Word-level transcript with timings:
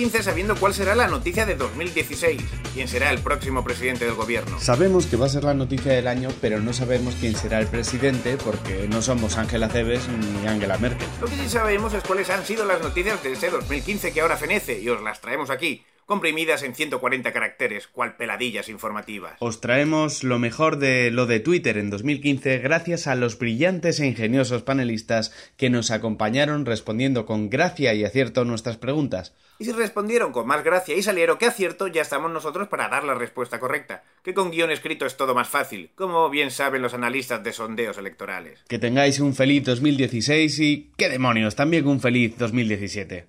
2015 0.00 0.22
sabiendo 0.30 0.56
cuál 0.56 0.72
será 0.72 0.94
la 0.94 1.08
noticia 1.08 1.44
de 1.44 1.56
2016, 1.56 2.40
quién 2.72 2.88
será 2.88 3.10
el 3.10 3.18
próximo 3.18 3.62
presidente 3.62 4.06
del 4.06 4.14
gobierno. 4.14 4.58
Sabemos 4.58 5.04
que 5.04 5.16
va 5.18 5.26
a 5.26 5.28
ser 5.28 5.44
la 5.44 5.52
noticia 5.52 5.92
del 5.92 6.06
año, 6.06 6.30
pero 6.40 6.58
no 6.58 6.72
sabemos 6.72 7.14
quién 7.20 7.36
será 7.36 7.58
el 7.58 7.66
presidente 7.66 8.38
porque 8.42 8.88
no 8.88 9.02
somos 9.02 9.36
Ángela 9.36 9.68
Cebes 9.68 10.08
ni 10.08 10.46
Angela 10.46 10.78
Merkel. 10.78 11.06
Lo 11.20 11.26
que 11.26 11.36
sí 11.36 11.50
sabemos 11.50 11.92
es 11.92 12.02
cuáles 12.02 12.30
han 12.30 12.46
sido 12.46 12.64
las 12.64 12.80
noticias 12.80 13.22
de 13.22 13.32
ese 13.32 13.50
2015 13.50 14.12
que 14.12 14.22
ahora 14.22 14.38
fenece 14.38 14.80
y 14.80 14.88
os 14.88 15.02
las 15.02 15.20
traemos 15.20 15.50
aquí, 15.50 15.84
comprimidas 16.06 16.62
en 16.62 16.74
140 16.74 17.30
caracteres, 17.34 17.86
cual 17.86 18.16
peladillas 18.16 18.70
informativas. 18.70 19.34
Os 19.40 19.60
traemos 19.60 20.24
lo 20.24 20.38
mejor 20.38 20.78
de 20.78 21.10
lo 21.10 21.26
de 21.26 21.40
Twitter 21.40 21.76
en 21.76 21.90
2015 21.90 22.56
gracias 22.58 23.06
a 23.06 23.16
los 23.16 23.38
brillantes 23.38 24.00
e 24.00 24.06
ingeniosos 24.06 24.62
panelistas 24.62 25.30
que 25.58 25.68
nos 25.68 25.90
acompañaron 25.90 26.64
respondiendo 26.64 27.26
con 27.26 27.50
gracia 27.50 27.92
y 27.92 28.04
acierto 28.06 28.46
nuestras 28.46 28.78
preguntas. 28.78 29.34
Y 29.60 29.66
si 29.66 29.72
respondieron 29.72 30.32
con 30.32 30.46
más 30.46 30.64
gracia 30.64 30.96
y 30.96 31.02
salieron 31.02 31.36
que 31.36 31.44
acierto, 31.44 31.86
ya 31.86 32.00
estamos 32.00 32.30
nosotros 32.30 32.68
para 32.68 32.88
dar 32.88 33.04
la 33.04 33.12
respuesta 33.12 33.60
correcta, 33.60 34.02
que 34.22 34.32
con 34.32 34.50
guion 34.50 34.70
escrito 34.70 35.04
es 35.04 35.18
todo 35.18 35.34
más 35.34 35.50
fácil, 35.50 35.90
como 35.96 36.30
bien 36.30 36.50
saben 36.50 36.80
los 36.80 36.94
analistas 36.94 37.44
de 37.44 37.52
sondeos 37.52 37.98
electorales. 37.98 38.64
Que 38.68 38.78
tengáis 38.78 39.20
un 39.20 39.34
feliz 39.34 39.62
2016 39.64 40.58
y, 40.60 40.90
qué 40.96 41.10
demonios, 41.10 41.56
también 41.56 41.86
un 41.86 42.00
feliz 42.00 42.38
2017. 42.38 43.26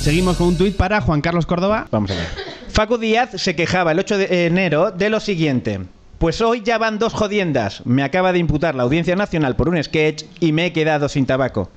Seguimos 0.00 0.36
con 0.36 0.46
un 0.46 0.56
tuit 0.56 0.76
para 0.76 1.00
Juan 1.00 1.20
Carlos 1.20 1.46
Córdoba. 1.46 1.88
Vamos 1.90 2.12
a 2.12 2.14
ver. 2.14 2.28
Facu 2.68 2.96
Díaz 2.96 3.30
se 3.42 3.56
quejaba 3.56 3.90
el 3.90 3.98
8 3.98 4.18
de 4.18 4.46
enero 4.46 4.92
de 4.92 5.10
lo 5.10 5.18
siguiente. 5.18 5.80
Pues 6.18 6.40
hoy 6.40 6.62
ya 6.62 6.78
van 6.78 7.00
dos 7.00 7.12
jodiendas. 7.12 7.84
Me 7.84 8.04
acaba 8.04 8.32
de 8.32 8.38
imputar 8.38 8.76
la 8.76 8.84
Audiencia 8.84 9.16
Nacional 9.16 9.56
por 9.56 9.68
un 9.68 9.82
sketch 9.82 10.26
y 10.38 10.52
me 10.52 10.66
he 10.66 10.72
quedado 10.72 11.08
sin 11.08 11.26
tabaco. 11.26 11.72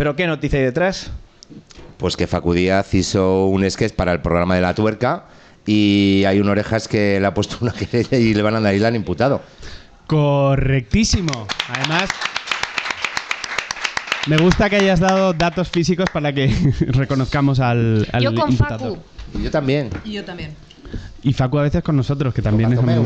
¿Pero 0.00 0.16
qué 0.16 0.26
noticia 0.26 0.58
hay 0.58 0.64
detrás? 0.64 1.10
Pues 1.98 2.16
que 2.16 2.26
Facu 2.26 2.54
Díaz 2.54 2.94
hizo 2.94 3.44
un 3.48 3.70
sketch 3.70 3.92
para 3.92 4.12
el 4.12 4.22
programa 4.22 4.54
de 4.54 4.62
la 4.62 4.74
tuerca 4.74 5.26
y 5.66 6.24
hay 6.26 6.40
un 6.40 6.48
orejas 6.48 6.88
que 6.88 7.20
le 7.20 7.26
ha 7.26 7.34
puesto 7.34 7.58
una 7.60 7.72
querella 7.74 8.16
y 8.16 8.32
le 8.32 8.40
van 8.40 8.54
a 8.54 8.60
dar 8.62 8.74
y 8.74 8.78
le 8.78 8.86
han 8.86 8.96
imputado. 8.96 9.42
Correctísimo. 10.06 11.46
Además, 11.68 12.08
me 14.26 14.38
gusta 14.38 14.70
que 14.70 14.76
hayas 14.76 15.00
dado 15.00 15.34
datos 15.34 15.68
físicos 15.68 16.08
para 16.10 16.32
que 16.32 16.46
reconozcamos 16.80 17.60
al, 17.60 18.08
al 18.10 18.22
Yo 18.22 18.34
con 18.34 18.52
imputado. 18.52 18.94
Facu. 18.94 19.38
Y 19.38 19.42
yo 19.42 19.50
también. 19.50 19.90
Y 20.06 20.12
yo 20.12 20.24
también. 20.24 20.56
Y 21.22 21.34
Facu 21.34 21.58
a 21.58 21.62
veces 21.62 21.82
con 21.82 21.96
nosotros, 21.96 22.32
que 22.32 22.40
también 22.40 22.72
es 22.72 22.76
Bartomeu. 22.76 23.04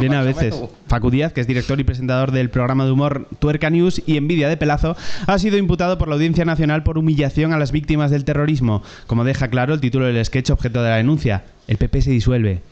viene 0.00 0.16
a 0.16 0.22
veces. 0.22 0.54
Facu 0.86 1.10
Díaz, 1.10 1.32
que 1.32 1.42
es 1.42 1.46
director 1.46 1.78
y 1.78 1.84
presentador 1.84 2.32
del 2.32 2.48
programa 2.48 2.86
de 2.86 2.92
humor 2.92 3.28
Tuerca 3.38 3.68
News 3.68 4.02
y 4.06 4.16
Envidia 4.16 4.48
de 4.48 4.56
Pelazo, 4.56 4.96
ha 5.26 5.38
sido 5.38 5.58
imputado 5.58 5.98
por 5.98 6.08
la 6.08 6.14
Audiencia 6.14 6.44
Nacional 6.44 6.82
por 6.82 6.96
humillación 6.96 7.52
a 7.52 7.58
las 7.58 7.72
víctimas 7.72 8.10
del 8.10 8.24
terrorismo, 8.24 8.82
como 9.06 9.24
deja 9.24 9.48
claro 9.48 9.74
el 9.74 9.80
título 9.80 10.06
del 10.06 10.24
sketch 10.24 10.50
objeto 10.50 10.82
de 10.82 10.90
la 10.90 10.96
denuncia. 10.96 11.44
El 11.68 11.76
PP 11.76 12.02
se 12.02 12.10
disuelve. 12.10 12.62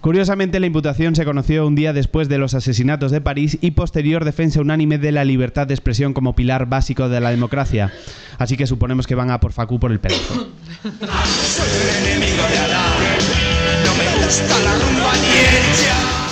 Curiosamente, 0.00 0.58
la 0.58 0.66
imputación 0.66 1.14
se 1.14 1.24
conoció 1.24 1.66
un 1.66 1.76
día 1.76 1.92
después 1.92 2.28
de 2.28 2.38
los 2.38 2.54
asesinatos 2.54 3.12
de 3.12 3.20
París 3.20 3.58
y 3.60 3.70
posterior 3.70 4.24
defensa 4.24 4.60
unánime 4.60 4.98
de 4.98 5.12
la 5.12 5.24
libertad 5.24 5.66
de 5.66 5.74
expresión 5.74 6.12
como 6.12 6.34
pilar 6.34 6.66
básico 6.66 7.08
de 7.08 7.20
la 7.20 7.30
democracia. 7.30 7.92
Así 8.38 8.56
que 8.56 8.66
suponemos 8.66 9.06
que 9.06 9.14
van 9.14 9.30
a 9.30 9.38
por 9.38 9.52
Facu 9.52 9.78
por 9.78 9.92
el 9.92 10.00
pelazo. 10.00 10.48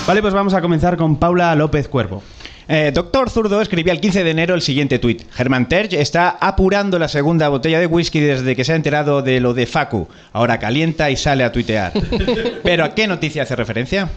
Vale, 0.07 0.23
pues 0.23 0.35
vamos 0.35 0.55
a 0.55 0.61
comenzar 0.61 0.97
con 0.97 1.17
Paula 1.17 1.55
López 1.55 1.89
Cuervo. 1.89 2.23
Eh, 2.69 2.91
Doctor 2.95 3.31
Zurdo 3.31 3.61
escribía 3.61 3.93
el 3.93 4.01
15 4.01 4.23
de 4.25 4.31
enero 4.31 4.55
el 4.55 4.63
siguiente 4.63 4.99
tuit. 4.99 5.23
Germán 5.33 5.69
Terge 5.69 6.01
está 6.01 6.31
apurando 6.41 6.99
la 6.99 7.09
segunda 7.09 7.49
botella 7.49 7.81
de 7.81 7.87
whisky 7.87 8.21
desde 8.21 8.55
que 8.55 8.65
se 8.65 8.73
ha 8.73 8.77
enterado 8.77 9.23
de 9.23 9.41
lo 9.41 9.55
de 9.55 9.67
Facu. 9.67 10.09
Ahora 10.33 10.59
calienta 10.59 11.11
y 11.11 11.17
sale 11.17 11.43
a 11.45 11.53
tuitear. 11.53 11.93
¿Pero 12.63 12.85
a 12.85 12.95
qué 12.95 13.07
noticia 13.07 13.43
hace 13.43 13.57
referencia? 13.57 14.09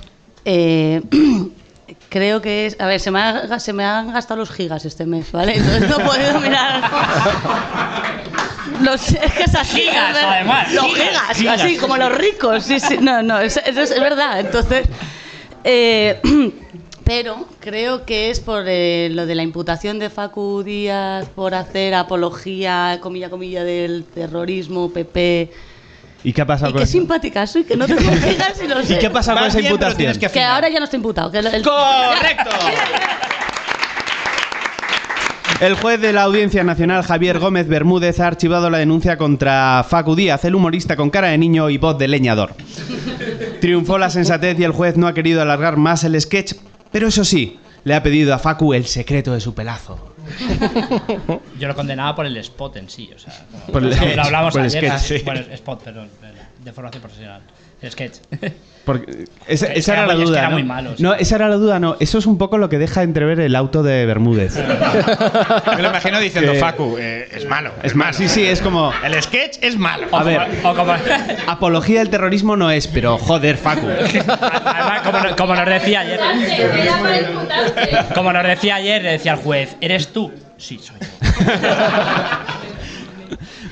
Eh, 0.45 1.01
creo 2.09 2.41
que 2.41 2.67
es. 2.67 2.79
A 2.79 2.85
ver, 2.85 2.99
se 2.99 3.09
me, 3.11 3.19
ha- 3.21 3.59
se 3.59 3.73
me 3.73 3.83
han 3.85 4.13
gastado 4.13 4.39
los 4.39 4.51
gigas 4.51 4.85
este 4.85 5.05
mes, 5.05 5.31
¿vale? 5.31 5.55
Entonces 5.57 5.89
no 5.89 5.99
he 5.99 6.05
podido 6.05 6.39
mirar. 6.39 6.81
Los, 8.81 9.09
es 9.09 9.31
que 9.33 9.43
es 9.43 9.55
así. 9.55 9.81
Gigas, 9.81 10.09
es 10.09 10.15
ver- 10.15 10.25
además, 10.25 10.71
Los 10.73 10.85
gigas, 10.85 11.07
gigas, 11.07 11.37
gigas. 11.37 11.61
así 11.61 11.77
como 11.77 11.97
los 11.97 12.11
ricos. 12.15 12.63
Sí, 12.63 12.79
sí, 12.79 12.97
no, 12.99 13.21
no, 13.23 13.39
es, 13.39 13.57
es- 13.57 13.77
es 13.77 13.99
verdad. 13.99 14.39
Entonces. 14.39 14.87
eh, 15.63 16.19
pero 17.05 17.47
creo 17.59 18.05
que 18.05 18.29
es 18.29 18.39
por 18.39 18.63
eh, 18.67 19.09
lo 19.11 19.25
de 19.25 19.35
la 19.35 19.43
imputación 19.43 19.99
de 19.99 20.09
Facu 20.09 20.63
Díaz 20.63 21.27
por 21.35 21.53
hacer 21.53 21.93
apología, 21.95 22.99
comilla, 23.01 23.29
comilla, 23.29 23.63
del 23.65 24.05
terrorismo, 24.05 24.89
PP. 24.91 25.51
¿Y 26.25 26.31
qué 26.31 26.41
ha 26.41 26.45
pasado 26.45 26.69
Y 26.69 26.71
con 26.73 26.79
qué 26.79 26.83
eso? 26.85 26.91
simpática 26.93 27.45
soy, 27.45 27.65
que 27.65 27.75
no 27.75 27.85
tengo 27.85 27.99
gigas 28.27 28.61
y 28.63 28.67
lo 28.69 28.81
sé. 28.83 28.93
¿Y 28.93 28.99
qué 28.99 29.09
pasa 29.09 29.33
con 29.33 29.41
Vas 29.43 29.53
esa 29.55 29.59
imputación? 29.67 30.17
que 30.17 30.41
ahora 30.41 30.69
ya 30.69 30.79
no 30.79 30.85
está 30.85 30.95
imputado. 30.95 31.29
Que 31.29 31.39
el- 31.39 31.47
el- 31.47 31.63
¡Correcto! 31.63 32.49
El 35.63 35.75
juez 35.75 36.01
de 36.01 36.11
la 36.11 36.23
Audiencia 36.23 36.61
Nacional, 36.65 37.03
Javier 37.03 37.39
Gómez 37.39 37.69
Bermúdez, 37.69 38.19
ha 38.19 38.27
archivado 38.27 38.69
la 38.69 38.79
denuncia 38.79 39.17
contra 39.17 39.85
Facu 39.87 40.13
Díaz, 40.13 40.43
el 40.43 40.55
humorista 40.55 40.97
con 40.97 41.09
cara 41.09 41.29
de 41.29 41.37
niño 41.37 41.69
y 41.69 41.77
voz 41.77 41.97
de 41.97 42.09
leñador. 42.09 42.53
Triunfó 43.61 43.97
la 43.97 44.09
sensatez 44.09 44.59
y 44.59 44.65
el 44.65 44.73
juez 44.73 44.97
no 44.97 45.07
ha 45.07 45.13
querido 45.13 45.41
alargar 45.41 45.77
más 45.77 46.03
el 46.03 46.19
sketch, 46.19 46.55
pero 46.91 47.07
eso 47.07 47.23
sí, 47.23 47.61
le 47.85 47.95
ha 47.95 48.03
pedido 48.03 48.33
a 48.33 48.39
Facu 48.39 48.73
el 48.73 48.87
secreto 48.87 49.33
de 49.33 49.39
su 49.39 49.53
pelazo. 49.53 50.13
Yo 51.57 51.69
lo 51.69 51.75
condenaba 51.75 52.13
por 52.13 52.25
el 52.25 52.35
spot 52.35 52.75
en 52.75 52.89
sí, 52.89 53.09
o 53.15 53.17
sea, 53.17 53.33
Por 53.71 53.85
el 53.85 54.15
lo 54.17 54.21
hablamos 54.21 54.53
por 54.53 54.63
el 54.63 54.69
sketch, 54.69 54.97
sí. 54.97 55.21
bueno, 55.23 55.45
spot, 55.49 55.81
perdón, 55.81 56.09
de 56.61 56.73
formación 56.73 57.01
profesional, 57.01 57.41
el 57.83 57.91
sketch. 57.91 58.17
Porque 58.85 59.25
esa, 59.47 59.67
Es 59.67 59.79
esa 59.79 59.93
era 59.93 60.03
era 60.03 60.07
la 60.07 60.13
muy- 60.15 60.23
es 60.23 60.25
que 60.25 60.31
duda. 60.31 60.39
era 60.39 60.49
¿no? 60.49 60.55
muy 60.55 60.63
malo, 60.63 60.97
sí. 60.97 61.03
no, 61.03 61.13
esa 61.13 61.35
era 61.37 61.47
la 61.47 61.55
duda, 61.55 61.79
no. 61.79 61.95
Eso 62.01 62.17
es 62.17 62.25
un 62.25 62.37
poco 62.37 62.57
lo 62.57 62.67
que 62.67 62.77
deja 62.77 63.01
entrever 63.01 63.39
el 63.39 63.55
auto 63.55 63.81
de 63.81 64.05
Bermúdez. 64.05 64.55
Me 65.77 65.81
lo 65.81 65.87
imagino 65.87 66.19
diciendo 66.19 66.51
Que- 66.51 66.59
Facu, 66.59 66.97
eh, 66.99 67.29
es 67.33 67.45
malo. 67.47 67.71
Es 67.81 67.95
más, 67.95 68.17
sí, 68.17 68.27
sí, 68.27 68.43
es 68.45 68.59
como. 68.61 68.91
El 69.05 69.21
sketch 69.23 69.59
es 69.61 69.77
malo. 69.77 70.07
A 70.11 70.23
ver. 70.23 70.41
o 70.63 70.75
como, 70.75 70.93
Apología 71.47 71.99
del 71.99 72.09
terrorismo 72.09 72.57
no 72.57 72.71
es, 72.71 72.87
pero 72.87 73.17
joder, 73.17 73.55
Facu. 73.55 73.87
además, 73.87 75.01
como, 75.05 75.19
no- 75.19 75.35
como 75.37 75.55
nos 75.55 75.65
decía 75.65 76.01
ayer, 76.01 76.19
como 78.13 78.33
nos 78.33 78.43
decía 78.43 78.75
ayer, 78.75 79.01
le 79.01 79.11
decía 79.13 79.31
al 79.31 79.39
juez, 79.39 79.77
¿eres 79.79 80.09
tú? 80.09 80.29
Sí, 80.57 80.77
soy 80.81 80.97
yo. 80.99 81.07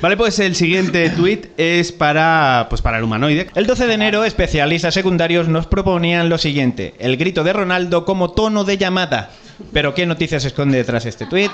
Vale, 0.01 0.17
pues 0.17 0.39
el 0.39 0.55
siguiente 0.55 1.09
tuit 1.15 1.47
es 1.57 1.91
para, 1.91 2.65
pues 2.69 2.81
para 2.81 2.97
el 2.97 3.03
humanoide. 3.03 3.49
El 3.53 3.67
12 3.67 3.85
de 3.85 3.93
enero, 3.93 4.23
especialistas 4.23 4.93
secundarios 4.93 5.47
nos 5.47 5.67
proponían 5.67 6.27
lo 6.27 6.37
siguiente: 6.37 6.95
el 6.99 7.17
grito 7.17 7.43
de 7.43 7.53
Ronaldo 7.53 8.03
como 8.03 8.31
tono 8.31 8.63
de 8.63 8.77
llamada. 8.77 9.29
¿Pero 9.71 9.93
qué 9.93 10.07
noticias 10.07 10.41
se 10.41 10.47
esconde 10.47 10.77
detrás 10.77 11.03
de 11.03 11.11
este 11.11 11.27
tuit? 11.27 11.51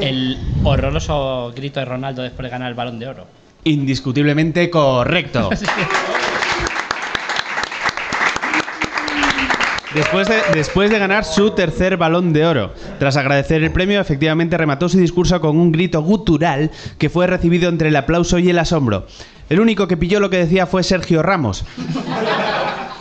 El 0.00 0.38
horroroso 0.62 1.52
grito 1.56 1.80
de 1.80 1.86
Ronaldo 1.86 2.22
después 2.22 2.44
de 2.44 2.50
ganar 2.50 2.68
el 2.68 2.74
balón 2.74 3.00
de 3.00 3.08
oro. 3.08 3.26
Indiscutiblemente 3.64 4.70
correcto. 4.70 5.50
Después 9.94 10.28
de, 10.90 10.98
ganar 10.98 11.24
su 11.24 11.52
tercer 11.52 11.96
balón 11.96 12.32
de 12.32 12.44
oro, 12.44 12.74
tras 12.98 13.16
agradecer 13.16 13.62
el 13.62 13.72
premio, 13.72 14.00
efectivamente 14.00 14.58
remató 14.58 14.88
su 14.88 14.98
discurso 14.98 15.40
con 15.40 15.58
un 15.58 15.72
grito 15.72 16.02
gutural 16.02 16.70
que 16.98 17.08
fue 17.08 17.26
recibido 17.26 17.68
entre 17.70 17.88
el 17.88 17.96
aplauso 17.96 18.38
y 18.38 18.50
el 18.50 18.58
asombro. 18.58 19.06
El 19.48 19.60
único 19.60 19.88
que 19.88 19.96
pilló 19.96 20.20
lo 20.20 20.28
que 20.28 20.38
decía 20.38 20.66
fue 20.66 20.82
Sergio 20.82 21.22
Ramos, 21.22 21.64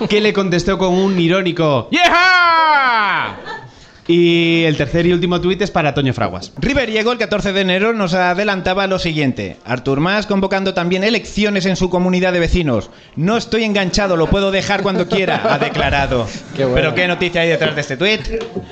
que 0.10 0.22
le 0.22 0.32
contestó 0.32 0.78
con 0.78 0.94
un 0.94 1.20
irónico 1.20 1.90
¡Yeah! 1.92 3.67
Y 4.08 4.64
el 4.64 4.78
tercer 4.78 5.06
y 5.06 5.12
último 5.12 5.42
tuit 5.42 5.62
es 5.62 5.70
para 5.70 5.94
Toño 5.94 6.14
Fraguas. 6.14 6.54
Riveriego 6.58 7.12
el 7.12 7.18
14 7.18 7.52
de 7.52 7.62
enero 7.62 7.92
nos 7.92 8.14
adelantaba 8.14 8.88
lo 8.88 9.00
siguiente. 9.00 9.58
Artur 9.66 10.00
Mas 10.00 10.26
convocando 10.26 10.74
también 10.74 11.04
elecciones 11.04 11.66
en 11.66 11.76
su 11.76 11.90
comunidad 11.90 12.32
de 12.32 12.40
vecinos. 12.40 12.90
No 13.18 13.36
estoy 13.36 13.66
enganchado, 13.66 14.16
lo 14.16 14.28
puedo 14.28 14.50
dejar 14.52 14.82
cuando 14.82 15.08
quiera, 15.10 15.42
ha 15.54 15.60
declarado. 15.60 16.26
Qué 16.56 16.64
bueno. 16.64 16.76
Pero 16.76 16.96
¿qué 16.96 17.08
noticia 17.08 17.42
hay 17.42 17.50
detrás 17.50 17.76
de 17.76 17.82
este 17.82 17.98
tuit? 17.98 18.22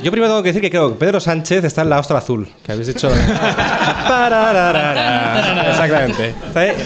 Yo 0.01 0.11
primero 0.11 0.27
tengo 0.27 0.43
que 0.43 0.49
decir 0.49 0.61
que 0.61 0.69
creo 0.69 0.93
que 0.93 0.99
Pedro 0.99 1.19
Sánchez 1.19 1.65
está 1.65 1.81
en 1.81 1.89
la 1.89 1.99
ostra 1.99 2.19
azul, 2.19 2.47
que 2.63 2.71
habéis 2.71 2.87
dicho. 2.87 3.09
Exactamente. 5.69 6.33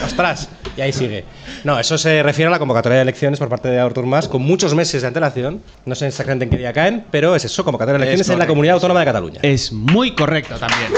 Ostras, 0.04 0.50
y 0.75 0.81
ahí 0.81 0.92
sigue. 0.92 1.24
No, 1.64 1.80
eso 1.80 1.98
se 1.98 2.24
refiere 2.24 2.48
a 2.48 2.52
la 2.52 2.60
convocatoria 2.60 2.98
de 2.98 3.02
elecciones 3.04 3.40
por 3.40 3.50
parte 3.50 3.70
de 3.70 3.80
Artur 3.80 4.06
Mas 4.06 4.28
con 4.28 4.42
muchos 4.42 4.74
meses 4.74 5.02
de 5.02 5.08
antelación. 5.08 5.62
No 5.86 5.96
sé 5.96 6.08
exactamente 6.08 6.46
en 6.46 6.52
qué 6.52 6.58
día 6.58 6.74
caen, 6.74 7.06
pero 7.12 7.36
es 7.36 7.46
eso, 7.46 7.64
convocatoria 7.64 8.00
de 8.00 8.06
elecciones 8.06 8.30
en 8.30 8.40
la 8.40 8.48
comunidad 8.48 8.76
autónoma 8.76 9.02
de 9.02 9.06
Cataluña. 9.06 9.40
Es 9.44 9.72
muy 9.72 10.12
correcto 10.12 10.56
también. 10.58 10.92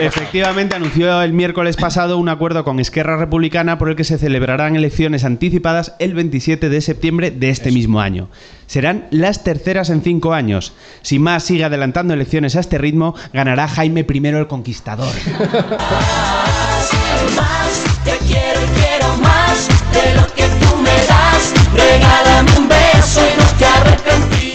Efectivamente, 0.00 0.74
anunció 0.74 1.20
el 1.20 1.32
miércoles 1.32 1.76
pasado 1.76 2.16
un 2.16 2.28
acuerdo 2.28 2.64
con 2.64 2.80
Esquerra 2.80 3.18
Republicana 3.18 3.76
por 3.78 3.90
el 3.90 3.96
que 3.96 4.04
se 4.04 4.16
celebrarán 4.16 4.74
elecciones 4.74 5.24
anticipadas 5.24 5.94
el 5.98 6.14
27 6.14 6.70
de 6.70 6.80
septiembre 6.80 7.30
de 7.30 7.50
este 7.50 7.70
mismo 7.70 8.00
año. 8.00 8.30
Serán 8.66 9.06
las 9.10 9.44
terceras 9.44 9.90
en 9.90 10.02
cinco 10.02 10.32
años. 10.32 10.72
Si 11.02 11.18
más 11.18 11.44
sigue 11.44 11.64
adelantando 11.64 12.14
elecciones 12.14 12.56
a 12.56 12.60
este 12.60 12.78
ritmo, 12.78 13.14
ganará 13.34 13.68
Jaime 13.68 14.06
I 14.08 14.26
el 14.28 14.46
Conquistador. 14.46 15.12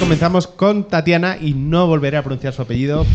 Comenzamos 0.07 0.47
con 0.47 0.85
Tatiana 0.85 1.35
y 1.41 1.53
no 1.53 1.85
volveré 1.85 2.15
a 2.15 2.23
pronunciar 2.23 2.53
su 2.53 2.61
apellido. 2.61 3.05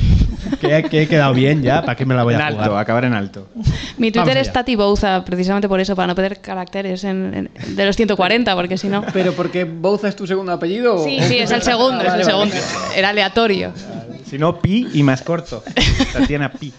Que, 0.61 0.83
que 0.91 1.01
he 1.03 1.09
quedado 1.09 1.33
bien 1.33 1.63
ya, 1.63 1.81
¿para 1.81 1.97
qué 1.97 2.05
me 2.05 2.15
la 2.15 2.23
voy 2.23 2.35
En 2.35 2.43
a 2.43 2.49
alto, 2.49 2.63
jugar? 2.65 2.79
acabar 2.83 3.05
en 3.07 3.15
alto. 3.15 3.49
Mi 3.97 4.13
Twitter 4.13 4.37
es 4.37 4.53
Tati 4.53 4.77
Bouza, 4.77 5.25
precisamente 5.25 5.69
por 5.69 5.81
eso, 5.81 5.97
para 5.97 6.09
no 6.09 6.15
perder 6.15 6.43
caracteres 6.43 7.03
en- 7.05 7.49
en- 7.57 7.77
de 7.77 7.87
los 7.87 7.97
140, 7.97 8.55
porque 8.55 8.77
si 8.77 8.89
no... 8.89 9.05
¿Pero 9.11 9.33
porque 9.33 9.65
Bouza 9.65 10.09
es 10.09 10.17
tu 10.17 10.27
segundo 10.27 10.53
apellido? 10.53 10.97
o- 10.97 11.05
Sí, 11.05 11.19
sí, 11.23 11.39
es 11.39 11.51
el 11.51 11.63
segundo, 11.63 12.03
es 12.03 12.09
Vale, 12.09 12.23
el 12.23 12.29
vale. 12.29 12.51
segundo. 12.51 12.55
Era 12.95 13.09
aleatorio. 13.09 13.73
Si 14.29 14.37
no, 14.37 14.61
pi 14.61 14.89
y 14.93 15.03
más 15.03 15.23
corto. 15.23 15.65
Tatiana 16.13 16.53
pi. 16.53 16.75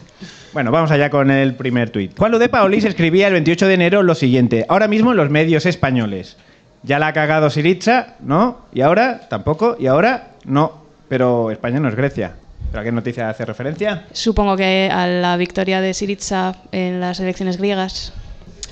Bueno, 0.53 0.69
vamos 0.71 0.91
allá 0.91 1.09
con 1.09 1.31
el 1.31 1.55
primer 1.55 1.89
tuit. 1.89 2.15
Juan 2.15 2.37
de 2.37 2.49
Paolis 2.49 2.85
escribía 2.85 3.25
el 3.27 3.33
28 3.33 3.65
de 3.67 3.73
enero 3.73 4.03
lo 4.03 4.13
siguiente. 4.13 4.63
Ahora 4.69 4.87
mismo 4.87 5.09
en 5.09 5.17
los 5.17 5.31
medios 5.31 5.65
españoles. 5.65 6.37
Ya 6.83 6.99
la 6.99 7.07
ha 7.07 7.13
cagado 7.13 7.49
Siritza, 7.49 8.15
¿no? 8.19 8.59
Y 8.73 8.81
ahora 8.81 9.21
tampoco. 9.29 9.77
Y 9.79 9.87
ahora 9.87 10.31
no. 10.45 10.83
Pero 11.07 11.49
España 11.51 11.79
no 11.79 11.89
es 11.89 11.95
Grecia. 11.95 12.33
¿Pero 12.71 12.81
a 12.81 12.83
qué 12.83 12.91
noticia 12.91 13.29
hace 13.29 13.45
referencia? 13.45 14.05
Supongo 14.11 14.57
que 14.57 14.89
a 14.91 15.07
la 15.07 15.37
victoria 15.37 15.79
de 15.79 15.93
Siriza 15.93 16.55
en 16.71 16.99
las 16.99 17.19
elecciones 17.19 17.57
griegas 17.57 18.11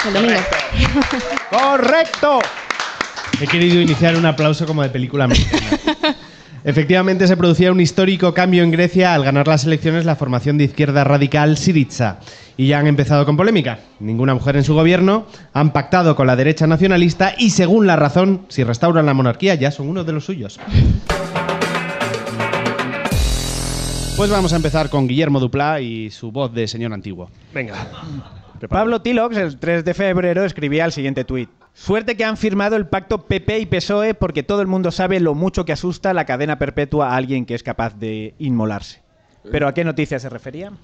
el 0.08 0.14
domingo. 0.14 0.40
¡Correcto! 1.50 2.40
He 3.40 3.48
querido 3.48 3.80
iniciar 3.80 4.16
un 4.16 4.26
aplauso 4.26 4.66
como 4.66 4.84
de 4.84 4.90
película 4.90 5.28
mexicana. 5.28 5.78
Efectivamente, 6.64 7.28
se 7.28 7.38
producía 7.38 7.72
un 7.72 7.82
histórico 7.82 8.34
cambio 8.36 8.62
en 8.64 8.70
Grecia 8.70 9.16
al 9.16 9.24
ganar 9.24 9.48
las 9.48 9.66
elecciones 9.66 10.06
la 10.06 10.16
formación 10.16 10.60
de 10.60 10.66
izquierda 10.66 11.04
radical 11.04 11.58
Syriza. 11.58 12.20
Y 12.56 12.68
ya 12.68 12.78
han 12.78 12.86
empezado 12.86 13.26
con 13.26 13.36
polémica. 13.36 13.80
Ninguna 14.00 14.36
mujer 14.36 14.56
en 14.56 14.64
su 14.64 14.76
gobierno, 14.76 15.26
han 15.54 15.74
pactado 15.74 16.16
con 16.16 16.28
la 16.28 16.36
derecha 16.36 16.68
nacionalista 16.68 17.34
y, 17.36 17.50
según 17.50 17.88
la 17.88 17.96
razón, 17.96 18.46
si 18.50 18.64
restauran 18.64 19.08
la 19.08 19.16
monarquía, 19.16 19.56
ya 19.56 19.72
son 19.72 19.90
uno 19.90 20.04
de 20.04 20.14
los 20.14 20.26
suyos. 20.26 20.60
Pues 24.16 24.30
vamos 24.30 24.54
a 24.54 24.58
empezar 24.58 24.92
con 24.92 25.08
Guillermo 25.08 25.40
Duplá 25.40 25.82
y 25.82 26.12
su 26.12 26.32
voz 26.32 26.54
de 26.54 26.68
señor 26.68 26.94
antiguo. 26.94 27.32
Venga. 27.56 27.74
Pablo 28.70 29.02
Tilox, 29.02 29.36
el 29.36 29.58
3 29.58 29.84
de 29.84 29.94
febrero, 29.96 30.46
escribía 30.46 30.86
el 30.86 30.92
siguiente 30.92 31.24
tuit. 31.24 31.50
Suerte 31.74 32.16
que 32.18 32.26
han 32.26 32.38
firmado 32.38 32.76
el 32.76 32.86
pacto 32.88 33.26
PP 33.26 33.60
y 33.60 33.66
PSOE 33.66 34.14
porque 34.14 34.44
todo 34.44 34.62
el 34.62 34.68
mundo 34.68 34.92
sabe 34.92 35.20
lo 35.20 35.34
mucho 35.34 35.66
que 35.66 35.72
asusta 35.72 36.14
la 36.14 36.26
cadena 36.26 36.60
perpetua 36.60 37.10
a 37.12 37.16
alguien 37.16 37.46
que 37.46 37.56
es 37.56 37.64
capaz 37.64 37.96
de 37.98 38.36
inmolarse. 38.40 39.02
¿Pero 39.52 39.68
a 39.68 39.74
qué 39.74 39.84
noticia 39.84 40.20
se 40.20 40.30
refería? 40.30 40.72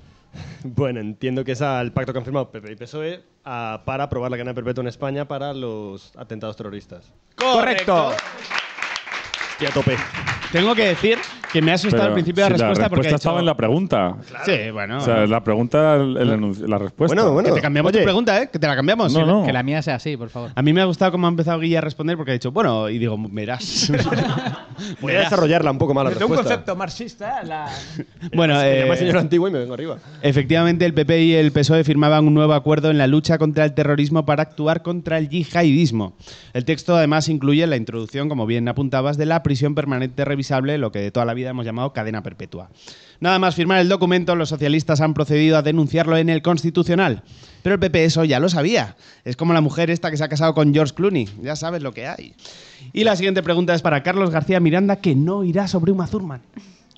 Bueno, 0.63 0.99
entiendo 0.99 1.43
que 1.43 1.53
es 1.53 1.61
al 1.61 1.93
pacto 1.93 2.11
que 2.11 2.19
han 2.19 2.25
firmado 2.25 2.51
PP 2.51 2.73
y 2.73 2.75
PSOE 2.75 3.23
a- 3.45 3.81
para 3.85 4.03
aprobar 4.03 4.29
la 4.29 4.37
cadena 4.37 4.53
perpetua 4.53 4.81
en 4.83 4.87
España 4.89 5.27
para 5.27 5.53
los 5.53 6.11
atentados 6.15 6.55
terroristas. 6.57 7.11
¡Correcto! 7.35 8.11
Estoy 9.53 9.67
a 9.67 9.71
tope. 9.71 9.97
Tengo 10.51 10.75
que 10.75 10.87
decir 10.89 11.17
que 11.53 11.61
me 11.61 11.71
ha 11.71 11.75
asustado 11.75 12.03
Pero 12.03 12.07
al 12.09 12.13
principio 12.13 12.41
la 12.41 12.47
si 12.47 12.53
respuesta 12.53 12.83
la 12.83 12.89
porque 12.89 13.07
respuesta 13.09 13.15
ha 13.15 13.17
estaba 13.17 13.35
dicho- 13.35 13.39
en 13.41 13.45
la 13.45 13.57
pregunta. 13.57 14.15
Sí, 14.45 14.71
bueno. 14.71 14.97
O 14.97 15.01
sea, 15.01 15.25
la 15.27 15.43
pregunta, 15.43 15.95
el, 15.95 16.17
el 16.17 16.69
la 16.69 16.77
respuesta. 16.77 17.15
Que 17.43 17.51
te 17.51 17.61
cambiamos 17.61 17.91
tu 17.91 18.03
pregunta, 18.03 18.41
¿eh? 18.41 18.49
Que 18.51 18.59
te 18.59 18.67
la 18.67 18.75
cambiamos. 18.75 19.13
No, 19.13 19.25
no. 19.25 19.45
Que 19.45 19.53
la 19.53 19.63
mía 19.63 19.81
sea 19.81 19.95
así, 19.95 20.17
por 20.17 20.29
favor. 20.29 20.51
A 20.55 20.61
mí 20.61 20.73
me 20.73 20.81
ha 20.81 20.85
gustado 20.85 21.11
cómo 21.11 21.27
ha 21.27 21.29
empezado 21.29 21.59
Guilla 21.59 21.79
a 21.79 21.81
responder 21.81 22.17
porque 22.17 22.31
ha 22.31 22.33
dicho, 22.33 22.51
bueno, 22.51 22.89
y 22.89 22.97
digo, 22.97 23.15
verás. 23.31 23.91
Voy 25.01 25.13
a 25.15 25.19
desarrollarla 25.21 25.71
un 25.71 25.77
poco 25.77 25.93
más 25.93 26.03
la 26.03 26.09
Desde 26.11 26.25
un 26.25 26.35
concepto 26.35 26.75
marxista, 26.75 27.43
la... 27.43 27.67
bueno, 28.35 28.55
Me 28.55 28.91
eh, 28.93 28.97
señor 28.97 29.17
antiguo 29.17 29.47
y 29.47 29.51
me 29.51 29.59
vengo 29.59 29.73
arriba. 29.73 29.97
efectivamente 30.21 30.85
el 30.85 30.93
PP 30.93 31.21
y 31.23 31.33
el 31.33 31.51
PSOE 31.51 31.83
firmaban 31.83 32.27
un 32.27 32.33
nuevo 32.35 32.53
acuerdo 32.53 32.91
en 32.91 32.97
la 32.99 33.07
lucha 33.07 33.37
contra 33.39 33.65
el 33.65 33.73
terrorismo 33.73 34.25
para 34.25 34.43
actuar 34.43 34.83
contra 34.83 35.17
el 35.17 35.29
yihadismo. 35.29 36.15
El 36.53 36.65
texto 36.65 36.95
además 36.95 37.27
incluye 37.29 37.65
la 37.65 37.75
introducción, 37.75 38.29
como 38.29 38.45
bien 38.45 38.67
apuntabas, 38.67 39.17
de 39.17 39.25
la 39.25 39.41
prisión 39.41 39.73
permanente 39.73 40.25
revisable, 40.25 40.77
lo 40.77 40.91
que 40.91 40.99
de 40.99 41.11
toda 41.11 41.25
la 41.25 41.33
vida 41.37 41.51
hemos 41.51 41.65
llamado 41.65 41.93
cadena 41.93 42.21
perpetua. 42.21 42.69
Nada 43.21 43.39
más 43.39 43.55
firmar 43.55 43.79
el 43.79 43.87
documento, 43.87 44.35
los 44.35 44.49
socialistas 44.49 44.99
han 44.99 45.13
procedido 45.13 45.57
a 45.57 45.61
denunciarlo 45.61 46.17
en 46.17 46.27
el 46.29 46.41
Constitucional. 46.41 47.23
Pero 47.63 47.75
el 47.75 47.79
PP 47.79 48.03
eso 48.03 48.25
ya 48.25 48.39
lo 48.39 48.49
sabía. 48.49 48.97
Es 49.23 49.37
como 49.37 49.53
la 49.53 49.61
mujer 49.61 49.89
esta 49.89 50.11
que 50.11 50.17
se 50.17 50.23
ha 50.23 50.29
casado 50.29 50.53
con 50.53 50.73
George 50.73 50.93
Clooney. 50.93 51.29
Ya 51.41 51.55
sabes 51.55 51.81
lo 51.81 51.93
que 51.93 52.07
hay. 52.07 52.35
Y 52.93 53.03
la 53.03 53.15
siguiente 53.15 53.41
pregunta 53.43 53.73
es 53.73 53.81
para 53.81 54.03
Carlos 54.03 54.29
García 54.29 54.59
Miranda, 54.59 54.97
que 54.97 55.15
no 55.15 55.43
irá 55.43 55.67
sobre 55.67 55.91
Uma 55.91 56.07
Thurman. 56.07 56.41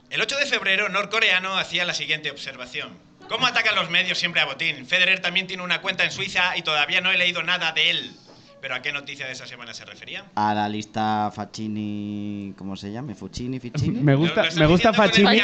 El 0.10 0.22
8 0.22 0.38
de 0.38 0.46
febrero, 0.46 0.90
norcoreano 0.90 1.58
hacía 1.58 1.86
la 1.86 1.94
siguiente 1.94 2.32
observación. 2.32 2.90
¿Cómo 3.30 3.46
atacan 3.46 3.76
los 3.76 3.92
medios 3.92 4.18
siempre 4.18 4.42
a 4.42 4.46
Botín? 4.46 4.88
Federer 4.88 5.22
también 5.22 5.46
tiene 5.46 5.62
una 5.62 5.82
cuenta 5.82 6.04
en 6.04 6.12
Suiza 6.12 6.58
y 6.58 6.64
todavía 6.64 7.00
no 7.00 7.12
he 7.12 7.18
leído 7.18 7.44
nada 7.44 7.72
de 7.74 7.92
él. 7.92 8.12
¿Pero 8.62 8.76
a 8.76 8.82
qué 8.82 8.92
noticia 8.92 9.26
de 9.26 9.32
esa 9.32 9.48
semana 9.48 9.74
se 9.74 9.86
refería? 9.86 10.26
A 10.36 10.54
la 10.54 10.68
lista 10.68 11.32
Faccini, 11.34 12.54
¿cómo 12.58 12.76
se 12.76 12.92
llama? 12.92 13.16
Fuccini, 13.16 13.60
Ficini. 13.60 14.02
Me 14.02 14.16
gusta, 14.16 14.44
me 14.58 14.66
gusta 14.66 14.94
Facchini. 14.94 15.42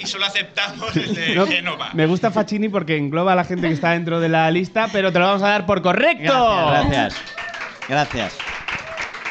y 0.00 0.06
solo 0.06 0.26
aceptamos 0.26 0.94
el 0.96 1.14
de 1.14 1.34
No, 1.34 1.46
Génova. 1.46 1.90
me 1.94 2.06
gusta 2.06 2.30
Facchini 2.30 2.68
porque 2.68 2.96
engloba 2.96 3.32
a 3.32 3.36
la 3.36 3.44
gente 3.44 3.68
que 3.68 3.74
está 3.74 3.92
dentro 3.92 4.20
de 4.20 4.28
la 4.28 4.50
lista, 4.50 4.88
pero 4.92 5.12
te 5.12 5.18
lo 5.18 5.26
vamos 5.26 5.42
a 5.42 5.48
dar 5.48 5.66
por 5.66 5.80
correcto. 5.82 6.66
Gracias. 6.68 7.16
Gracias. 7.88 8.53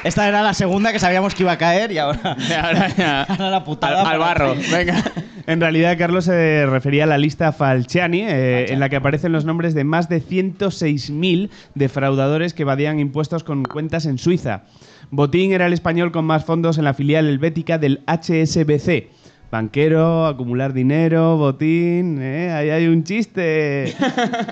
Esta 0.04 0.28
era 0.28 0.42
la 0.42 0.54
segunda 0.54 0.92
que 0.92 1.00
sabíamos 1.00 1.34
que 1.34 1.44
iba 1.44 1.54
a 1.54 1.58
caer 1.58 1.92
y 1.92 1.98
ahora, 1.98 2.36
ahora 3.30 3.50
la 3.50 3.64
putada. 3.64 4.02
Al, 4.02 4.08
al 4.08 4.20
barro. 4.20 4.56
Venga. 4.72 5.04
En 5.46 5.60
realidad, 5.60 5.98
Carlos 5.98 6.24
se 6.24 6.66
refería 6.66 7.04
a 7.04 7.08
la 7.08 7.18
lista 7.18 7.52
Falciani, 7.52 8.22
eh, 8.22 8.72
en 8.72 8.80
la 8.80 8.88
que 8.88 8.96
aparecen 8.96 9.34
los 9.34 9.44
nombres 9.44 9.74
de 9.74 9.84
más 9.84 10.08
de 10.08 10.22
106.000 10.22 11.50
defraudadores 11.76 12.54
que 12.54 12.62
evadían 12.62 13.00
impuestos 13.00 13.44
con 13.44 13.64
cuentas 13.64 14.06
en 14.06 14.18
Suiza. 14.18 14.64
Botín 15.12 15.52
era 15.52 15.68
el 15.68 15.74
español 15.74 16.14
con 16.14 16.24
más 16.24 16.46
fondos 16.46 16.78
en 16.78 16.86
la 16.86 16.94
filial 16.94 17.28
helvética 17.28 17.78
del 17.78 18.04
HSBC. 18.08 19.10
Banquero, 19.52 20.26
acumular 20.26 20.74
dinero, 20.74 21.38
botín, 21.38 22.20
¿eh? 22.22 22.50
ahí 22.52 22.70
hay 22.70 22.88
un 22.88 23.04
chiste. 23.04 23.94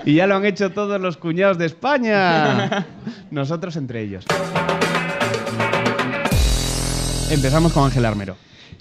Y 0.06 0.16
ya 0.16 0.28
lo 0.28 0.36
han 0.36 0.46
hecho 0.46 0.72
todos 0.72 1.02
los 1.02 1.18
cuñados 1.18 1.58
de 1.58 1.66
España. 1.68 2.86
Nosotros 3.32 3.78
entre 3.78 4.02
ellos. 4.02 4.26
Empezamos 7.32 7.72
con 7.74 7.86
Ángel 7.86 8.06
Armero. 8.06 8.36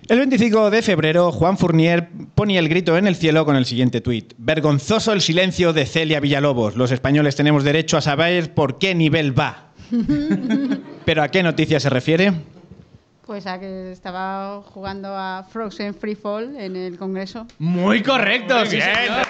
El 0.08 0.18
25 0.18 0.70
de 0.70 0.82
febrero, 0.82 1.30
Juan 1.30 1.56
Fournier 1.56 2.08
ponía 2.34 2.58
el 2.58 2.68
grito 2.68 2.96
en 2.96 3.06
el 3.06 3.14
cielo 3.14 3.44
con 3.44 3.54
el 3.54 3.64
siguiente 3.64 4.00
tuit. 4.00 4.34
Vergonzoso 4.38 5.12
el 5.12 5.20
silencio 5.20 5.72
de 5.72 5.86
Celia 5.86 6.18
Villalobos. 6.18 6.74
Los 6.76 6.90
españoles 6.90 7.36
tenemos 7.36 7.62
derecho 7.62 7.96
a 7.96 8.00
saber 8.00 8.52
por 8.54 8.78
qué 8.78 8.94
nivel 8.94 9.38
va. 9.38 9.68
¿Pero 11.04 11.22
a 11.22 11.28
qué 11.28 11.42
noticia 11.44 11.78
se 11.78 11.90
refiere? 11.90 12.32
Pues 13.24 13.46
a 13.46 13.60
que 13.60 13.92
estaba 13.92 14.62
jugando 14.62 15.08
a 15.16 15.46
Frozen 15.48 15.94
Free 15.94 16.16
Fall 16.16 16.56
en 16.56 16.74
el 16.74 16.98
Congreso. 16.98 17.46
Muy 17.60 18.02
correcto, 18.02 18.56
Muy 18.58 18.66
sí, 18.66 18.76
bien. 18.76 18.88
señor. 18.92 19.26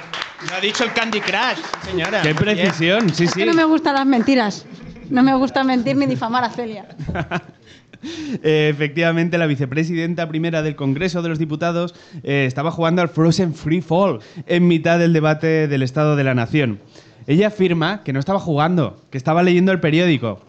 Lo 0.48 0.54
ha 0.56 0.60
dicho 0.60 0.84
el 0.84 0.92
Candy 0.94 1.20
Crush, 1.20 1.58
señora. 1.84 2.22
Qué 2.22 2.34
precisión, 2.34 3.12
sí, 3.14 3.24
Es 3.24 3.32
sí. 3.32 3.40
que 3.40 3.46
no 3.46 3.52
me 3.52 3.64
gustan 3.64 3.94
las 3.96 4.06
mentiras. 4.06 4.64
No 5.10 5.22
me 5.22 5.34
gusta 5.34 5.62
mentir 5.64 5.96
ni 5.96 6.06
difamar 6.06 6.44
a 6.44 6.48
Celia. 6.50 6.86
Eh, 8.02 8.70
efectivamente, 8.72 9.38
la 9.38 9.46
vicepresidenta 9.46 10.28
primera 10.28 10.62
del 10.62 10.76
Congreso 10.76 11.22
de 11.22 11.28
los 11.28 11.38
Diputados 11.38 11.94
eh, 12.22 12.44
estaba 12.46 12.70
jugando 12.70 13.02
al 13.02 13.08
Frozen 13.08 13.54
Free 13.54 13.82
Fall 13.82 14.20
en 14.46 14.68
mitad 14.68 14.98
del 14.98 15.12
debate 15.12 15.68
del 15.68 15.82
Estado 15.82 16.16
de 16.16 16.24
la 16.24 16.34
Nación. 16.34 16.80
Ella 17.26 17.48
afirma 17.48 18.02
que 18.02 18.12
no 18.12 18.20
estaba 18.20 18.40
jugando, 18.40 19.02
que 19.10 19.18
estaba 19.18 19.42
leyendo 19.42 19.72
el 19.72 19.80
periódico. 19.80 20.40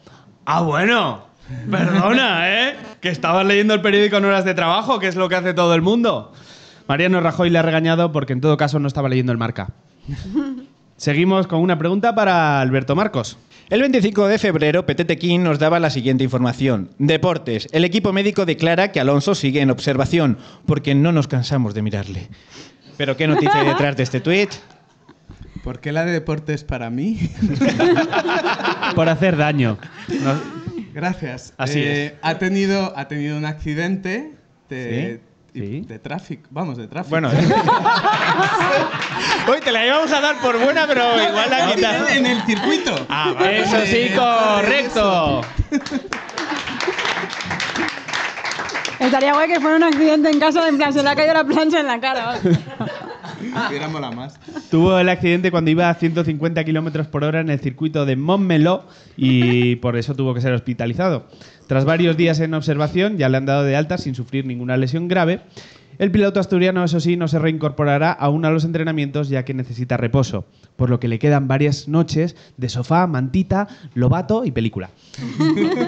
¡Ah, 0.45 0.61
bueno! 0.61 1.25
Perdona, 1.69 2.49
¿eh? 2.49 2.75
Que 3.01 3.09
estabas 3.09 3.45
leyendo 3.45 3.73
el 3.73 3.81
periódico 3.81 4.17
en 4.17 4.25
horas 4.25 4.45
de 4.45 4.53
trabajo, 4.53 4.99
que 4.99 5.07
es 5.07 5.15
lo 5.15 5.27
que 5.27 5.35
hace 5.35 5.53
todo 5.53 5.75
el 5.75 5.81
mundo. 5.81 6.31
Mariano 6.87 7.19
Rajoy 7.19 7.49
le 7.49 7.59
ha 7.59 7.61
regañado 7.61 8.11
porque 8.11 8.33
en 8.33 8.41
todo 8.41 8.57
caso 8.57 8.79
no 8.79 8.87
estaba 8.87 9.09
leyendo 9.09 9.31
el 9.31 9.37
marca. 9.37 9.69
Seguimos 10.97 11.47
con 11.47 11.59
una 11.59 11.77
pregunta 11.77 12.13
para 12.15 12.61
Alberto 12.61 12.95
Marcos. 12.95 13.37
El 13.71 13.79
25 13.79 14.27
de 14.27 14.37
febrero, 14.37 14.85
Petete 14.85 15.17
King 15.17 15.39
nos 15.39 15.57
daba 15.57 15.79
la 15.79 15.89
siguiente 15.89 16.25
información. 16.25 16.89
Deportes. 16.97 17.69
El 17.71 17.85
equipo 17.85 18.11
médico 18.11 18.45
declara 18.45 18.91
que 18.91 18.99
Alonso 18.99 19.33
sigue 19.33 19.61
en 19.61 19.69
observación, 19.71 20.37
porque 20.65 20.93
no 20.93 21.13
nos 21.13 21.29
cansamos 21.29 21.73
de 21.73 21.81
mirarle. 21.81 22.27
¿Pero 22.97 23.15
qué 23.15 23.27
noticia 23.27 23.61
hay 23.61 23.67
detrás 23.67 23.95
de 23.95 24.03
este 24.03 24.19
tuit? 24.19 24.49
¿Por 25.63 25.79
qué 25.79 25.93
la 25.93 26.03
de 26.03 26.11
deportes 26.11 26.65
para 26.65 26.89
mí? 26.89 27.17
Por 28.95 29.07
hacer 29.07 29.37
daño. 29.37 29.77
Gracias. 30.93 31.53
Así 31.55 31.79
Eh, 31.81 32.15
Ha 32.23 32.39
tenido, 32.39 32.91
ha 32.97 33.07
tenido 33.07 33.37
un 33.37 33.45
accidente 33.45 34.33
de, 34.67 35.21
de 35.53 35.99
tráfico. 35.99 36.47
Vamos, 36.49 36.77
de 36.77 36.87
tráfico. 36.87 37.09
Bueno. 37.09 37.29
Uy, 39.51 39.59
te 39.61 39.71
la 39.71 39.85
íbamos 39.85 40.11
a 40.11 40.21
dar 40.21 40.39
por 40.39 40.57
buena, 40.59 40.87
pero 40.87 41.03
igual 41.21 41.49
la 41.49 41.65
No, 41.65 41.73
quitas. 41.73 42.11
En 42.11 42.25
el 42.25 42.41
circuito. 42.43 43.05
Ah, 43.09 43.33
vale. 43.37 43.61
Eso 43.61 43.77
sí, 43.85 44.11
correcto. 44.15 45.41
Estaría 48.99 49.33
guay 49.33 49.49
que 49.49 49.59
fuera 49.59 49.77
un 49.77 49.83
accidente 49.83 50.29
en 50.29 50.39
casa, 50.39 50.67
en 50.67 50.77
plan, 50.77 50.93
se 50.93 51.01
le 51.01 51.09
ha 51.09 51.15
caído 51.15 51.33
la 51.33 51.43
plancha 51.43 51.79
en 51.79 51.87
la 51.87 51.99
cara. 51.99 52.39
Más. 53.51 54.39
Tuvo 54.69 54.97
el 54.97 55.09
accidente 55.09 55.51
cuando 55.51 55.71
iba 55.71 55.89
a 55.89 55.93
150 55.93 56.63
kilómetros 56.63 57.07
por 57.07 57.23
hora 57.23 57.41
en 57.41 57.49
el 57.49 57.59
circuito 57.59 58.05
de 58.05 58.15
Montmeló 58.15 58.85
y 59.17 59.75
por 59.77 59.97
eso 59.97 60.15
tuvo 60.15 60.33
que 60.33 60.41
ser 60.41 60.53
hospitalizado. 60.53 61.27
Tras 61.67 61.85
varios 61.85 62.17
días 62.17 62.39
en 62.39 62.53
observación, 62.53 63.17
ya 63.17 63.29
le 63.29 63.37
han 63.37 63.45
dado 63.45 63.63
de 63.63 63.75
alta 63.75 63.97
sin 63.97 64.15
sufrir 64.15 64.45
ninguna 64.45 64.77
lesión 64.77 65.07
grave. 65.07 65.41
El 65.97 66.11
piloto 66.11 66.39
asturiano, 66.39 66.83
eso 66.83 66.99
sí, 66.99 67.17
no 67.17 67.27
se 67.27 67.39
reincorporará 67.39 68.11
aún 68.11 68.45
a 68.45 68.51
los 68.51 68.65
entrenamientos 68.65 69.29
ya 69.29 69.45
que 69.45 69.53
necesita 69.53 69.97
reposo, 69.97 70.45
por 70.75 70.89
lo 70.89 70.99
que 70.99 71.07
le 71.07 71.19
quedan 71.19 71.47
varias 71.47 71.87
noches 71.87 72.35
de 72.57 72.69
sofá, 72.69 73.07
mantita, 73.07 73.67
lobato 73.93 74.45
y 74.45 74.51
película. 74.51 74.89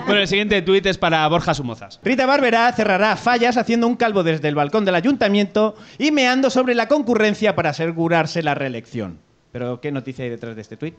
bueno, 0.06 0.22
el 0.22 0.28
siguiente 0.28 0.62
tuit 0.62 0.86
es 0.86 0.98
para 0.98 1.28
Borja 1.28 1.54
Sumozas. 1.54 2.00
Rita 2.04 2.26
Barberá 2.26 2.72
cerrará 2.74 3.16
fallas 3.16 3.58
haciendo 3.58 3.88
un 3.88 3.96
calvo 3.96 4.24
desde 4.24 4.48
el 4.48 4.56
balcón 4.56 4.86
del 4.86 4.96
ayuntamiento 4.96 5.76
y 5.98 6.12
meando 6.12 6.50
sobre 6.50 6.76
la 6.76 6.88
concurrencia 6.88 7.56
para 7.56 7.72
asegurarse 7.72 8.44
la 8.44 8.56
reelección. 8.56 9.20
¿Pero 9.52 9.82
qué 9.82 9.92
noticia 9.92 10.24
hay 10.24 10.32
detrás 10.32 10.56
de 10.56 10.62
este 10.62 10.78
tuit? 10.78 10.96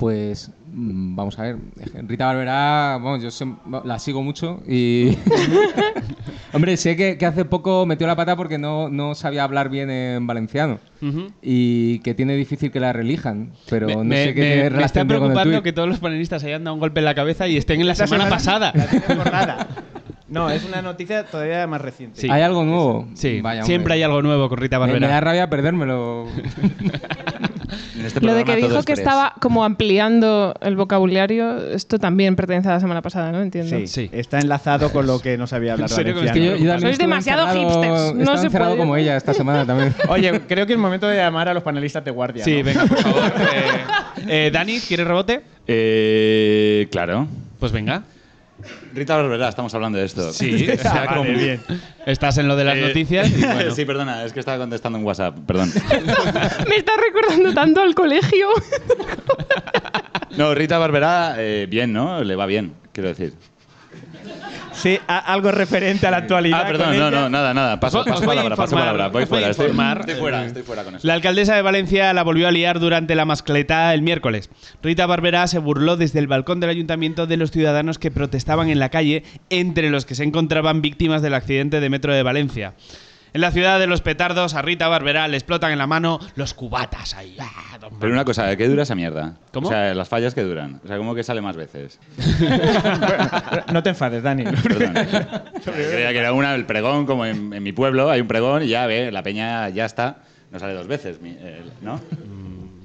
Pues 0.00 0.50
mm, 0.72 1.14
vamos 1.14 1.38
a 1.38 1.42
ver, 1.42 1.56
Rita 2.08 2.24
Barberá, 2.24 2.98
vamos, 3.02 3.22
yo 3.22 3.28
la 3.84 3.98
sigo 3.98 4.22
mucho 4.22 4.62
y... 4.66 5.14
Hombre, 6.54 6.78
sé 6.78 6.96
que, 6.96 7.18
que 7.18 7.26
hace 7.26 7.44
poco 7.44 7.84
metió 7.84 8.06
la 8.06 8.16
pata 8.16 8.34
porque 8.34 8.56
no, 8.56 8.88
no 8.88 9.14
sabía 9.14 9.44
hablar 9.44 9.68
bien 9.68 9.90
en 9.90 10.26
valenciano 10.26 10.78
y 11.42 11.98
que 12.00 12.14
tiene 12.14 12.34
difícil 12.34 12.70
que 12.72 12.80
la 12.80 12.94
relijan, 12.94 13.52
pero 13.68 13.88
Me, 13.88 13.94
no 13.96 14.04
me- 14.04 14.24
sé 14.24 14.34
qué 14.34 14.70
me- 14.72 14.84
está 14.84 15.00
con 15.00 15.08
preocupando 15.08 15.62
que 15.62 15.72
todos 15.74 15.88
los 15.88 15.98
panelistas 16.00 16.42
hayan 16.44 16.64
dado 16.64 16.74
un 16.74 16.80
golpe 16.80 17.00
en 17.00 17.04
la 17.04 17.14
cabeza 17.14 17.46
y 17.46 17.58
estén 17.58 17.80
en 17.82 17.86
la, 17.86 17.94
semana, 17.94 18.24
semana 18.24 18.30
pasada. 18.30 18.72
la. 19.30 19.66
No, 20.28 20.48
es 20.48 20.64
una 20.64 20.80
noticia 20.80 21.24
todavía 21.26 21.66
más 21.66 21.80
reciente. 21.82 22.20
Sí. 22.20 22.28
¿Hay 22.30 22.40
algo 22.42 22.64
nuevo? 22.64 23.06
Sí, 23.14 23.40
Vaya, 23.42 23.64
siempre 23.64 23.94
hay 23.94 24.02
algo 24.02 24.22
nuevo 24.22 24.48
con 24.48 24.58
Rita 24.58 24.78
Me, 24.78 24.92
me 24.98 25.00
da 25.00 25.20
rabia 25.20 25.50
perdérmelo. 25.50 26.26
este 28.04 28.20
Lo 28.20 28.34
de 28.34 28.44
que 28.44 28.56
dijo 28.56 28.82
que 28.82 28.92
estaba 28.92 29.34
como 29.40 29.64
ampliando 29.64 30.54
el 30.60 30.76
vocabulario, 30.76 31.56
esto 31.72 31.98
también 31.98 32.36
pertenece 32.36 32.68
a 32.68 32.72
la 32.72 32.80
semana 32.80 33.02
pasada, 33.02 33.32
¿no? 33.32 33.40
Entiendo. 33.40 33.86
Sí, 33.86 34.08
está 34.12 34.38
enlazado 34.38 34.92
con 34.92 35.06
lo 35.06 35.20
que 35.20 35.36
no 35.38 35.46
sabía 35.46 35.72
hablar 35.72 35.90
¿En 35.90 35.96
serio? 35.96 36.14
valenciano. 36.14 36.46
Es 36.46 36.52
que 36.52 36.58
yo- 36.58 36.64
yo 36.64 36.70
también 36.72 36.88
Sois 36.90 36.98
demasiado 36.98 37.46
encerrado- 37.46 37.82
hipsters, 38.12 38.14
no 38.26 38.36
se 38.36 38.46
encerrado 38.46 38.70
puede. 38.72 38.80
como 38.82 38.96
ella 38.96 39.16
esta 39.16 39.34
semana 39.34 39.64
también. 39.66 39.94
Oye, 40.08 40.40
creo 40.48 40.66
que 40.66 40.72
es 40.74 40.78
momento 40.78 41.06
de 41.06 41.16
llamar 41.16 41.48
a 41.48 41.54
los 41.54 41.62
panelistas 41.62 42.04
de 42.04 42.10
guardia. 42.10 42.44
Sí, 42.44 42.58
¿no? 42.58 42.64
venga, 42.64 42.86
por 42.86 42.98
favor. 42.98 43.22
Eh, 44.28 44.46
eh, 44.46 44.50
Dani, 44.52 44.78
¿quieres 44.80 45.06
rebote? 45.06 45.42
Eh, 45.66 46.88
claro. 46.90 47.26
Pues 47.58 47.72
venga. 47.72 48.02
Rita 48.94 49.16
Barberá, 49.16 49.48
estamos 49.48 49.72
hablando 49.74 49.98
de 49.98 50.04
esto. 50.04 50.32
Sí, 50.32 50.68
O 50.74 50.78
sea, 50.78 50.92
vale, 51.06 51.08
como- 51.08 51.38
bien. 51.38 51.60
Estás 52.06 52.38
en 52.38 52.48
lo 52.48 52.56
de 52.56 52.64
las 52.64 52.76
Eh, 52.76 52.82
noticias. 52.82 53.30
y 53.30 53.40
bueno. 53.44 53.74
sí, 53.74 53.84
perdona, 53.84 54.24
es 54.24 54.32
que 54.32 54.40
estaba 54.40 54.58
contestando 54.58 54.98
en 54.98 55.04
WhatsApp, 55.04 55.36
perdón. 55.46 55.72
Me 56.68 56.76
está 56.76 56.92
recordando 56.96 57.52
tanto 57.54 57.80
al 57.80 57.94
colegio. 57.94 58.48
No, 60.36 60.54
Rita 60.54 60.78
Barberá, 60.78 61.34
eh, 61.38 61.66
bien, 61.68 61.92
¿no? 61.92 62.22
Le 62.24 62.36
va 62.36 62.46
bien, 62.46 62.72
quiero 62.92 63.08
decir. 63.10 63.34
Sí, 64.80 64.98
a- 65.06 65.18
algo 65.32 65.50
referente 65.52 66.06
a 66.06 66.10
la 66.10 66.16
actualidad. 66.18 66.62
Ah, 66.64 66.66
perdón, 66.68 66.88
no, 66.88 67.08
ella. 67.08 67.10
no, 67.10 67.28
nada, 67.30 67.54
nada. 67.54 67.78
Paso, 67.80 68.00
Os 68.00 68.06
paso 68.06 68.16
voy 68.20 68.24
a 68.24 68.28
palabra, 68.28 68.56
paso 68.56 68.74
informar, 68.74 68.84
palabra. 68.86 69.08
Voy 69.08 69.22
os 69.24 69.28
voy 69.28 69.36
a 69.38 69.40
fuera, 69.40 69.50
estoy, 69.50 69.66
informar. 69.66 70.00
estoy 70.00 70.14
fuera, 70.16 70.44
estoy 70.46 70.62
fuera 70.62 70.84
con 70.84 70.94
eso. 70.96 71.06
La 71.06 71.14
alcaldesa 71.14 71.54
de 71.54 71.62
Valencia 71.62 72.12
la 72.12 72.22
volvió 72.22 72.48
a 72.48 72.50
liar 72.50 72.80
durante 72.80 73.14
la 73.14 73.24
mascleta 73.24 73.92
el 73.94 74.02
miércoles. 74.02 74.50
Rita 74.82 75.06
Barberá 75.06 75.46
se 75.46 75.58
burló 75.58 75.96
desde 75.96 76.18
el 76.18 76.26
balcón 76.26 76.60
del 76.60 76.70
ayuntamiento 76.70 77.26
de 77.26 77.36
los 77.36 77.50
ciudadanos 77.50 77.98
que 77.98 78.10
protestaban 78.10 78.68
en 78.70 78.78
la 78.78 78.88
calle, 78.88 79.22
entre 79.50 79.90
los 79.90 80.06
que 80.06 80.14
se 80.14 80.24
encontraban 80.24 80.82
víctimas 80.82 81.22
del 81.22 81.34
accidente 81.34 81.80
de 81.80 81.90
metro 81.90 82.14
de 82.14 82.22
Valencia. 82.22 82.74
En 83.32 83.40
la 83.40 83.52
ciudad 83.52 83.78
de 83.78 83.86
los 83.86 84.00
petardos, 84.00 84.54
a 84.54 84.62
Rita 84.62 84.88
Barberá 84.88 85.28
le 85.28 85.36
explotan 85.36 85.70
en 85.72 85.78
la 85.78 85.86
mano 85.86 86.18
los 86.34 86.52
cubatas 86.54 87.14
ahí. 87.14 87.36
¡ah! 87.40 87.78
Pero 88.00 88.12
una 88.12 88.24
cosa, 88.24 88.56
¿qué 88.56 88.68
dura 88.68 88.82
esa 88.82 88.94
mierda? 88.94 89.34
¿Cómo? 89.52 89.68
O 89.68 89.70
sea, 89.70 89.94
las 89.94 90.08
fallas 90.08 90.34
que 90.34 90.42
duran. 90.42 90.80
O 90.84 90.88
sea, 90.88 90.96
¿cómo 90.98 91.14
que 91.14 91.22
sale 91.22 91.40
más 91.40 91.56
veces? 91.56 91.98
No 93.72 93.82
te 93.82 93.90
enfades, 93.90 94.22
Dani. 94.22 94.44
Perdón. 94.44 94.94
Creía 95.64 96.12
que 96.12 96.18
era 96.18 96.32
una, 96.32 96.54
el 96.54 96.66
pregón, 96.66 97.06
como 97.06 97.24
en, 97.26 97.52
en 97.52 97.62
mi 97.62 97.72
pueblo, 97.72 98.10
hay 98.10 98.20
un 98.20 98.28
pregón 98.28 98.62
y 98.62 98.68
ya 98.68 98.86
ve, 98.86 99.10
la 99.12 99.22
peña 99.22 99.68
ya 99.68 99.84
está. 99.84 100.18
No 100.50 100.58
sale 100.58 100.74
dos 100.74 100.86
veces, 100.86 101.20
mi- 101.20 101.30
el- 101.30 101.70
¿no? 101.82 102.00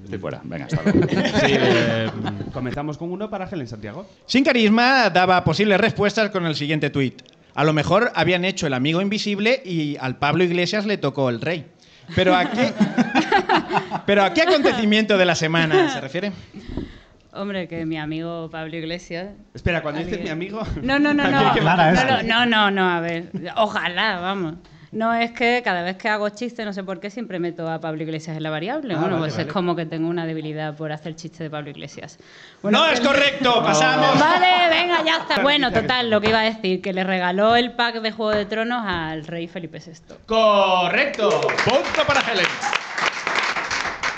Estoy 0.04 0.20
fuera. 0.20 0.40
Venga, 0.44 0.66
hasta 0.66 0.84
luego. 0.84 1.08
Sí, 1.10 1.56
eh, 1.58 2.10
comenzamos 2.54 2.98
con 2.98 3.12
uno 3.12 3.30
para 3.30 3.46
Helen 3.50 3.68
Santiago. 3.68 4.08
Sin 4.28 4.44
carisma 4.44 5.10
daba 5.10 5.44
posibles 5.44 5.80
respuestas 5.80 6.30
con 6.30 6.46
el 6.46 6.56
siguiente 6.56 6.92
tuit. 6.92 7.22
A 7.56 7.64
lo 7.64 7.72
mejor 7.72 8.12
habían 8.16 8.44
hecho 8.44 8.68
el 8.68 8.74
amigo 8.74 9.02
invisible 9.02 9.62
y 9.64 9.96
al 10.02 10.18
Pablo 10.18 10.44
Iglesias 10.44 10.86
le 10.86 10.98
tocó 10.98 11.30
el 11.30 11.40
rey. 11.40 11.66
Pero 12.14 12.36
a 12.36 12.52
qué, 12.52 12.74
pero 14.06 14.24
a 14.24 14.34
qué 14.34 14.42
acontecimiento 14.42 15.18
de 15.18 15.26
la 15.26 15.36
semana 15.36 15.90
se 15.90 16.02
refiere? 16.02 16.34
Hombre, 17.32 17.68
que 17.70 17.86
mi 17.86 17.98
amigo 17.98 18.50
Pablo 18.52 18.76
Iglesias. 18.76 19.30
Espera, 19.54 19.82
cuando 19.82 20.02
dices 20.04 20.22
mi 20.22 20.30
amigo. 20.30 20.62
No, 20.82 21.00
no, 21.00 21.14
no, 21.14 21.24
¿A 21.26 21.32
no. 21.32 22.24
no, 22.24 22.46
no, 22.46 22.72
no, 22.72 22.90
a 22.90 23.00
ver. 23.00 23.32
Ojalá, 23.56 24.20
vamos. 24.20 24.56
No, 24.96 25.14
es 25.14 25.32
que 25.32 25.62
cada 25.62 25.84
vez 25.84 25.98
que 25.98 26.08
hago 26.08 26.30
chiste, 26.30 26.64
no 26.64 26.72
sé 26.72 26.82
por 26.82 27.02
qué, 27.02 27.10
siempre 27.10 27.38
meto 27.38 27.70
a 27.70 27.82
Pablo 27.82 28.02
Iglesias 28.02 28.38
en 28.38 28.44
la 28.44 28.50
variable. 28.50 28.94
Ah, 28.94 28.98
bueno, 28.98 29.16
vale, 29.16 29.24
pues 29.24 29.34
vale. 29.34 29.48
es 29.50 29.54
como 29.54 29.76
que 29.76 29.86
tengo 29.86 30.08
una 30.08 30.26
debilidad 30.26 30.74
por 30.78 30.94
hacer 30.94 31.18
chiste 31.18 31.44
de 31.44 31.50
Pablo 31.50 31.70
Iglesias. 31.70 32.18
¡No 32.64 32.88
es 32.88 33.02
correcto! 33.02 33.62
¡Pasamos! 33.62 34.18
Vale, 34.18 34.70
venga, 34.70 35.04
ya 35.04 35.18
está. 35.18 35.36
Bueno, 35.44 35.72
total, 35.74 36.10
lo 36.10 36.22
que 36.22 36.30
iba 36.30 36.40
a 36.40 36.44
decir, 36.44 36.82
que 36.82 36.94
le 36.94 37.04
regaló 37.04 37.58
el 37.58 37.74
pack 37.74 37.96
de 37.96 38.14
Juego 38.14 38.32
de 38.32 38.46
Tronos 38.46 38.84
al 38.86 39.28
rey 39.28 39.50
Felipe 39.50 39.80
VI. 39.86 40.16
¡Correcto! 40.26 41.42
Punto 41.66 42.08
para 42.08 42.22
Helen. 42.22 42.46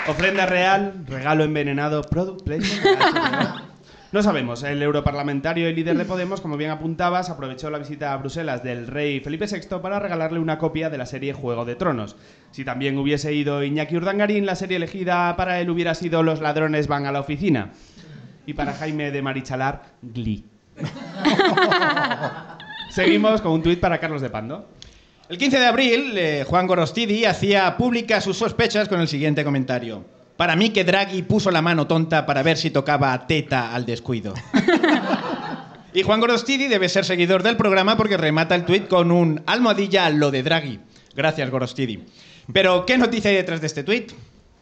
Ofrenda 0.06 0.46
real, 0.46 0.94
regalo 1.08 1.42
envenenado, 1.42 2.02
product 2.02 2.44
placement. 2.44 3.64
No 4.10 4.22
sabemos, 4.22 4.62
el 4.62 4.82
europarlamentario 4.82 5.68
y 5.68 5.74
líder 5.74 5.98
de 5.98 6.06
Podemos, 6.06 6.40
como 6.40 6.56
bien 6.56 6.70
apuntabas, 6.70 7.28
aprovechó 7.28 7.68
la 7.68 7.76
visita 7.76 8.14
a 8.14 8.16
Bruselas 8.16 8.62
del 8.62 8.86
rey 8.86 9.20
Felipe 9.20 9.44
VI 9.46 9.80
para 9.82 9.98
regalarle 9.98 10.38
una 10.38 10.56
copia 10.56 10.88
de 10.88 10.96
la 10.96 11.04
serie 11.04 11.34
Juego 11.34 11.66
de 11.66 11.76
Tronos. 11.76 12.16
Si 12.50 12.64
también 12.64 12.96
hubiese 12.96 13.34
ido 13.34 13.62
Iñaki 13.62 13.98
Urdangarín, 13.98 14.46
la 14.46 14.54
serie 14.54 14.78
elegida 14.78 15.36
para 15.36 15.60
él 15.60 15.68
hubiera 15.68 15.94
sido 15.94 16.22
Los 16.22 16.40
ladrones 16.40 16.88
van 16.88 17.04
a 17.04 17.12
la 17.12 17.20
oficina. 17.20 17.72
Y 18.46 18.54
para 18.54 18.72
Jaime 18.72 19.10
de 19.10 19.20
Marichalar, 19.20 19.82
Glee. 20.00 20.46
Seguimos 22.90 23.42
con 23.42 23.52
un 23.52 23.62
tuit 23.62 23.78
para 23.78 23.98
Carlos 23.98 24.22
de 24.22 24.30
Pando. 24.30 24.70
El 25.28 25.36
15 25.36 25.58
de 25.58 25.66
abril, 25.66 26.16
eh, 26.16 26.46
Juan 26.48 26.66
Gorostidi 26.66 27.26
hacía 27.26 27.76
públicas 27.76 28.24
sus 28.24 28.38
sospechas 28.38 28.88
con 28.88 29.02
el 29.02 29.08
siguiente 29.08 29.44
comentario. 29.44 30.17
Para 30.38 30.54
mí 30.54 30.70
que 30.70 30.84
Draghi 30.84 31.22
puso 31.22 31.50
la 31.50 31.62
mano 31.62 31.88
tonta 31.88 32.24
para 32.24 32.44
ver 32.44 32.58
si 32.58 32.70
tocaba 32.70 33.12
a 33.12 33.26
teta 33.26 33.74
al 33.74 33.84
descuido. 33.84 34.34
y 35.92 36.04
Juan 36.04 36.20
Gorostidi 36.20 36.68
debe 36.68 36.88
ser 36.88 37.04
seguidor 37.04 37.42
del 37.42 37.56
programa 37.56 37.96
porque 37.96 38.16
remata 38.16 38.54
el 38.54 38.64
tuit 38.64 38.86
con 38.86 39.10
un 39.10 39.42
almohadilla 39.46 40.06
a 40.06 40.10
lo 40.10 40.30
de 40.30 40.44
Draghi. 40.44 40.78
Gracias, 41.16 41.50
Gorostidi. 41.50 42.04
Pero, 42.52 42.86
¿qué 42.86 42.96
noticia 42.98 43.30
hay 43.30 43.36
detrás 43.36 43.60
de 43.60 43.66
este 43.66 43.82
tuit? 43.82 44.12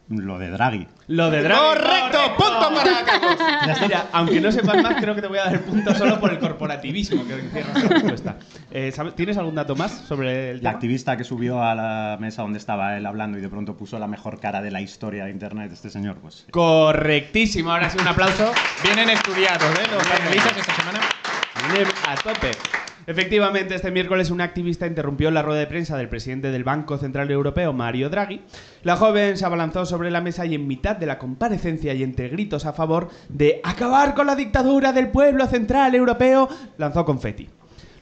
Lo 0.09 0.39
de 0.39 0.51
Draghi. 0.51 0.87
Lo 1.09 1.31
de 1.31 1.43
Draghi. 1.43 1.61
¡Correcto! 1.61 2.19
¡Punto 2.37 2.75
para 2.75 3.05
Carlos! 3.05 3.81
Mira, 3.83 4.07
aunque 4.13 4.41
no 4.41 4.53
sepas 4.53 4.81
más, 4.81 5.01
creo 5.01 5.17
que 5.17 5.21
te 5.23 5.27
voy 5.27 5.39
a 5.39 5.45
dar 5.47 5.55
el 5.55 5.61
punto 5.61 5.93
solo 5.97 6.21
por 6.21 6.31
el 6.31 6.39
corporativismo 6.39 7.27
que 7.27 7.35
encierra 7.35 7.73
esta 7.75 7.89
respuesta. 7.89 8.37
Eh, 8.71 8.93
¿sabes- 8.95 9.17
¿Tienes 9.17 9.37
algún 9.37 9.57
dato 9.57 9.75
más 9.75 9.91
sobre 10.07 10.51
el 10.51 10.57
La 10.59 10.61
tema? 10.61 10.71
activista 10.71 11.17
que 11.17 11.25
subió 11.25 11.61
a 11.61 11.75
la 11.75 12.17
mesa 12.21 12.43
donde 12.43 12.59
estaba 12.61 12.97
él 12.97 13.05
hablando 13.05 13.37
y 13.37 13.41
de 13.41 13.49
pronto 13.49 13.77
puso 13.77 13.99
la 13.99 14.07
mejor 14.07 14.39
cara 14.39 14.63
de 14.63 14.71
la 14.71 14.81
historia 14.81 15.25
de 15.25 15.31
Internet, 15.33 15.73
este 15.73 15.91
señor, 15.91 16.19
pues... 16.23 16.47
Correctísimo. 16.53 17.73
Ahora 17.73 17.91
sí, 17.91 17.99
un 18.01 18.07
aplauso. 18.07 18.53
Vienen 18.85 19.11
estudiados, 19.11 19.65
¿eh? 19.81 19.89
Los 19.93 20.07
panelistas 20.07 20.57
esta 20.57 20.75
semana. 20.77 21.01
A 22.07 22.15
tope. 22.15 22.53
Efectivamente, 23.09 23.77
este 23.77 23.93
miércoles 23.93 24.33
un 24.33 24.41
activista 24.41 24.85
interrumpió 24.85 25.31
la 25.31 25.43
rueda 25.43 25.61
de 25.61 25.69
prensa 25.69 25.97
del 25.97 26.09
presidente 26.09 26.51
del 26.51 26.65
Banco 26.65 26.99
Central 26.99 27.31
Europeo, 27.31 27.73
Mario 27.73 28.11
Draghi. 28.11 28.41
La 28.83 28.97
joven 28.97 29.37
se 29.37 29.47
abalanzó 29.47 29.87
sobre 29.87 30.11
la 30.11 30.21
mesa 30.21 30.45
y 30.45 30.57
en 30.57 30.67
mitad 30.67 30.97
de 30.97 31.07
la 31.07 31.17
comparecencia 31.17 31.95
y 31.95 32.03
entre 32.03 32.29
gritos 32.29 32.67
a 32.67 32.73
favor 32.73 33.09
de 33.29 33.61
acabar 33.63 34.15
con 34.15 34.27
la 34.27 34.35
dictadura 34.35 34.93
del 34.93 35.09
pueblo 35.11 35.47
central 35.47 35.95
europeo, 35.95 36.49
lanzó 36.79 37.05
confeti. 37.05 37.49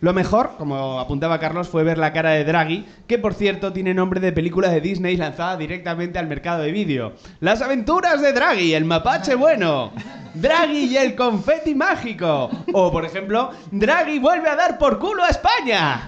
Lo 0.04 0.12
mejor, 0.12 0.56
como 0.58 1.00
apuntaba 1.00 1.40
Carlos, 1.40 1.66
fue 1.66 1.82
ver 1.82 1.96
la 1.96 2.12
cara 2.12 2.32
de 2.32 2.44
Draghi, 2.44 2.84
que 3.06 3.18
por 3.18 3.32
cierto 3.32 3.72
tiene 3.72 3.94
nombre 3.94 4.20
de 4.20 4.32
película 4.32 4.68
de 4.68 4.82
Disney 4.82 5.16
lanzada 5.16 5.56
directamente 5.56 6.18
al 6.18 6.26
mercado 6.26 6.62
de 6.62 6.72
vídeo. 6.72 7.14
Las 7.40 7.62
aventuras 7.62 8.20
de 8.20 8.34
Draghi, 8.34 8.74
el 8.74 8.84
mapache 8.84 9.34
bueno. 9.34 9.92
Draghi 10.34 10.88
y 10.92 10.98
el 10.98 11.14
confeti 11.14 11.74
mágico. 11.74 12.50
O, 12.74 12.92
por 12.92 13.06
ejemplo, 13.06 13.52
Draghi 13.70 14.18
vuelve 14.18 14.50
a 14.50 14.56
dar 14.56 14.76
por 14.76 14.98
culo 14.98 15.24
a 15.24 15.30
España. 15.30 16.06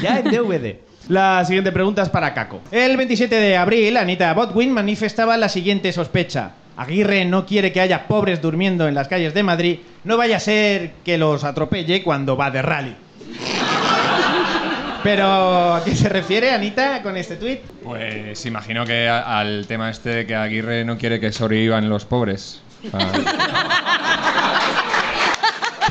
Ya 0.00 0.20
en 0.20 0.30
DVD. 0.30 0.76
La 1.08 1.44
siguiente 1.44 1.72
pregunta 1.72 2.02
es 2.02 2.08
para 2.08 2.32
Caco. 2.32 2.60
El 2.70 2.96
27 2.96 3.34
de 3.34 3.56
abril, 3.56 3.96
Anita 3.96 4.32
Botwin 4.32 4.70
manifestaba 4.70 5.36
la 5.36 5.48
siguiente 5.48 5.92
sospecha. 5.92 6.52
Aguirre 6.76 7.24
no 7.24 7.44
quiere 7.46 7.70
que 7.72 7.80
haya 7.80 8.06
pobres 8.06 8.40
durmiendo 8.40 8.88
en 8.88 8.94
las 8.94 9.08
calles 9.08 9.34
de 9.34 9.42
Madrid. 9.42 9.78
No 10.04 10.16
vaya 10.16 10.36
a 10.38 10.40
ser 10.40 10.92
que 11.04 11.18
los 11.18 11.44
atropelle 11.44 12.02
cuando 12.02 12.36
va 12.36 12.50
de 12.50 12.62
rally. 12.62 12.96
Pero, 15.02 15.74
¿a 15.74 15.84
qué 15.84 15.94
se 15.96 16.08
refiere 16.08 16.52
Anita 16.52 17.02
con 17.02 17.16
este 17.16 17.36
tuit? 17.36 17.60
Pues 17.82 18.46
imagino 18.46 18.84
que 18.86 19.08
a- 19.08 19.38
al 19.40 19.66
tema 19.66 19.90
este 19.90 20.10
de 20.10 20.26
que 20.26 20.34
Aguirre 20.36 20.84
no 20.84 20.96
quiere 20.96 21.18
que 21.20 21.32
sobrevivan 21.32 21.88
los 21.88 22.04
pobres. 22.04 22.62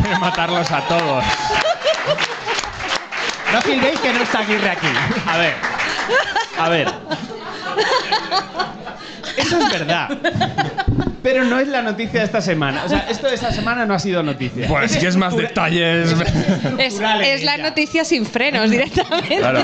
Quiere 0.01 0.17
matarlos 0.19 0.71
a 0.71 0.81
todos. 0.87 1.23
No 3.53 3.61
filméis 3.61 3.99
que 3.99 4.13
no 4.13 4.21
está 4.23 4.39
Aguirre 4.39 4.69
aquí. 4.69 4.87
A 5.27 5.37
ver. 5.37 5.53
A 6.57 6.69
ver. 6.69 6.87
Eso 9.37 9.59
es 9.59 9.71
verdad. 9.71 10.09
Pero 11.23 11.43
no 11.43 11.59
es 11.59 11.67
la 11.67 11.81
noticia 11.81 12.21
de 12.21 12.25
esta 12.25 12.41
semana. 12.41 12.83
O 12.83 12.89
sea, 12.89 13.05
esto 13.09 13.27
de 13.27 13.35
esta 13.35 13.51
semana 13.51 13.85
no 13.85 13.93
ha 13.93 13.99
sido 13.99 14.23
noticia. 14.23 14.67
Pues 14.67 14.97
que 14.97 15.07
es 15.07 15.15
más 15.15 15.35
detalles. 15.35 16.15
Es, 16.79 16.99
es 17.23 17.43
la 17.43 17.57
noticia 17.57 18.03
sin 18.03 18.25
frenos 18.25 18.69
directamente. 18.69 19.37
Claro. 19.37 19.63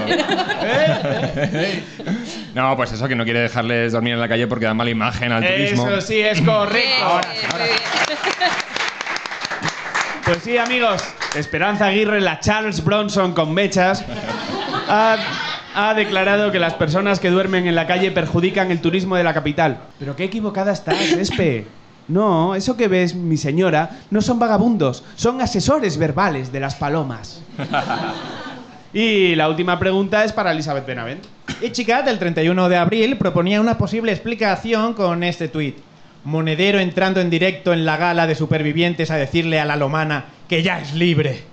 No, 2.53 2.75
pues 2.75 2.91
eso, 2.91 3.07
que 3.07 3.15
no 3.15 3.23
quiere 3.23 3.41
dejarles 3.41 3.91
dormir 3.91 4.13
en 4.13 4.19
la 4.19 4.27
calle 4.27 4.47
porque 4.47 4.65
da 4.65 4.73
mala 4.73 4.89
imagen 4.89 5.31
al 5.31 5.45
turismo. 5.45 5.87
Eso 5.87 6.01
sí 6.01 6.19
es 6.19 6.41
correcto. 6.41 7.21
Pues 10.25 10.39
sí, 10.43 10.57
amigos. 10.57 11.03
Esperanza 11.35 11.87
Aguirre, 11.87 12.19
la 12.19 12.39
Charles 12.39 12.83
Bronson 12.83 13.33
con 13.33 13.53
mechas, 13.53 14.03
ha, 14.89 15.17
ha 15.79 15.93
declarado 15.93 16.51
que 16.51 16.57
las 16.57 16.73
personas 16.73 17.19
que 17.19 17.29
duermen 17.29 17.67
en 17.67 17.75
la 17.75 17.85
calle 17.85 18.09
perjudican 18.09 18.71
el 18.71 18.81
turismo 18.81 19.15
de 19.15 19.23
la 19.23 19.35
capital. 19.35 19.77
Pero 19.99 20.15
qué 20.15 20.23
equivocada 20.23 20.71
estás, 20.71 20.99
Espe. 21.11 21.67
No, 22.07 22.55
eso 22.55 22.75
que 22.75 22.87
ves, 22.87 23.13
mi 23.13 23.37
señora, 23.37 23.99
no 24.09 24.21
son 24.21 24.39
vagabundos, 24.39 25.03
son 25.15 25.39
asesores 25.39 25.99
verbales 25.99 26.51
de 26.51 26.61
las 26.61 26.73
palomas. 26.75 27.43
Y 28.93 29.35
la 29.35 29.49
última 29.49 29.77
pregunta 29.77 30.23
es 30.23 30.33
para 30.33 30.53
Elizabeth 30.53 30.87
Benavent. 30.87 31.25
Y 31.61 31.69
chica, 31.71 32.01
del 32.01 32.17
31 32.17 32.69
de 32.69 32.77
abril 32.77 33.17
proponía 33.17 33.61
una 33.61 33.77
posible 33.77 34.11
explicación 34.11 34.95
con 34.95 35.21
este 35.23 35.49
tuit. 35.49 35.77
Monedero 36.23 36.79
entrando 36.79 37.21
en 37.21 37.29
directo 37.29 37.73
en 37.73 37.85
la 37.85 37.97
gala 37.97 38.25
de 38.25 38.33
supervivientes 38.33 39.11
a 39.11 39.17
decirle 39.17 39.59
a 39.59 39.65
la 39.65 39.75
lomana 39.75 40.25
que 40.47 40.63
ya 40.63 40.79
es 40.79 40.95
libre. 40.95 41.43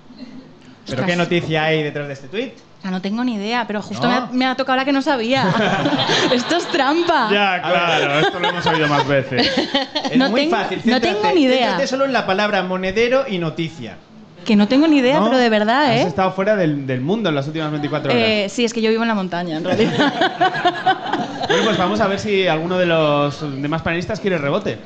¿Pero 0.87 1.05
qué 1.05 1.15
noticia 1.15 1.65
hay 1.65 1.83
detrás 1.83 2.07
de 2.07 2.13
este 2.13 2.27
tuit? 2.29 2.53
Sea, 2.85 2.91
no 2.91 3.01
tengo 3.01 3.23
ni 3.23 3.33
idea, 3.33 3.65
pero 3.65 3.81
justo 3.81 4.03
¿No? 4.07 4.09
me, 4.13 4.15
ha, 4.15 4.27
me 4.31 4.45
ha 4.45 4.53
tocado 4.55 4.75
la 4.75 4.85
que 4.85 4.91
no 4.93 5.01
sabía. 5.01 5.47
Esto 6.31 6.57
es 6.57 6.67
trampa. 6.67 7.29
Ya, 7.31 7.59
claro, 7.59 8.19
esto 8.19 8.39
lo 8.39 8.47
hemos 8.49 8.63
oído 8.67 8.87
más 8.87 9.07
veces. 9.07 9.51
Es 10.11 10.17
No 10.17 10.29
muy 10.29 10.41
tengo- 10.41 10.55
fácil. 10.55 10.81
no 10.85 11.01
tengo 11.01 11.31
ni 11.33 11.41
idea. 11.45 11.87
solo 11.87 12.05
en 12.05 12.13
la 12.13 12.27
palabra 12.27 12.61
monedero 12.61 13.25
y 13.27 13.39
noticia. 13.39 13.97
Que 14.45 14.55
no 14.55 14.67
tengo 14.67 14.87
ni 14.87 14.97
idea, 14.99 15.17
¿No? 15.17 15.25
pero 15.25 15.37
de 15.39 15.49
verdad, 15.49 15.85
Has 15.85 15.91
¿eh? 15.95 16.01
estado 16.03 16.31
fuera 16.33 16.55
del, 16.55 16.85
del 16.85 17.01
mundo 17.01 17.29
en 17.29 17.33
las 17.35 17.47
últimas 17.47 17.71
24 17.71 18.11
horas. 18.11 18.23
Eh, 18.23 18.47
Sí, 18.51 18.63
es 18.65 18.71
que 18.71 18.83
yo 18.83 18.91
vivo 18.91 19.01
en 19.01 19.07
la 19.07 19.15
montaña, 19.15 19.57
en 19.57 19.63
realidad. 19.63 20.13
Bueno, 21.47 21.63
pues 21.63 21.77
vamos 21.77 21.99
a 22.01 22.07
ver 22.07 22.19
si 22.19 22.47
alguno 22.47 22.77
de 22.77 22.85
los 22.87 23.61
demás 23.61 23.81
panelistas 23.83 24.19
quiere 24.19 24.37
rebote. 24.37 24.79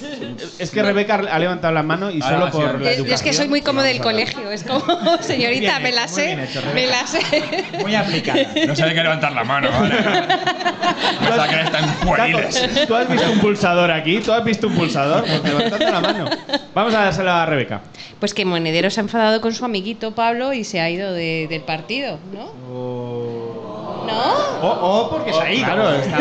Es 0.58 0.70
que 0.70 0.82
Rebeca 0.82 1.14
ha 1.30 1.38
levantado 1.38 1.72
la 1.74 1.82
mano 1.82 2.10
y 2.10 2.22
Ahora 2.22 2.50
solo 2.50 2.50
por 2.50 2.80
la. 2.80 2.94
Yo 2.94 3.04
es 3.14 3.22
que 3.22 3.32
soy 3.32 3.48
muy 3.48 3.62
como 3.62 3.82
del 3.82 4.00
colegio, 4.00 4.50
es 4.50 4.62
como, 4.64 4.84
señorita, 5.20 5.80
me 5.80 5.92
la 5.92 6.08
sé, 6.08 6.32
hecho, 6.44 6.60
me 6.74 6.86
la 6.86 7.06
sé. 7.06 7.20
Muy 7.80 7.94
aplicada. 7.94 8.40
No 8.66 8.74
se 8.76 8.82
hay 8.84 8.94
que 8.94 9.02
levantar 9.02 9.32
la 9.32 9.44
mano, 9.44 9.70
¿vale? 9.70 9.94
Hasta 11.30 11.48
que 11.48 11.60
están 11.62 11.94
pueriles. 12.04 12.86
¿Tú 12.86 12.94
has 12.94 13.08
visto 13.08 13.30
un 13.32 13.38
pulsador 13.40 13.90
aquí? 13.90 14.20
¿Tú 14.20 14.32
has 14.32 14.44
visto 14.44 14.66
un 14.68 14.74
pulsador? 14.74 15.24
Pues 15.24 15.42
levantando 15.44 15.90
la 15.90 16.00
mano. 16.00 16.30
Vamos 16.74 16.94
a 16.94 17.04
dárselo 17.04 17.30
a 17.32 17.46
Rebeca. 17.46 17.80
Pues 18.20 18.34
que 18.34 18.44
Monedero 18.44 18.90
se 18.90 19.00
ha 19.00 19.02
enfadado 19.02 19.40
con 19.40 19.54
su 19.54 19.64
amiguito 19.64 20.12
Pablo 20.14 20.52
y 20.52 20.64
se 20.64 20.80
ha 20.80 20.88
ido 20.90 21.12
de- 21.12 21.46
del 21.48 21.62
partido, 21.62 22.18
¿no? 22.32 23.43
¿No? 24.06 24.68
O, 24.68 25.00
o 25.02 25.10
porque 25.10 25.32
se 25.32 25.40
ha 25.40 25.52
ido. 25.52 25.64
Claro, 25.66 25.92
está- 25.94 26.18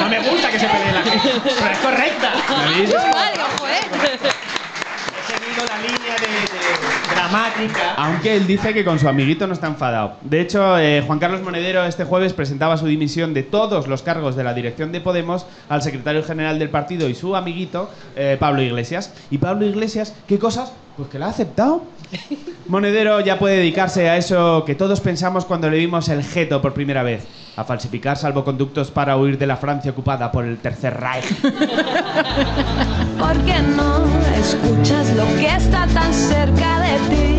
No 0.00 0.08
me 0.08 0.18
gusta 0.28 0.50
que 0.50 0.58
se 0.58 0.66
pelee 0.66 0.92
la 0.92 1.02
gente. 1.02 1.30
Pero 1.44 1.70
es 1.72 1.78
correcta. 1.78 2.32
¿Veis? 2.76 2.92
Vale, 2.92 3.36
ojo, 3.42 3.66
¿eh? 3.68 3.80
He 3.92 5.32
seguido 5.32 5.64
la 5.66 5.76
línea 5.78 6.14
de, 6.14 6.26
de 6.26 7.14
dramática. 7.14 7.94
Aunque 7.96 8.36
él 8.36 8.46
dice 8.46 8.72
que 8.74 8.84
con 8.84 8.98
su 8.98 9.08
amiguito 9.08 9.46
no 9.46 9.52
está 9.54 9.66
enfadado. 9.66 10.14
De 10.22 10.40
hecho, 10.40 10.78
eh, 10.78 11.02
Juan 11.06 11.18
Carlos 11.18 11.42
Monedero 11.42 11.84
este 11.84 12.04
jueves 12.04 12.32
presentaba 12.32 12.76
su 12.76 12.86
dimisión 12.86 13.34
de 13.34 13.42
todos 13.42 13.86
los 13.86 14.02
cargos 14.02 14.36
de 14.36 14.44
la 14.44 14.54
dirección 14.54 14.92
de 14.92 15.00
Podemos 15.00 15.46
al 15.68 15.82
secretario 15.82 16.22
general 16.24 16.58
del 16.58 16.70
partido 16.70 17.08
y 17.08 17.14
su 17.14 17.36
amiguito, 17.36 17.90
eh, 18.16 18.36
Pablo 18.40 18.62
Iglesias. 18.62 19.12
Y 19.30 19.38
Pablo 19.38 19.66
Iglesias, 19.66 20.14
¿qué 20.26 20.38
cosas? 20.38 20.72
Pues 20.96 21.08
que 21.08 21.18
la 21.18 21.26
ha 21.26 21.30
aceptado. 21.30 21.82
Monedero 22.66 23.20
ya 23.20 23.38
puede 23.38 23.56
dedicarse 23.56 24.08
a 24.08 24.16
eso 24.16 24.64
que 24.64 24.74
todos 24.74 25.00
pensamos 25.00 25.44
cuando 25.44 25.68
le 25.68 25.78
vimos 25.78 26.08
el 26.08 26.22
jeto 26.22 26.62
por 26.62 26.72
primera 26.72 27.02
vez. 27.02 27.26
A 27.56 27.64
falsificar 27.64 28.16
salvoconductos 28.16 28.90
para 28.90 29.16
huir 29.16 29.36
de 29.36 29.46
la 29.46 29.56
Francia 29.56 29.90
ocupada 29.90 30.30
por 30.30 30.44
el 30.44 30.58
Tercer 30.58 30.98
Reich. 30.98 31.26
¿Por 33.18 33.36
qué 33.44 33.58
no 33.76 34.04
escuchas 34.36 35.14
lo 35.16 35.26
que 35.36 35.46
está 35.46 35.86
tan 35.88 36.14
cerca 36.14 36.80
de 36.80 36.96
ti? 37.10 37.38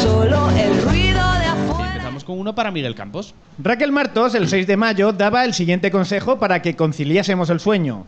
Solo 0.00 0.48
el 0.50 0.82
ruido 0.82 1.20
de 1.38 1.46
afuera. 1.46 1.92
Empezamos 1.92 2.24
con 2.24 2.40
uno 2.40 2.54
para 2.54 2.70
Miguel 2.70 2.94
Campos. 2.94 3.34
Raquel 3.58 3.92
Martos, 3.92 4.34
el 4.34 4.48
6 4.48 4.66
de 4.66 4.76
mayo, 4.76 5.12
daba 5.12 5.44
el 5.44 5.52
siguiente 5.52 5.90
consejo 5.90 6.38
para 6.38 6.62
que 6.62 6.74
conciliásemos 6.74 7.50
el 7.50 7.60
sueño. 7.60 8.06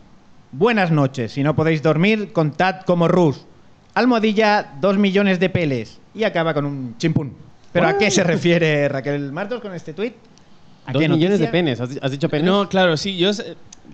Buenas 0.51 0.91
noches, 0.91 1.33
si 1.33 1.43
no 1.43 1.55
podéis 1.55 1.81
dormir, 1.83 2.33
contad 2.33 2.81
como 2.85 3.07
Rus. 3.07 3.45
Almohadilla, 3.93 4.73
dos 4.81 4.97
millones 4.97 5.39
de 5.39 5.49
peles. 5.49 5.99
Y 6.15 6.23
acaba 6.23 6.53
con 6.53 6.65
un 6.65 6.97
chimpún. 6.97 7.33
¿Pero 7.71 7.87
a 7.87 7.97
qué 7.97 8.11
se 8.11 8.23
refiere 8.23 8.87
Raquel 8.87 9.31
Martos 9.31 9.61
con 9.61 9.73
este 9.73 9.93
tuit? 9.93 10.13
¿A 10.85 10.91
Dos 10.91 11.01
qué 11.01 11.09
millones 11.09 11.39
de 11.39 11.47
penes. 11.47 11.79
¿Has, 11.79 11.89
has 12.01 12.11
dicho 12.11 12.29
penes? 12.29 12.45
No, 12.45 12.69
claro, 12.69 12.97
sí, 12.97 13.17
yo... 13.17 13.31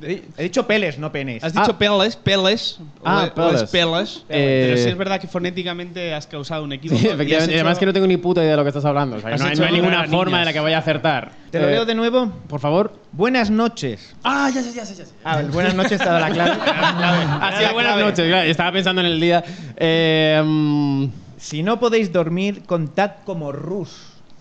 He 0.02 0.43
dicho 0.43 0.65
peles, 0.65 0.97
no 0.97 1.12
penes. 1.12 1.43
Has 1.43 1.52
dicho 1.52 1.71
Ah, 1.71 1.78
peles, 1.78 2.15
peles. 2.15 2.80
Ah, 3.04 3.30
o- 3.36 3.41
o 3.41 3.47
es 3.52 3.63
peles. 3.63 3.69
peles. 3.69 4.25
Eh, 4.30 4.65
Pero 4.69 4.78
sí 4.84 4.89
es 4.89 4.97
verdad 4.97 5.19
que 5.19 5.28
fonéticamente 5.28 6.13
has 6.13 6.25
causado 6.28 6.63
un 6.63 6.71
equivoco. 6.71 7.02
Sí, 7.02 7.08
efectivamente. 7.08 7.52
Y 7.52 7.56
hecho- 7.56 7.62
además 7.65 7.80
que 7.80 7.86
no 7.86 7.91
tengo 7.93 8.08
ni 8.08 8.15
puta 8.17 8.41
idea 8.41 8.52
de 8.52 8.58
lo 8.58 8.63
que 8.63 8.69
estás 8.69 8.86
hablando. 8.86 9.17
O 9.17 9.19
sea, 9.19 9.36
no, 9.36 9.45
hay- 9.45 9.56
no 9.58 9.65
hay 9.65 9.73
ninguna 9.73 9.97
niñas. 9.97 10.10
forma 10.12 10.39
de 10.39 10.45
la 10.45 10.54
que 10.54 10.60
vaya 10.62 10.78
a 10.78 10.80
acertar. 10.80 11.32
¿Te 11.52 11.60
lo 11.60 11.67
Eh, 11.67 11.71
leo 11.71 11.86
de 11.86 11.95
nuevo? 11.95 12.32
Por 12.47 12.60
favor. 12.62 12.93
Buenas 13.12 13.49
noches. 13.49 14.15
Ah, 14.23 14.49
ya 14.54 14.62
sé, 14.62 14.71
ya 14.73 14.86
sé, 14.86 14.95
ya 14.95 15.06
sé. 15.06 15.13
Ah, 15.23 15.41
buenas 15.52 15.75
noches 15.75 15.99
ha 15.99 16.06
dado 16.06 16.19
la 16.19 16.30
clave. 16.30 16.52
Ah, 16.63 17.54
sí, 17.58 17.65
buenas 17.73 17.97
noches. 17.99 18.28
claro, 18.28 18.49
Estaba 18.49 18.71
pensando 18.71 19.02
en 19.02 19.08
el 19.08 19.19
día. 19.19 19.43
Eh, 19.75 20.41
mm, 20.45 21.06
Si 21.38 21.63
no 21.63 21.80
podéis 21.80 22.12
dormir, 22.13 22.63
contad 22.65 23.12
como 23.25 23.52
Rus. 23.52 23.89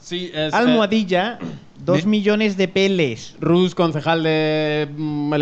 sí, 0.00 0.30
es. 0.34 0.52
Almohadilla, 0.52 1.38
dos 1.94 2.07
millones 2.07 2.57
de 2.57 2.68
peles. 2.68 3.35
Rus, 3.40 3.74
concejal 3.74 4.22
del 4.22 4.88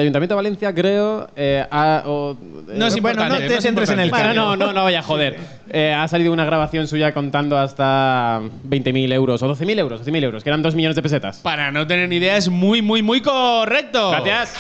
Ayuntamiento 0.01 0.35
de 0.35 0.37
Valencia, 0.37 0.75
creo. 0.75 1.29
eh, 1.37 1.65
ha- 1.71 2.03
o- 2.07 2.37
No 2.69 2.87
es 2.87 2.95
eh, 2.95 2.99
importante, 2.99 3.33
no 3.35 3.39
te 3.39 3.49
no 3.49 3.55
es 3.57 3.63
centres 3.63 3.91
en 3.91 4.01
el 4.01 4.07
importante. 4.07 4.39
Bueno, 4.39 4.57
no, 4.57 4.67
no, 4.67 4.73
no 4.73 4.85
vaya 4.85 5.01
a 5.01 5.03
joder. 5.03 5.37
Eh, 5.71 5.93
ha 5.93 6.07
salido 6.09 6.33
una 6.33 6.45
grabación 6.45 6.87
suya 6.89 7.13
contando 7.13 7.59
hasta 7.59 8.41
20.000 8.65 9.13
euros 9.13 9.43
o 9.43 9.49
12.000 9.55 9.79
euros, 9.79 10.01
12.000 10.07 10.23
euros, 10.25 10.43
que 10.45 10.51
eran 10.51 10.63
2 10.63 10.75
millones 10.75 10.97
de 10.97 11.03
pesetas. 11.03 11.39
Para 11.39 11.71
no 11.73 11.87
tener 11.87 12.09
ni 12.09 12.17
idea, 12.17 12.37
es 12.37 12.49
muy, 12.49 12.83
muy, 12.83 13.03
muy 13.03 13.21
correcto. 13.21 14.11
Gracias. 14.11 14.55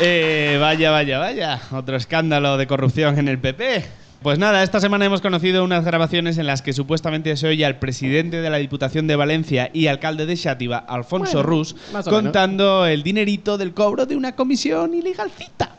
Eh, 0.00 0.58
vaya, 0.60 0.90
vaya, 0.90 1.18
vaya. 1.18 1.60
Otro 1.70 1.96
escándalo 1.96 2.56
de 2.56 2.66
corrupción 2.66 3.16
en 3.18 3.28
el 3.28 3.38
PP. 3.38 3.84
Pues 4.24 4.38
nada, 4.38 4.62
esta 4.62 4.80
semana 4.80 5.04
hemos 5.04 5.20
conocido 5.20 5.62
unas 5.62 5.84
grabaciones 5.84 6.38
en 6.38 6.46
las 6.46 6.62
que 6.62 6.72
supuestamente 6.72 7.36
se 7.36 7.46
oye 7.46 7.66
al 7.66 7.78
presidente 7.78 8.40
de 8.40 8.48
la 8.48 8.56
Diputación 8.56 9.06
de 9.06 9.16
Valencia 9.16 9.68
y 9.74 9.86
alcalde 9.86 10.24
de 10.24 10.34
Xátiva, 10.34 10.78
Alfonso 10.78 11.42
Bueno, 11.42 11.42
Rus, 11.42 11.76
contando 12.08 12.86
el 12.86 13.02
dinerito 13.02 13.58
del 13.58 13.74
cobro 13.74 14.06
de 14.06 14.16
una 14.16 14.34
comisión 14.34 14.94
ilegalcita. 14.94 15.76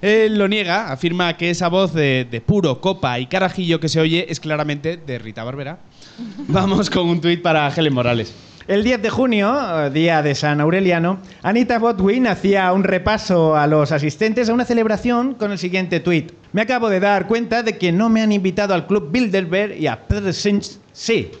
Él 0.00 0.38
lo 0.38 0.46
niega, 0.46 0.92
afirma 0.92 1.36
que 1.36 1.50
esa 1.50 1.66
voz 1.66 1.92
de, 1.92 2.28
de 2.30 2.40
puro 2.40 2.80
copa 2.80 3.18
y 3.18 3.26
carajillo 3.26 3.80
que 3.80 3.88
se 3.88 3.98
oye 3.98 4.24
es 4.28 4.38
claramente 4.38 4.96
de 4.96 5.18
Rita 5.18 5.42
Barbera. 5.42 5.80
Vamos 6.46 6.90
con 6.90 7.08
un 7.08 7.20
tuit 7.20 7.42
para 7.42 7.74
Helen 7.74 7.92
Morales. 7.92 8.32
El 8.70 8.84
10 8.84 9.02
de 9.02 9.10
junio, 9.10 9.90
día 9.90 10.22
de 10.22 10.32
San 10.36 10.60
Aureliano, 10.60 11.18
Anita 11.42 11.80
Botwin 11.80 12.28
hacía 12.28 12.72
un 12.72 12.84
repaso 12.84 13.56
a 13.56 13.66
los 13.66 13.90
asistentes 13.90 14.48
a 14.48 14.54
una 14.54 14.64
celebración 14.64 15.34
con 15.34 15.50
el 15.50 15.58
siguiente 15.58 15.98
tuit. 15.98 16.30
Me 16.52 16.62
acabo 16.62 16.88
de 16.88 17.00
dar 17.00 17.26
cuenta 17.26 17.64
de 17.64 17.76
que 17.78 17.90
no 17.90 18.08
me 18.08 18.22
han 18.22 18.30
invitado 18.30 18.72
al 18.72 18.86
Club 18.86 19.10
Bilderberg 19.10 19.76
y 19.76 19.88
a 19.88 19.98
Sánchez 20.30 20.78
sí. 20.92 21.32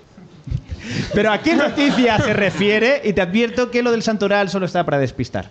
Pero 1.14 1.30
a 1.30 1.40
qué 1.40 1.54
noticia 1.54 2.18
se 2.18 2.32
refiere 2.32 3.00
y 3.04 3.12
te 3.12 3.20
advierto 3.20 3.70
que 3.70 3.84
lo 3.84 3.92
del 3.92 4.02
santoral 4.02 4.50
solo 4.50 4.66
está 4.66 4.84
para 4.84 4.98
despistar. 4.98 5.50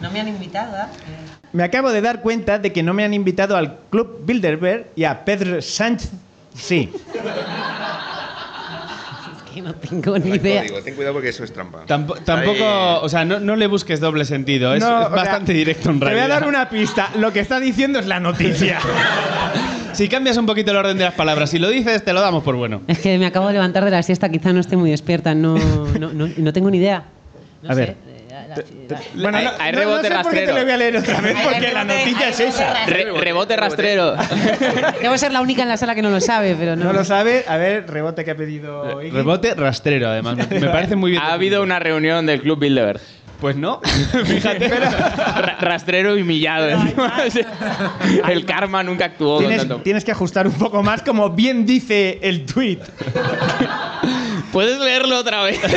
No 0.00 0.12
me 0.12 0.20
han 0.20 0.28
invitado, 0.28 0.76
¿eh? 0.76 0.86
Me 1.52 1.64
acabo 1.64 1.90
de 1.90 2.00
dar 2.00 2.22
cuenta 2.22 2.60
de 2.60 2.72
que 2.72 2.84
no 2.84 2.94
me 2.94 3.02
han 3.02 3.14
invitado 3.14 3.56
al 3.56 3.80
Club 3.90 4.20
Bilderberg 4.24 4.92
y 4.94 5.02
a 5.02 5.24
Pedro 5.24 5.60
Sánchez 5.60 6.12
sí. 6.54 6.88
Que 9.52 9.62
no 9.62 9.74
tengo 9.74 10.18
ni 10.18 10.30
idea. 10.36 10.64
ten 10.84 10.94
cuidado 10.94 11.14
porque 11.14 11.28
eso 11.30 11.44
es 11.44 11.52
trampa. 11.52 11.84
Tampo- 11.86 12.16
tampoco, 12.24 13.00
o 13.02 13.08
sea, 13.08 13.24
no, 13.24 13.38
no 13.40 13.56
le 13.56 13.66
busques 13.66 14.00
doble 14.00 14.24
sentido, 14.24 14.74
es, 14.74 14.80
No, 14.80 14.88
es 15.00 15.06
o 15.06 15.08
sea, 15.08 15.16
bastante 15.16 15.52
directo 15.52 15.90
en 15.90 15.98
Te 15.98 16.04
voy 16.06 16.12
a 16.14 16.16
realidad. 16.16 16.40
dar 16.40 16.48
una 16.48 16.68
pista. 16.68 17.10
Lo 17.18 17.32
que 17.32 17.40
está 17.40 17.60
diciendo 17.60 17.98
es 17.98 18.06
la 18.06 18.20
noticia. 18.20 18.78
Si 19.92 20.08
cambias 20.08 20.38
un 20.38 20.46
poquito 20.46 20.70
el 20.70 20.78
orden 20.78 20.96
de 20.96 21.04
las 21.04 21.12
palabras, 21.12 21.50
si 21.50 21.58
lo 21.58 21.68
dices, 21.68 22.02
te 22.02 22.14
lo 22.14 22.22
damos 22.22 22.42
por 22.42 22.56
bueno. 22.56 22.80
Es 22.88 22.98
que 22.98 23.18
me 23.18 23.26
acabo 23.26 23.48
de 23.48 23.52
levantar 23.52 23.84
de 23.84 23.90
la 23.90 24.02
siesta, 24.02 24.30
quizá 24.30 24.50
no 24.54 24.60
esté 24.60 24.74
muy 24.74 24.90
despierta, 24.90 25.34
no, 25.34 25.56
no, 26.00 26.14
no, 26.14 26.28
no 26.34 26.52
tengo 26.54 26.70
ni 26.70 26.78
idea. 26.78 27.04
No 27.62 27.70
A 27.70 27.74
sé, 27.74 27.80
ver. 27.80 27.96
Eh, 28.60 28.86
la- 28.88 28.98
la- 28.98 29.04
Bueno, 29.22 29.38
Hay- 29.38 29.44
no, 29.44 29.50
hay 29.58 29.72
no- 29.72 29.78
rebote 29.78 30.10
no 30.10 30.16
sé 30.16 30.22
por 30.22 30.32
qué 30.32 30.38
te 30.40 30.46
rastrero. 30.46 30.58
lo 30.58 30.64
voy 30.64 30.72
a 30.72 30.76
leer 30.76 30.96
otra 30.96 31.20
vez, 31.20 31.36
porque 31.44 31.60
la 31.72 31.84
rebote, 31.84 31.98
noticia 31.98 32.26
hay 32.26 32.32
es 32.32 32.40
esa. 32.40 32.84
rebote 32.86 33.12
Re- 33.14 33.20
rebote 33.20 33.56
rastrero. 33.56 34.14
Debo 35.02 35.18
ser 35.18 35.32
la 35.32 35.40
única 35.40 35.62
en 35.62 35.68
la 35.68 35.76
sala 35.76 35.94
que 35.94 36.02
no 36.02 36.10
lo 36.10 36.20
sabe, 36.20 36.54
pero 36.58 36.76
no. 36.76 36.84
No 36.86 36.92
lo 36.92 37.04
sabe. 37.04 37.44
A 37.48 37.56
ver, 37.56 37.88
rebote 37.90 38.24
que 38.24 38.30
ha 38.32 38.36
pedido 38.36 39.00
Iggy. 39.02 39.10
Rebote 39.10 39.54
rastrero, 39.54 40.08
además. 40.08 40.36
Me, 40.36 40.60
me 40.60 40.68
parece 40.68 40.96
muy 40.96 41.12
bien. 41.12 41.22
Ha 41.22 41.32
habido 41.32 41.62
una 41.62 41.78
reunión 41.78 42.26
del 42.26 42.40
Club 42.42 42.58
Bilderberg. 42.60 43.00
Pues 43.40 43.56
no, 43.56 43.80
fíjate. 44.24 44.68
Ra- 44.68 45.56
rastrero 45.60 46.16
y 46.16 46.22
humillado. 46.22 46.68
encima. 46.68 47.12
El 48.28 48.46
karma 48.46 48.84
nunca 48.84 49.06
actuó 49.06 49.38
con 49.38 49.46
Tienes, 49.46 49.58
tanto. 49.66 49.82
tienes 49.82 50.04
que 50.04 50.12
ajustar 50.12 50.46
un 50.46 50.52
poco 50.52 50.80
más, 50.84 51.02
como 51.02 51.28
bien 51.30 51.66
dice 51.66 52.20
el 52.22 52.46
tweet. 52.46 52.78
¿Puedes 54.52 54.78
leerlo 54.78 55.18
otra 55.18 55.42
vez? 55.44 55.58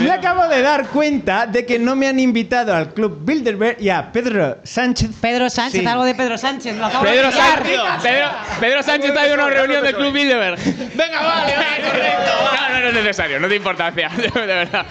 Me 0.00 0.10
acabo 0.10 0.48
de 0.48 0.60
dar 0.62 0.88
cuenta 0.88 1.46
de 1.46 1.64
que 1.64 1.78
no 1.78 1.94
me 1.94 2.08
han 2.08 2.18
invitado 2.18 2.74
al 2.74 2.92
Club 2.92 3.18
Bilderberg 3.24 3.80
y 3.80 3.88
a 3.90 4.10
Pedro 4.10 4.58
Sánchez. 4.64 5.10
Pedro 5.20 5.48
Sánchez, 5.48 5.80
Sí. 5.82 5.86
algo 5.86 6.04
de 6.04 6.14
Pedro 6.16 6.36
Sánchez. 6.36 6.76
Lo 6.76 6.86
acabo 6.86 7.04
Pedro 7.04 7.28
de. 7.28 7.32
Sánchez, 7.32 7.80
Pedro, 8.02 8.30
Pedro 8.60 8.82
Sánchez 8.82 9.16
ha 9.16 9.26
ido 9.26 9.34
a 9.34 9.46
una 9.46 9.50
reunión 9.54 9.82
del 9.84 9.94
Club 9.94 10.12
Bilderberg. 10.12 10.58
Venga, 10.94 11.22
vale, 11.22 11.54
vale, 11.54 11.82
correcto. 11.88 12.32
No, 12.42 12.68
no, 12.68 12.80
no 12.80 12.86
es 12.88 12.94
necesario, 12.94 13.38
no 13.38 13.46
tiene 13.46 13.56
importancia, 13.56 14.08
de 14.16 14.28
verdad. 14.40 14.86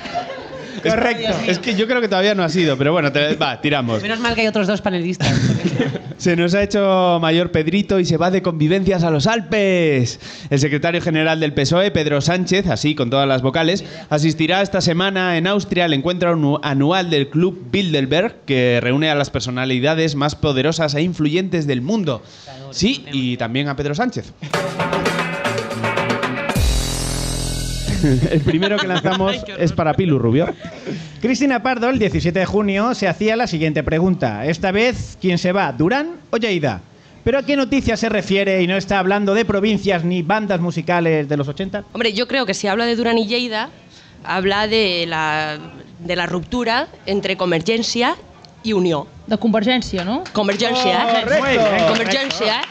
Correcto. 0.83 1.33
Es 1.47 1.59
que 1.59 1.75
yo 1.75 1.87
creo 1.87 2.01
que 2.01 2.07
todavía 2.07 2.35
no 2.35 2.43
ha 2.43 2.49
sido, 2.49 2.77
pero 2.77 2.91
bueno, 2.91 3.11
te- 3.11 3.35
va, 3.35 3.59
tiramos. 3.61 4.01
Menos 4.01 4.19
mal 4.19 4.35
que 4.35 4.41
hay 4.41 4.47
otros 4.47 4.67
dos 4.67 4.81
panelistas. 4.81 5.29
Se 6.17 6.35
nos 6.35 6.53
ha 6.53 6.61
hecho 6.61 7.17
mayor 7.19 7.51
Pedrito 7.51 7.99
y 7.99 8.05
se 8.05 8.15
va 8.15 8.29
de 8.29 8.43
convivencias 8.43 9.03
a 9.03 9.09
los 9.09 9.25
Alpes. 9.25 10.19
El 10.51 10.59
secretario 10.59 11.01
general 11.01 11.39
del 11.39 11.51
PSOE, 11.53 11.89
Pedro 11.89 12.21
Sánchez, 12.21 12.67
así 12.67 12.93
con 12.93 13.09
todas 13.09 13.27
las 13.27 13.41
vocales, 13.41 13.83
asistirá 14.09 14.61
esta 14.61 14.81
semana 14.81 15.37
en 15.37 15.47
Austria 15.47 15.85
al 15.85 15.93
encuentro 15.93 16.31
anu- 16.37 16.59
anual 16.61 17.09
del 17.09 17.29
Club 17.29 17.69
Bilderberg, 17.71 18.35
que 18.45 18.79
reúne 18.83 19.09
a 19.09 19.15
las 19.15 19.31
personalidades 19.31 20.13
más 20.13 20.35
poderosas 20.35 20.93
e 20.93 21.01
influyentes 21.01 21.65
del 21.65 21.81
mundo. 21.81 22.21
Sí, 22.69 23.03
y 23.11 23.37
también 23.37 23.67
a 23.67 23.75
Pedro 23.75 23.95
Sánchez. 23.95 24.31
El 28.31 28.41
primero 28.41 28.77
que 28.77 28.87
lanzamos 28.87 29.35
es 29.57 29.71
para 29.73 29.93
Pilu 29.93 30.17
Rubio. 30.19 30.47
Cristina 31.21 31.61
Pardo, 31.61 31.89
el 31.89 31.99
17 31.99 32.39
de 32.39 32.45
junio, 32.45 32.93
se 32.95 33.07
hacía 33.07 33.35
la 33.35 33.47
siguiente 33.47 33.83
pregunta. 33.83 34.45
Esta 34.45 34.71
vez, 34.71 35.17
¿quién 35.21 35.37
se 35.37 35.51
va? 35.51 35.71
¿Durán 35.71 36.15
o 36.31 36.37
Lleida? 36.37 36.81
¿Pero 37.23 37.37
a 37.37 37.43
qué 37.43 37.55
noticia 37.55 37.95
se 37.97 38.09
refiere 38.09 38.63
y 38.63 38.67
no 38.67 38.75
está 38.75 38.97
hablando 38.97 39.33
de 39.33 39.45
provincias 39.45 40.03
ni 40.03 40.23
bandas 40.23 40.59
musicales 40.59 41.29
de 41.29 41.37
los 41.37 41.47
80? 41.47 41.83
Hombre, 41.93 42.13
yo 42.13 42.27
creo 42.27 42.45
que 42.45 42.53
si 42.53 42.67
habla 42.67 42.85
de 42.85 42.95
Durán 42.95 43.17
y 43.19 43.27
Lleida, 43.27 43.69
habla 44.23 44.67
de 44.67 45.05
la, 45.07 45.59
de 45.99 46.15
la 46.15 46.25
ruptura 46.25 46.87
entre 47.05 47.37
Convergencia 47.37 48.15
y 48.63 48.73
Unió. 48.73 49.07
De 49.27 49.37
Convergència, 49.37 50.03
no? 50.03 50.23
Convergencia, 50.33 51.19
¿eh? 51.19 51.23
Correcto. 51.23 51.87
Convergencia, 51.87 52.61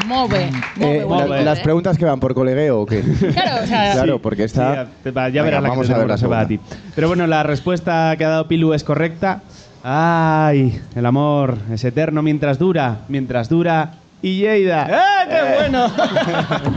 ¿eh? 0.00 0.50
Eh, 0.80 1.06
la- 1.08 1.26
bé. 1.26 1.44
las 1.44 1.60
preguntas 1.60 1.96
que 1.96 2.04
van 2.04 2.20
por 2.20 2.34
colegueo 2.34 2.80
o 2.80 2.86
qué? 2.86 3.00
Claro, 3.02 3.62
o 3.62 3.66
sea, 3.66 3.92
Claro, 3.92 4.14
Sí, 4.14 4.20
porque 4.22 4.44
está. 4.44 4.86
sí, 4.86 4.90
ya, 5.04 5.12
ya 5.12 5.20
Venga, 5.22 5.42
verás 5.42 5.62
la 5.62 5.68
vamos 5.68 5.86
que 5.86 5.92
a 5.94 5.98
ver 5.98 6.08
la 6.08 6.18
se 6.18 6.26
va 6.26 6.40
a 6.40 6.48
ti. 6.48 6.60
Pero 6.94 7.08
bueno, 7.08 7.26
la 7.26 7.42
respuesta 7.42 8.14
que 8.18 8.24
ha 8.24 8.28
dado 8.28 8.48
Pilu 8.48 8.74
es 8.74 8.84
correcta. 8.84 9.42
Ay, 9.82 10.80
el 10.94 11.06
amor 11.06 11.58
es 11.72 11.84
eterno 11.84 12.22
mientras 12.22 12.58
dura, 12.58 13.00
mientras 13.08 13.48
dura. 13.48 13.92
Y 14.24 14.38
Lleida. 14.38 14.88
¡Ah, 14.90 15.26
qué 15.28 15.54
bueno! 15.54 15.92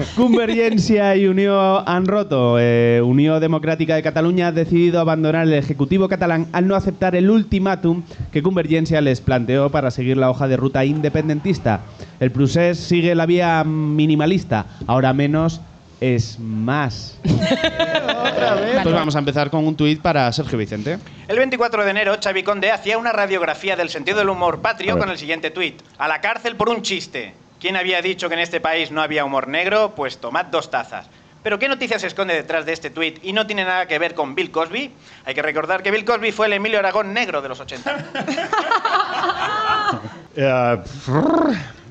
Convergencia 0.17 1.15
y 1.15 1.27
Unió 1.27 1.87
han 1.87 2.05
roto. 2.05 2.57
Eh, 2.59 3.01
Unió 3.01 3.39
Democrática 3.39 3.95
de 3.95 4.03
Cataluña 4.03 4.47
ha 4.47 4.51
decidido 4.51 4.99
abandonar 4.99 5.47
el 5.47 5.53
Ejecutivo 5.53 6.09
catalán 6.09 6.47
al 6.51 6.67
no 6.67 6.75
aceptar 6.75 7.15
el 7.15 7.29
ultimátum 7.29 8.03
que 8.33 8.43
Convergencia 8.43 8.99
les 8.99 9.21
planteó 9.21 9.69
para 9.69 9.91
seguir 9.91 10.17
la 10.17 10.29
hoja 10.29 10.49
de 10.49 10.57
ruta 10.57 10.83
independentista. 10.83 11.83
El 12.19 12.31
procés 12.31 12.79
sigue 12.79 13.15
la 13.15 13.25
vía 13.25 13.63
minimalista. 13.63 14.65
Ahora 14.85 15.13
menos 15.13 15.61
es 15.99 16.39
más. 16.39 17.17
Pues 17.23 18.93
vamos 18.93 19.15
a 19.15 19.19
empezar 19.19 19.49
con 19.49 19.65
un 19.65 19.75
tuit 19.75 20.01
para 20.01 20.31
Sergio 20.31 20.57
Vicente. 20.57 20.99
El 21.27 21.37
24 21.37 21.83
de 21.83 21.91
enero, 21.91 22.15
Xavi 22.21 22.43
Conde 22.43 22.71
hacía 22.71 22.97
una 22.97 23.11
radiografía 23.11 23.75
del 23.75 23.89
sentido 23.89 24.19
del 24.19 24.29
humor 24.29 24.61
patrio 24.61 24.97
con 24.97 25.09
el 25.09 25.17
siguiente 25.17 25.51
tuit. 25.51 25.81
A 25.97 26.07
la 26.07 26.21
cárcel 26.21 26.55
por 26.55 26.69
un 26.69 26.81
chiste. 26.81 27.33
¿Quién 27.59 27.75
había 27.75 28.01
dicho 28.01 28.29
que 28.29 28.35
en 28.35 28.41
este 28.41 28.61
país 28.61 28.91
no 28.91 29.01
había 29.01 29.25
humor 29.25 29.47
negro? 29.47 29.93
Pues 29.95 30.19
tomad 30.19 30.45
dos 30.45 30.69
tazas. 30.69 31.09
¿Pero 31.41 31.59
qué 31.59 31.67
noticia 31.67 31.97
se 31.97 32.07
esconde 32.07 32.33
detrás 32.33 32.65
de 32.65 32.73
este 32.73 32.89
tuit 32.89 33.23
y 33.23 33.33
no 33.33 33.47
tiene 33.47 33.63
nada 33.63 33.87
que 33.87 33.97
ver 33.99 34.13
con 34.13 34.35
Bill 34.35 34.51
Cosby? 34.51 34.91
Hay 35.25 35.33
que 35.33 35.41
recordar 35.41 35.81
que 35.81 35.91
Bill 35.91 36.05
Cosby 36.05 36.31
fue 36.31 36.47
el 36.47 36.53
Emilio 36.53 36.79
Aragón 36.79 37.13
negro 37.13 37.41
de 37.41 37.49
los 37.49 37.59
80. 37.59 38.05
Eh, 40.39 40.77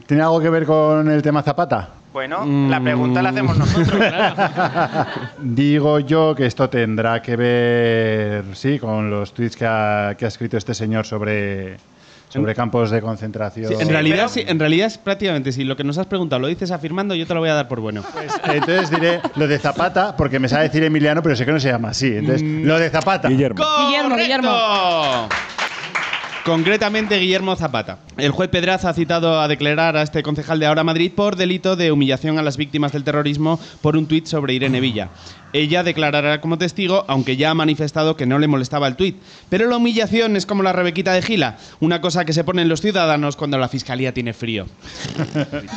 ¿Tiene 0.07 0.23
algo 0.23 0.41
que 0.41 0.49
ver 0.51 0.67
con 0.67 1.11
el 1.11 1.21
tema 1.21 1.43
Zapata? 1.43 1.89
Bueno, 2.17 2.47
la 2.71 2.81
pregunta 2.81 3.21
la 3.21 3.29
hacemos 3.29 3.59
nosotros. 3.59 4.03
Digo 5.39 6.01
yo 6.01 6.35
que 6.35 6.47
esto 6.47 6.71
tendrá 6.71 7.21
que 7.21 7.37
ver, 7.37 8.43
sí, 8.55 8.79
con 8.79 9.11
los 9.11 9.35
tweets 9.35 9.55
que 9.55 9.67
ha, 9.67 10.15
que 10.17 10.25
ha 10.25 10.29
escrito 10.29 10.57
este 10.57 10.73
señor 10.73 11.05
sobre, 11.05 11.77
sobre 12.31 12.55
campos 12.55 12.91
de 12.91 13.03
concentración. 13.03 13.69
Sí, 13.69 13.75
en, 13.79 13.91
realidad, 13.91 14.29
sí, 14.29 14.43
en 14.47 14.59
realidad 14.59 14.87
es 14.87 14.97
prácticamente 14.97 15.53
si 15.53 15.65
lo 15.65 15.77
que 15.77 15.85
nos 15.85 15.99
has 15.99 16.07
preguntado 16.07 16.41
lo 16.41 16.47
dices 16.47 16.71
afirmando, 16.71 17.15
yo 17.15 17.27
te 17.27 17.35
lo 17.35 17.41
voy 17.41 17.51
a 17.51 17.55
dar 17.55 17.69
por 17.69 17.81
bueno. 17.81 18.03
Entonces 18.45 18.89
diré 18.91 19.21
lo 19.35 19.47
de 19.47 19.59
Zapata, 19.59 20.17
porque 20.17 20.39
me 20.39 20.49
sabe 20.49 20.63
decir 20.63 20.83
Emiliano, 20.85 21.23
pero 21.23 21.37
sé 21.37 21.45
que 21.45 21.53
no 21.53 21.61
se 21.61 21.69
llama 21.69 21.91
así. 21.91 22.17
Entonces, 22.17 22.41
lo 22.41 22.79
de 22.79 22.89
Zapata. 22.89 23.29
Guillermo. 23.29 23.63
Guillermo, 23.89 24.17
Guillermo. 24.17 25.29
Concretamente, 26.47 27.19
Guillermo 27.19 27.57
Zapata. 27.57 27.99
El 28.17 28.31
juez 28.31 28.49
Pedraza 28.49 28.91
ha 28.91 28.95
citado 28.95 29.41
a 29.41 29.49
declarar 29.49 29.97
a 29.97 30.03
este 30.03 30.23
concejal 30.23 30.61
de 30.61 30.67
Ahora 30.67 30.85
Madrid 30.85 31.11
por 31.13 31.35
delito 31.35 31.75
de 31.75 31.91
humillación 31.91 32.39
a 32.39 32.43
las 32.43 32.57
víctimas 32.57 32.93
del 32.93 33.03
terrorismo 33.03 33.59
por 33.81 33.97
un 33.97 34.07
tuit 34.07 34.27
sobre 34.27 34.55
Irene 34.55 34.79
Villa. 34.79 35.09
Ella 35.53 35.83
declarará 35.83 36.41
como 36.41 36.57
testigo, 36.57 37.05
aunque 37.09 37.37
ya 37.37 37.51
ha 37.51 37.55
manifestado 37.55 38.17
que 38.17 38.27
no 38.27 38.39
le 38.39 38.47
molestaba 38.47 38.87
el 38.87 38.95
tuit. 38.95 39.17
Pero 39.49 39.69
la 39.69 39.77
humillación 39.77 40.37
es 40.37 40.47
como 40.47 40.63
la 40.63 40.73
rebequita 40.73 41.13
de 41.15 41.23
Gila, 41.23 41.59
una 41.81 42.01
cosa 42.01 42.25
que 42.25 42.33
se 42.33 42.45
ponen 42.45 42.69
los 42.69 42.81
ciudadanos 42.81 43.35
cuando 43.35 43.59
la 43.59 43.69
fiscalía 43.69 44.15
tiene 44.15 44.33
frío. 44.33 44.67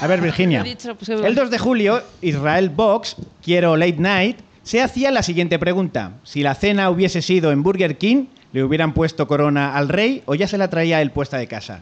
A 0.02 0.06
ver, 0.06 0.22
Virginia. 0.22 0.64
Pues, 1.00 1.10
El 1.10 1.34
2 1.34 1.50
de 1.50 1.58
julio, 1.58 2.04
Israel 2.22 2.70
Box, 2.70 3.16
quiero 3.44 3.76
late 3.76 3.98
night, 3.98 4.38
se 4.62 4.84
hacía 4.84 5.10
la 5.10 5.24
siguiente 5.24 5.58
pregunta. 5.58 6.12
Si 6.24 6.44
la 6.44 6.54
cena 6.54 6.92
hubiese 6.92 7.24
sido 7.24 7.52
en 7.52 7.64
Burger 7.64 7.98
King, 7.98 8.26
¿le 8.54 8.64
hubieran 8.64 8.94
puesto 8.94 9.28
corona 9.28 9.76
al 9.76 9.90
rey 9.90 10.24
o 10.26 10.36
ya 10.36 10.48
se 10.48 10.58
la 10.58 10.70
traía 10.70 11.02
él 11.02 11.12
puesta 11.12 11.38
de 11.38 11.48
casa? 11.48 11.82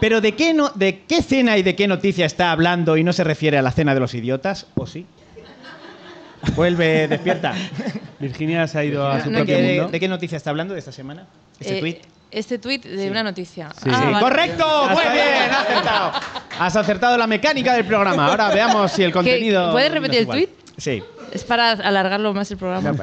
Pero 0.00 0.20
¿de 0.20 0.32
qué, 0.34 0.54
no, 0.54 0.70
¿de 0.74 1.00
qué 1.06 1.22
cena 1.22 1.58
y 1.58 1.62
de 1.62 1.76
qué 1.76 1.86
noticia 1.86 2.24
está 2.24 2.52
hablando 2.52 2.96
y 2.96 3.04
no 3.04 3.12
se 3.12 3.22
refiere 3.24 3.58
a 3.58 3.62
la 3.62 3.70
cena 3.70 3.92
de 3.94 4.00
los 4.00 4.14
idiotas? 4.14 4.66
¿O 4.74 4.86
sí? 4.86 5.06
Vuelve, 6.56 7.06
despierta. 7.06 7.52
Virginia 8.18 8.66
se 8.66 8.78
ha 8.78 8.84
ido 8.84 9.06
a 9.06 9.22
su 9.22 9.28
¿De 9.30 9.36
propio 9.36 9.58
mundo. 9.58 9.88
de 9.88 10.00
qué 10.00 10.08
noticia 10.08 10.36
está 10.36 10.50
hablando 10.50 10.72
de 10.72 10.80
esta 10.80 10.92
semana? 10.92 11.26
¿Este 11.58 11.76
Eh, 11.76 11.80
tuit? 11.80 11.98
Este 12.30 12.58
tuit 12.58 12.84
de 12.84 13.10
una 13.10 13.22
noticia. 13.22 13.70
Sí. 13.82 13.90
Ah, 13.92 13.98
Sí. 14.00 14.06
vale. 14.06 14.20
¡Correcto! 14.20 14.88
¡Muy 14.90 15.02
Has 15.04 15.12
bien! 15.12 15.26
acertado. 15.26 16.08
¡Acertado! 16.08 16.12
Has 16.60 16.76
acertado 16.76 17.18
la 17.18 17.26
mecánica 17.26 17.74
del 17.74 17.84
programa. 17.84 18.26
Ahora 18.26 18.48
veamos 18.50 18.92
si 18.92 19.02
el 19.02 19.10
¿Qué- 19.10 19.14
contenido. 19.14 19.72
¿Puedes 19.72 19.90
no 19.90 19.94
repetir 19.96 20.20
el 20.20 20.26
tuit? 20.28 20.50
Sí. 20.78 21.02
Es 21.32 21.44
para 21.44 21.72
alargarlo 21.72 22.32
más 22.32 22.50
el 22.50 22.56
programa. 22.56 22.94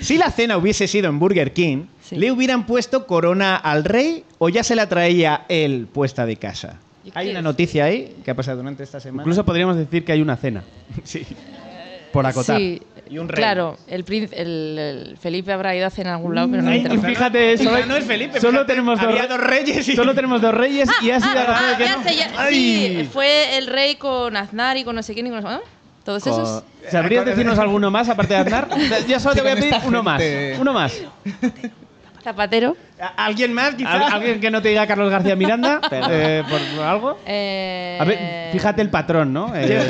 Si 0.00 0.16
la 0.18 0.30
cena 0.30 0.56
hubiese 0.56 0.86
sido 0.86 1.08
en 1.08 1.18
Burger 1.18 1.52
King, 1.52 1.84
¿Le 2.10 2.32
hubieran 2.32 2.64
puesto 2.64 3.06
corona 3.06 3.56
al 3.56 3.84
rey 3.84 4.24
o 4.38 4.48
ya 4.48 4.64
se 4.64 4.74
la 4.74 4.88
traía 4.88 5.44
él 5.50 5.86
puesta 5.92 6.24
de 6.24 6.36
casa? 6.36 6.78
Hay 7.14 7.30
una 7.30 7.42
noticia 7.42 7.84
ahí 7.84 8.16
que 8.24 8.30
ha 8.30 8.34
pasado 8.34 8.56
durante 8.58 8.82
esta 8.82 8.98
semana. 8.98 9.22
Incluso 9.24 9.44
podríamos 9.44 9.76
decir 9.76 10.04
que 10.06 10.12
hay 10.12 10.22
una 10.22 10.36
cena. 10.36 10.62
sí. 11.04 11.26
Por 12.12 12.24
acotar. 12.24 12.56
Sí, 12.56 12.80
Y 13.10 13.18
un 13.18 13.28
rey. 13.28 13.36
claro, 13.36 13.76
el, 13.86 14.04
prín- 14.06 14.30
el- 14.32 14.78
el 14.78 15.16
Felipe 15.18 15.52
habrá 15.52 15.76
ido 15.76 15.86
a 15.86 15.90
cenar 15.90 16.12
en 16.12 16.16
algún 16.16 16.34
lado, 16.34 16.48
pero 16.50 16.62
no 16.62 16.70
Ay, 16.70 16.78
interesa. 16.78 17.06
fíjate, 17.06 17.52
Y 17.54 17.58
solo, 17.58 17.86
no 17.86 17.96
es 17.96 18.04
Felipe, 18.06 18.40
solo 18.40 18.52
fíjate, 18.52 18.72
tenemos 18.72 18.98
dos, 19.00 19.08
había 19.10 19.26
dos 19.26 19.40
reyes 19.40 19.86
y- 19.88 19.96
Solo 19.96 20.14
tenemos 20.14 20.40
dos 20.40 20.54
reyes 20.54 20.88
y 21.02 21.10
ha 21.10 21.20
sido 21.20 21.32
Ah, 21.38 21.44
Rafael 21.44 21.76
que 21.76 21.84
ya 21.84 21.96
no. 21.96 22.02
sé, 22.04 22.16
ya- 22.16 22.32
Ay. 22.38 22.54
sí, 23.02 23.08
fue 23.12 23.58
el 23.58 23.66
rey 23.66 23.96
con 23.96 24.34
Aznar 24.36 24.78
y 24.78 24.84
con 24.84 24.94
no 24.96 25.02
sé 25.02 25.12
quién 25.12 25.26
y 25.26 25.30
con 25.30 25.42
no 25.42 25.48
sé- 25.50 25.54
¿ah? 25.56 25.60
¿Todos 26.08 26.24
Co- 26.24 26.30
esos? 26.30 26.62
¿Sabrías 26.90 27.26
decirnos 27.26 27.58
alguno 27.58 27.90
más 27.90 28.08
aparte 28.08 28.32
de 28.32 28.40
Aznar? 28.40 28.66
Yo 29.06 29.20
solo 29.20 29.34
te 29.34 29.42
voy 29.42 29.50
a 29.50 29.54
Con 29.56 29.60
pedir 29.60 29.74
uno 29.84 30.02
más. 30.02 30.22
Uno 30.58 30.72
más. 30.72 30.94
Zapatero. 32.24 32.76
¿Alguien 33.16 33.52
más, 33.52 33.74
¿Al- 33.86 34.02
¿Alguien 34.12 34.40
que 34.40 34.50
no 34.50 34.62
te 34.62 34.70
diga 34.70 34.86
Carlos 34.86 35.10
García 35.10 35.36
Miranda? 35.36 35.80
Eh, 36.10 36.42
¿por, 36.48 36.60
por 36.76 36.84
algo? 36.86 37.18
Eh, 37.26 37.98
A 38.00 38.04
ver, 38.06 38.18
fíjate 38.52 38.80
el 38.80 38.88
patrón, 38.88 39.34
¿no? 39.34 39.52
Eh, 39.54 39.86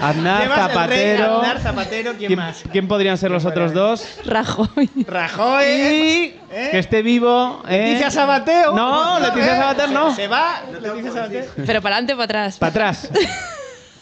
Aznar, 0.00 0.48
Zapatero. 0.48 1.36
Aznar, 1.42 1.60
Zapatero, 1.60 2.12
¿quién, 2.18 2.34
más? 2.36 2.64
¿Quién 2.72 2.88
podrían 2.88 3.16
ser 3.18 3.30
los 3.30 3.44
otros 3.44 3.72
dos? 3.72 4.04
Rajoy. 4.26 4.90
Rajoy. 5.06 5.64
Y 5.64 6.40
que 6.72 6.78
esté 6.80 7.02
vivo. 7.02 7.62
eh. 7.68 7.84
Leticia 7.86 8.10
Sabateo. 8.10 8.74
No, 8.74 9.20
Leticia 9.20 9.54
¿Eh? 9.54 9.58
Sabater 9.60 9.90
no. 9.90 10.10
Se, 10.10 10.16
se 10.22 10.28
va. 10.28 10.62
Leticia 10.80 11.12
Sabater. 11.12 11.48
Pero 11.64 11.80
para 11.82 11.94
adelante 11.96 12.14
o 12.14 12.16
para 12.16 12.24
atrás. 12.24 12.58
Para 12.58 12.70
atrás. 12.70 13.08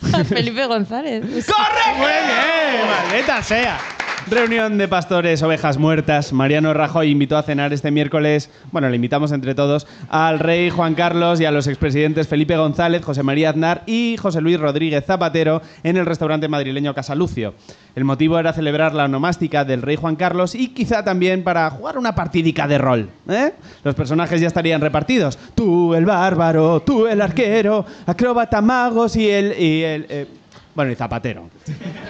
Felipe 0.28 0.66
González. 0.66 1.22
Muy 1.24 1.34
bien, 1.36 2.86
maldita 2.88 3.42
sea. 3.42 3.78
Reunión 4.30 4.78
de 4.78 4.86
pastores, 4.86 5.42
ovejas 5.42 5.76
muertas. 5.76 6.32
Mariano 6.32 6.72
Rajoy 6.72 7.10
invitó 7.10 7.36
a 7.36 7.42
cenar 7.42 7.72
este 7.72 7.90
miércoles, 7.90 8.48
bueno, 8.70 8.88
le 8.88 8.94
invitamos 8.94 9.32
entre 9.32 9.56
todos, 9.56 9.88
al 10.08 10.38
rey 10.38 10.70
Juan 10.70 10.94
Carlos 10.94 11.40
y 11.40 11.46
a 11.46 11.50
los 11.50 11.66
expresidentes 11.66 12.28
Felipe 12.28 12.56
González, 12.56 13.04
José 13.04 13.24
María 13.24 13.50
Aznar 13.50 13.82
y 13.86 14.16
José 14.18 14.40
Luis 14.40 14.60
Rodríguez 14.60 15.04
Zapatero 15.04 15.62
en 15.82 15.96
el 15.96 16.06
restaurante 16.06 16.46
madrileño 16.46 16.94
Casa 16.94 17.16
Lucio. 17.16 17.54
El 17.96 18.04
motivo 18.04 18.38
era 18.38 18.52
celebrar 18.52 18.94
la 18.94 19.06
onomástica 19.06 19.64
del 19.64 19.82
rey 19.82 19.96
Juan 19.96 20.14
Carlos 20.14 20.54
y 20.54 20.68
quizá 20.68 21.02
también 21.02 21.42
para 21.42 21.68
jugar 21.68 21.98
una 21.98 22.14
partidica 22.14 22.68
de 22.68 22.78
rol. 22.78 23.10
¿eh? 23.28 23.52
Los 23.82 23.96
personajes 23.96 24.40
ya 24.40 24.46
estarían 24.46 24.80
repartidos. 24.80 25.40
Tú 25.56 25.92
el 25.94 26.06
bárbaro, 26.06 26.82
tú 26.82 27.08
el 27.08 27.20
arquero, 27.20 27.84
acróbata 28.06 28.60
magos 28.60 29.16
y 29.16 29.28
el... 29.28 29.60
Y 29.60 29.82
el 29.82 30.06
eh, 30.08 30.26
bueno, 30.80 30.92
y 30.92 30.96
Zapatero. 30.96 31.50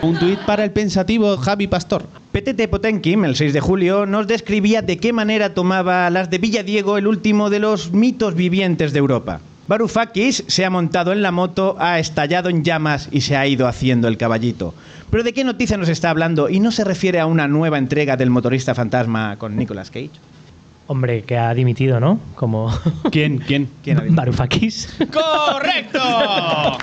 Un 0.00 0.16
tuit 0.16 0.38
para 0.46 0.62
el 0.62 0.70
pensativo 0.70 1.36
Javi 1.36 1.66
Pastor. 1.66 2.04
PTT 2.30 2.68
Potenkim, 2.70 3.24
el 3.24 3.34
6 3.34 3.52
de 3.52 3.58
julio, 3.58 4.06
nos 4.06 4.28
describía 4.28 4.80
de 4.80 4.98
qué 4.98 5.12
manera 5.12 5.54
tomaba 5.54 6.08
las 6.08 6.30
de 6.30 6.38
Villadiego 6.38 6.96
el 6.96 7.08
último 7.08 7.50
de 7.50 7.58
los 7.58 7.90
mitos 7.90 8.36
vivientes 8.36 8.92
de 8.92 9.00
Europa. 9.00 9.40
Varoufakis 9.66 10.44
se 10.46 10.64
ha 10.64 10.70
montado 10.70 11.10
en 11.10 11.20
la 11.20 11.32
moto, 11.32 11.74
ha 11.80 11.98
estallado 11.98 12.48
en 12.48 12.62
llamas 12.62 13.08
y 13.10 13.22
se 13.22 13.36
ha 13.36 13.44
ido 13.44 13.66
haciendo 13.66 14.06
el 14.06 14.16
caballito. 14.16 14.72
¿Pero 15.10 15.24
de 15.24 15.32
qué 15.32 15.42
noticia 15.42 15.76
nos 15.76 15.88
está 15.88 16.10
hablando? 16.10 16.48
¿Y 16.48 16.60
no 16.60 16.70
se 16.70 16.84
refiere 16.84 17.18
a 17.18 17.26
una 17.26 17.48
nueva 17.48 17.78
entrega 17.78 18.16
del 18.16 18.30
motorista 18.30 18.76
fantasma 18.76 19.34
con 19.36 19.56
Nicolas 19.56 19.90
Cage? 19.90 20.10
Hombre, 20.86 21.24
que 21.24 21.36
ha 21.36 21.52
dimitido, 21.54 21.98
¿no? 21.98 22.20
Como. 22.36 22.72
¿Quién? 23.10 23.38
¿Quién? 23.38 23.68
¿Quién 23.82 23.98
Varoufakis. 24.14 24.96
¡Correcto! 25.12 26.78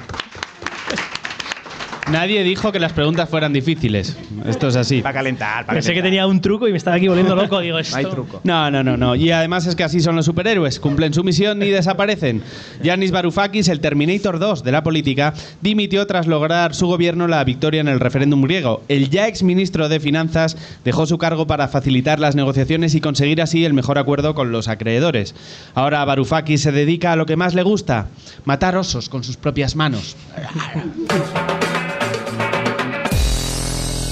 Nadie 2.12 2.41
dijo 2.43 2.72
que 2.72 2.80
las 2.80 2.93
preguntas 2.93 3.28
fueran 3.28 3.52
difíciles. 3.52 4.15
Esto 4.46 4.70
es 4.70 4.78
así. 4.78 5.02
Para 5.02 5.15
calentar, 5.15 5.65
Pensé 5.65 5.93
que 5.93 6.02
tenía 6.02 6.26
un 6.26 6.39
truco 6.39 6.65
y 6.67 6.72
me 6.72 6.78
estaba 6.78 6.96
aquí 6.96 7.10
volviendo 7.10 7.36
loco. 7.36 7.60
Digo, 7.60 7.78
esto. 7.80 7.98
Hay 7.98 8.06
truco. 8.06 8.39
No, 8.46 8.72
no, 8.72 8.82
no, 8.82 8.96
no. 8.96 9.15
Y 9.15 9.32
además 9.32 9.65
es 9.65 9.76
que 9.76 9.84
así 9.84 10.00
son 10.00 10.15
los 10.15 10.26
superhéroes. 10.26 10.80
Cumplen 10.80 11.13
su 11.13 11.24
misión 11.26 11.62
y 11.62 11.70
desaparecen. 11.70 12.41
Yanis 12.82 13.12
Varoufakis, 13.12 13.67
el 13.67 13.82
Terminator 13.82 14.39
2 14.39 14.63
de 14.63 14.72
la 14.72 14.84
política, 14.84 15.34
dimitió 15.62 16.08
tras 16.08 16.28
lograr 16.28 16.74
su 16.74 16.88
gobierno 16.88 17.28
la 17.28 17.43
victoria 17.43 17.82
en 17.82 17.89
el 17.89 18.00
referéndum 18.00 18.41
griego. 18.41 18.84
El 18.88 19.10
ya 19.10 19.28
exministro 19.28 19.89
de 19.89 20.00
Finanzas 20.00 20.56
dejó 20.86 21.06
su 21.08 21.17
cargo 21.17 21.46
para 21.46 21.67
facilitar 21.67 22.20
las 22.20 22.36
negociaciones 22.36 22.96
y 22.96 23.02
conseguir 23.02 23.41
así 23.41 23.65
el 23.65 23.74
mejor 23.74 23.98
acuerdo 23.98 24.34
con 24.34 24.54
los 24.54 24.70
acreedores. 24.70 25.36
Ahora 25.76 26.06
Varoufakis 26.06 26.62
se 26.62 26.72
dedica 26.72 27.12
a 27.12 27.15
lo 27.17 27.26
que 27.26 27.36
más 27.36 27.54
le 27.54 27.63
gusta, 27.63 28.08
matar 28.46 28.78
osos 28.78 29.10
con 29.10 29.26
sus 29.26 29.36
propias 29.36 29.76
manos. 29.76 30.15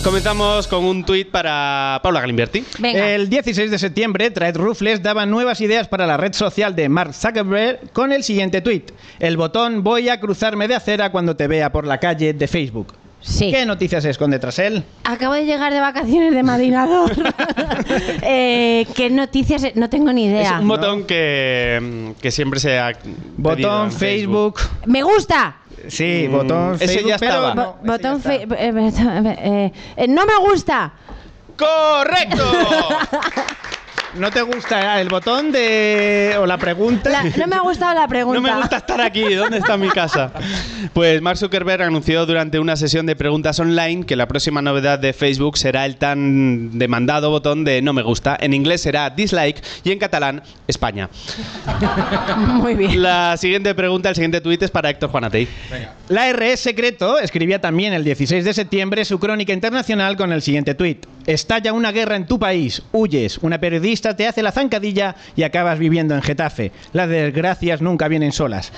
Comenzamos 0.06 0.68
con 0.68 0.86
un 0.86 1.04
tuit 1.04 1.32
para 1.32 2.00
Paula 2.04 2.22
Galimberti. 2.22 2.64
El 2.84 3.28
16 3.28 3.72
de 3.72 3.80
septiembre, 3.80 4.30
Trade 4.30 4.52
Rufles 4.54 5.02
daba 5.02 5.26
nuevas 5.26 5.62
ideas 5.62 5.88
para 5.88 6.06
la 6.06 6.16
red 6.16 6.34
social 6.34 6.76
de 6.76 6.88
Mark 6.90 7.16
Zuckerberg 7.16 7.92
con 7.92 8.12
el 8.12 8.22
siguiente 8.24 8.62
tuit. 8.62 8.92
El 9.18 9.36
botón 9.36 9.84
voy 9.84 10.10
a 10.10 10.20
cruzarme 10.20 10.68
de 10.68 10.76
acera 10.76 11.12
cuando 11.12 11.36
te 11.36 11.48
vea 11.48 11.72
por 11.72 11.88
la 11.88 11.98
calle 11.98 12.36
de 12.36 12.48
Facebook. 12.48 12.94
¿Qué 13.40 13.66
noticias 13.66 14.04
se 14.04 14.12
esconde 14.12 14.40
tras 14.40 14.60
él? 14.60 14.84
Acabo 15.04 15.34
de 15.34 15.46
llegar 15.46 15.74
de 15.74 15.80
vacaciones 15.80 16.34
de 16.34 16.44
Madinador. 16.44 17.12
eh, 18.22 18.86
¿Qué 18.96 19.10
noticias? 19.10 19.64
No 19.76 19.90
tengo 19.90 20.14
ni 20.14 20.26
idea. 20.26 20.56
Es 20.56 20.62
un 20.62 20.68
botón 20.68 21.06
que, 21.06 22.14
que 22.22 22.32
siempre 22.32 22.60
se 22.60 22.78
ha 22.80 22.94
Botón 23.38 23.92
Facebook. 23.92 24.60
¡Me 24.86 25.02
gusta! 25.02 25.58
Sí, 25.88 26.28
Mm, 26.28 26.32
botón 26.32 26.76
ese 26.76 26.88
Facebook, 26.88 27.10
ya 27.10 27.18
pero 27.18 27.32
estaba. 27.34 27.56
no, 27.56 27.78
botón 27.84 28.22
eh, 28.26 28.48
eh, 28.58 28.92
eh, 29.38 29.72
eh, 29.98 30.08
¡No 30.08 30.26
me 30.26 30.38
gusta! 30.50 30.94
¡Correcto! 31.58 32.44
¿No 34.18 34.32
te 34.32 34.42
gusta 34.42 35.02
el 35.02 35.10
botón 35.10 35.52
de 35.52 36.36
o 36.40 36.46
la 36.46 36.58
pregunta? 36.58 37.10
La- 37.10 37.24
no 37.24 37.48
me 37.48 37.56
ha 37.56 37.60
gustado 37.62 37.94
la 38.00 38.08
pregunta. 38.08 38.36
No 38.36 38.42
me 38.42 38.56
gusta 38.62 38.78
estar 38.78 39.02
aquí. 39.02 39.34
¿Dónde 39.34 39.58
está 39.60 39.78
mi 39.78 39.90
casa? 39.90 40.32
Pues 40.94 41.22
Mark 41.22 41.38
Zuckerberg 41.38 41.82
anunció 41.84 42.26
durante 42.26 42.60
una 42.60 42.76
sesión 42.76 43.06
de 43.06 43.16
preguntas 43.16 43.60
online 43.60 44.06
que 44.06 44.16
la 44.16 44.28
próxima 44.28 44.62
novedad 44.62 45.00
de 45.00 45.14
Facebook 45.14 45.58
será 45.58 45.86
el 45.86 45.98
tan 45.98 46.78
demandado 46.78 47.30
botón 47.30 47.64
de 47.66 47.82
no 47.82 47.94
me 47.94 48.02
gusta. 48.04 48.38
En 48.40 48.54
inglés 48.54 48.82
será 48.82 49.10
dislike 49.10 49.62
y 49.84 49.92
en 49.92 50.00
catalán 50.00 50.44
España. 50.68 51.10
Muy 52.38 52.76
bien. 52.76 53.02
La 53.02 53.36
siguiente 53.38 53.74
pregunta, 53.76 54.10
el 54.10 54.16
siguiente 54.16 54.42
tuit 54.42 54.62
es 54.64 54.72
para 54.72 54.90
Héctor 54.90 55.10
Juanatey. 55.10 55.48
La 56.10 56.32
RS 56.32 56.60
Secreto 56.60 57.20
escribía 57.20 57.60
también 57.60 57.94
el 57.94 58.04
16 58.04 58.44
de 58.46 58.54
septiembre 58.54 59.06
su 59.06 59.20
crónica 59.20 59.54
internacional 59.54 60.16
con 60.18 60.32
el 60.32 60.42
siguiente 60.42 60.76
tuit. 60.76 61.06
Estalla 61.26 61.74
una 61.74 61.92
guerra 61.92 62.16
en 62.16 62.28
tu 62.28 62.38
país, 62.38 62.84
huyes, 62.92 63.40
una 63.40 63.60
periodista 63.60 64.05
te 64.14 64.28
hace 64.28 64.44
la 64.44 64.52
zancadilla 64.52 65.16
y 65.36 65.44
acabas 65.44 65.80
viviendo 65.80 66.14
en 66.16 66.22
Getafe. 66.22 66.72
Las 66.94 67.10
desgracias 67.10 67.82
nunca 67.82 68.08
vienen 68.08 68.32
solas. 68.32 68.72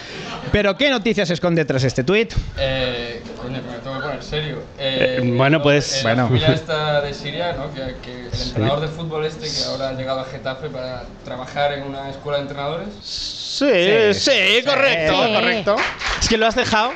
Pero 0.51 0.77
¿qué 0.77 0.89
noticias 0.89 1.27
se 1.27 1.33
esconde 1.33 1.65
tras 1.65 1.83
este 1.83 2.03
tuit? 2.03 2.33
Eh, 2.57 3.21
coño, 3.41 3.55
que 3.61 3.69
me 3.69 3.77
tengo 3.79 3.97
que 3.97 4.01
poner 4.03 4.23
serio. 4.23 4.57
Eh, 4.79 5.19
Eh, 5.21 5.33
bueno, 5.35 5.61
pues, 5.61 5.95
eh, 5.97 5.99
bueno. 6.03 6.21
La 6.23 6.27
familia 6.27 6.47
esta 6.53 7.01
de 7.01 7.13
Siria, 7.13 7.53
¿no? 7.53 7.73
Que, 7.73 7.95
que 8.01 8.27
el 8.27 8.41
entrenador 8.47 8.81
de 8.81 8.87
fútbol 8.87 9.25
este 9.25 9.47
que 9.47 9.63
ahora 9.69 9.89
ha 9.89 9.93
llegado 9.93 10.19
a 10.21 10.25
Getafe 10.25 10.69
para 10.69 11.03
trabajar 11.25 11.73
en 11.73 11.83
una 11.83 12.09
escuela 12.09 12.37
de 12.37 12.43
entrenadores. 12.43 12.87
Sí, 13.01 13.65
sí, 14.13 14.63
correcto, 14.65 15.25
Sí. 15.25 15.33
correcto. 15.33 15.75
Es 16.21 16.29
que 16.29 16.37
lo 16.37 16.45
has 16.45 16.55
dejado, 16.55 16.91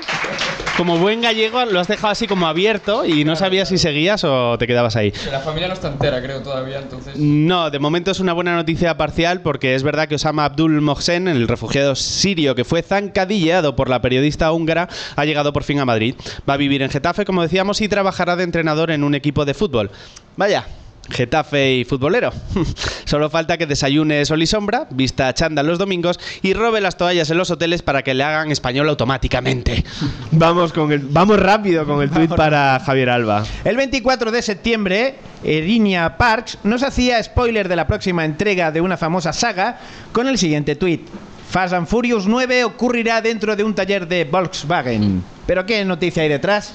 como 0.77 0.97
buen 0.97 1.21
gallego, 1.21 1.63
lo 1.65 1.79
has 1.79 1.87
dejado 1.87 2.11
así 2.11 2.27
como 2.27 2.45
abierto 2.47 3.05
y 3.05 3.23
no 3.23 3.35
sabías 3.35 3.69
si 3.69 3.77
seguías 3.77 4.23
o 4.23 4.57
te 4.57 4.67
quedabas 4.67 4.95
ahí. 4.95 5.11
La 5.31 5.39
familia 5.39 5.67
no 5.69 5.73
está 5.73 5.87
entera, 5.87 6.21
creo, 6.21 6.41
todavía, 6.41 6.79
entonces. 6.79 7.15
No, 7.17 7.69
de 7.71 7.79
momento 7.79 8.11
es 8.11 8.19
una 8.21 8.33
buena 8.33 8.55
noticia 8.55 8.97
parcial 8.97 9.41
porque 9.41 9.75
es 9.75 9.83
verdad 9.83 10.07
que 10.07 10.15
Osama 10.15 10.45
Abdul 10.45 10.79
Mohsen, 10.81 11.27
el 11.27 11.47
refugiado 11.47 11.95
sirio 11.95 12.55
que 12.55 12.63
fue 12.63 12.81
zancadilleado 12.81 13.75
por 13.75 13.89
la 13.89 14.01
periodista 14.01 14.51
húngara, 14.51 14.87
ha 15.15 15.25
llegado 15.25 15.51
por 15.53 15.63
fin 15.63 15.79
a 15.79 15.85
Madrid. 15.85 16.15
Va 16.49 16.53
a 16.53 16.57
vivir 16.57 16.81
en 16.81 16.89
Getafe, 16.89 17.25
como 17.25 17.41
decíamos, 17.41 17.81
y 17.81 17.89
trabajará 17.89 18.35
de 18.35 18.43
entrenador 18.43 18.91
en 18.91 19.03
un 19.03 19.15
equipo 19.15 19.45
de 19.45 19.53
fútbol. 19.53 19.91
Vaya. 20.37 20.65
Getafe 21.09 21.75
y 21.75 21.83
futbolero. 21.83 22.31
Solo 23.05 23.29
falta 23.29 23.57
que 23.57 23.65
desayune 23.65 24.25
sol 24.25 24.41
y 24.41 24.47
sombra, 24.47 24.87
vista 24.91 25.33
chándal 25.33 25.67
los 25.67 25.79
domingos 25.79 26.19
y 26.41 26.53
robe 26.53 26.79
las 26.79 26.97
toallas 26.97 27.29
en 27.29 27.37
los 27.37 27.51
hoteles 27.51 27.81
para 27.81 28.03
que 28.03 28.13
le 28.13 28.23
hagan 28.23 28.51
español 28.51 28.87
automáticamente. 28.89 29.83
Vamos 30.31 30.71
con 30.73 30.91
el, 30.91 30.99
vamos 30.99 31.39
rápido 31.39 31.85
con 31.85 32.01
el 32.01 32.09
tuit 32.09 32.33
para 32.33 32.79
Javier 32.85 33.09
Alba. 33.09 33.43
El 33.63 33.75
24 33.75 34.31
de 34.31 34.41
septiembre, 34.41 35.15
Erinia 35.43 36.17
Parks 36.17 36.59
nos 36.63 36.83
hacía 36.83 37.21
spoiler 37.21 37.67
de 37.67 37.75
la 37.75 37.87
próxima 37.87 38.23
entrega 38.23 38.71
de 38.71 38.81
una 38.81 38.97
famosa 38.97 39.33
saga 39.33 39.79
con 40.11 40.27
el 40.27 40.37
siguiente 40.37 40.75
tuit. 40.75 41.07
Fast 41.49 41.73
and 41.73 41.85
Furious 41.85 42.27
9 42.27 42.63
ocurrirá 42.63 43.21
dentro 43.21 43.57
de 43.57 43.63
un 43.65 43.75
taller 43.75 44.07
de 44.07 44.23
Volkswagen. 44.23 45.21
¿Pero 45.51 45.65
qué 45.65 45.83
noticia 45.83 46.23
hay 46.23 46.29
detrás? 46.29 46.73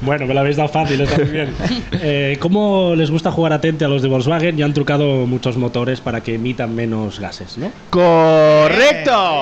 Bueno, 0.00 0.24
me 0.24 0.32
lo 0.32 0.40
habéis 0.40 0.56
dado 0.56 0.70
fácil, 0.70 0.98
está 1.02 1.18
muy 1.18 1.26
bien. 1.26 1.54
Eh, 2.00 2.38
¿Cómo 2.40 2.94
les 2.96 3.10
gusta 3.10 3.30
jugar 3.30 3.52
atente 3.52 3.84
a 3.84 3.88
los 3.88 4.00
de 4.00 4.08
Volkswagen? 4.08 4.56
Ya 4.56 4.64
han 4.64 4.72
trucado 4.72 5.26
muchos 5.26 5.58
motores 5.58 6.00
para 6.00 6.22
que 6.22 6.36
emitan 6.36 6.74
menos 6.74 7.20
gases, 7.20 7.58
¿no? 7.58 7.70
¡Correcto! 7.90 9.40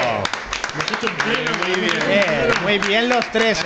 Muy 0.75 2.07
bien, 2.07 2.25
muy 2.65 2.79
bien 2.89 3.09
los 3.09 3.25
tres. 3.31 3.65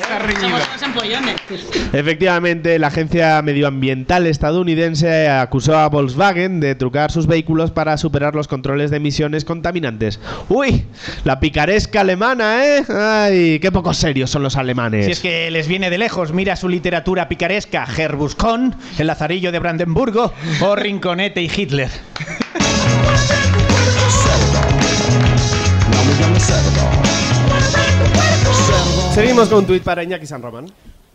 Efectivamente, 1.92 2.78
la 2.78 2.88
agencia 2.88 3.40
medioambiental 3.42 4.26
estadounidense 4.26 5.28
acusó 5.28 5.78
a 5.78 5.88
Volkswagen 5.88 6.60
de 6.60 6.74
trucar 6.74 7.10
sus 7.10 7.26
vehículos 7.26 7.70
para 7.70 7.96
superar 7.96 8.34
los 8.34 8.46
controles 8.46 8.90
de 8.90 8.98
emisiones 8.98 9.46
contaminantes. 9.46 10.20
¡Uy! 10.48 10.84
La 11.24 11.40
picaresca 11.40 12.02
alemana, 12.02 12.66
¿eh? 12.66 12.84
¡Ay! 12.88 13.58
¡Qué 13.60 13.72
poco 13.72 13.94
serios 13.94 14.30
son 14.30 14.42
los 14.42 14.56
alemanes! 14.56 15.06
Si 15.06 15.12
es 15.12 15.20
que 15.20 15.50
les 15.50 15.66
viene 15.66 15.88
de 15.88 15.98
lejos, 15.98 16.32
mira 16.32 16.56
su 16.56 16.68
literatura 16.68 17.28
picaresca, 17.28 17.86
Gerbuscón, 17.86 18.76
El 18.98 19.06
Lazarillo 19.06 19.50
de 19.50 19.58
Brandenburgo 19.58 20.34
o 20.60 20.76
Rinconete 20.76 21.40
y 21.40 21.50
Hitler. 21.54 21.88
Seguimos 29.12 29.48
con 29.48 29.58
un 29.58 29.66
tuit 29.66 29.82
para 29.82 30.02
Iñaki 30.02 30.26
San 30.26 30.42
Román. 30.42 30.66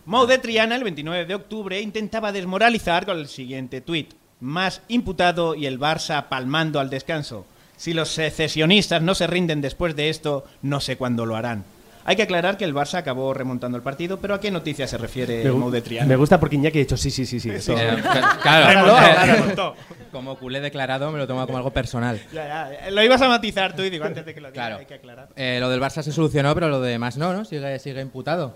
Mau 0.06 0.26
de 0.26 0.38
Triana, 0.38 0.76
el 0.76 0.84
29 0.84 1.26
de 1.26 1.36
octubre, 1.36 1.80
intentaba 1.80 2.32
desmoralizar 2.32 3.06
con 3.06 3.18
el 3.18 3.28
siguiente 3.28 3.80
tuit. 3.80 4.14
Más 4.42 4.82
imputado 4.90 5.56
y 5.56 5.66
el 5.66 5.80
Barça 5.80 6.28
palmando 6.28 6.80
al 6.80 6.90
descanso. 6.90 7.46
Si 7.78 7.94
los 7.94 8.10
secesionistas 8.10 9.02
no 9.02 9.16
se 9.16 9.28
rinden 9.28 9.62
después 9.62 9.96
de 9.96 10.10
esto, 10.10 10.44
no 10.62 10.82
sé 10.82 10.98
cuándo 10.98 11.26
lo 11.26 11.36
harán. 11.36 11.64
Hay 12.06 12.16
que 12.18 12.24
aclarar 12.24 12.58
que 12.58 12.66
el 12.66 12.74
Barça 12.74 12.96
acabó 12.98 13.34
remontando 13.34 13.78
el 13.78 13.84
partido, 13.84 14.18
pero 14.20 14.34
¿a 14.34 14.40
qué 14.40 14.52
noticia 14.52 14.88
se 14.88 14.98
refiere 14.98 15.50
Mau 15.52 15.72
de 15.72 15.82
Triana? 15.82 16.06
me 16.08 16.16
gusta 16.18 16.40
porque 16.40 16.58
Iñaki 16.58 16.80
ha 16.80 16.82
dicho 16.82 16.98
sí, 16.98 17.10
sí, 17.10 17.26
sí, 17.26 17.40
sí. 17.40 17.50
eso. 17.50 17.72
Eh, 17.78 17.92
Remontó, 17.92 18.10
claro, 18.42 18.90
ahora 18.92 19.26
remontó. 19.26 19.76
como 20.12 20.38
culé 20.38 20.60
declarado 20.60 21.12
me 21.12 21.18
lo 21.18 21.28
tomo 21.28 21.46
como 21.46 21.58
algo 21.58 21.72
personal. 21.72 22.20
Ya, 22.34 22.70
ya, 22.82 22.92
Lo 22.92 23.02
ibas 23.04 23.22
a 23.22 23.28
matizar 23.30 23.74
tú 23.76 23.84
y 23.84 23.90
digo, 23.90 24.04
antes 24.06 24.26
de 24.26 24.34
que 24.34 24.42
lo 24.42 24.52
diga, 24.52 24.62
Claro. 24.66 24.78
hay 24.80 24.86
que 24.86 24.96
aclarar. 24.96 25.30
Eh, 25.38 25.58
lo 25.62 25.70
del 25.70 25.80
Barça 25.80 26.02
se 26.04 26.12
solucionó, 26.12 26.54
pero 26.54 26.68
lo 26.70 26.82
demás 26.82 27.16
no, 27.18 27.32
¿no? 27.34 27.46
Sigue, 27.46 27.80
sigue 27.80 28.02
imputado. 28.02 28.56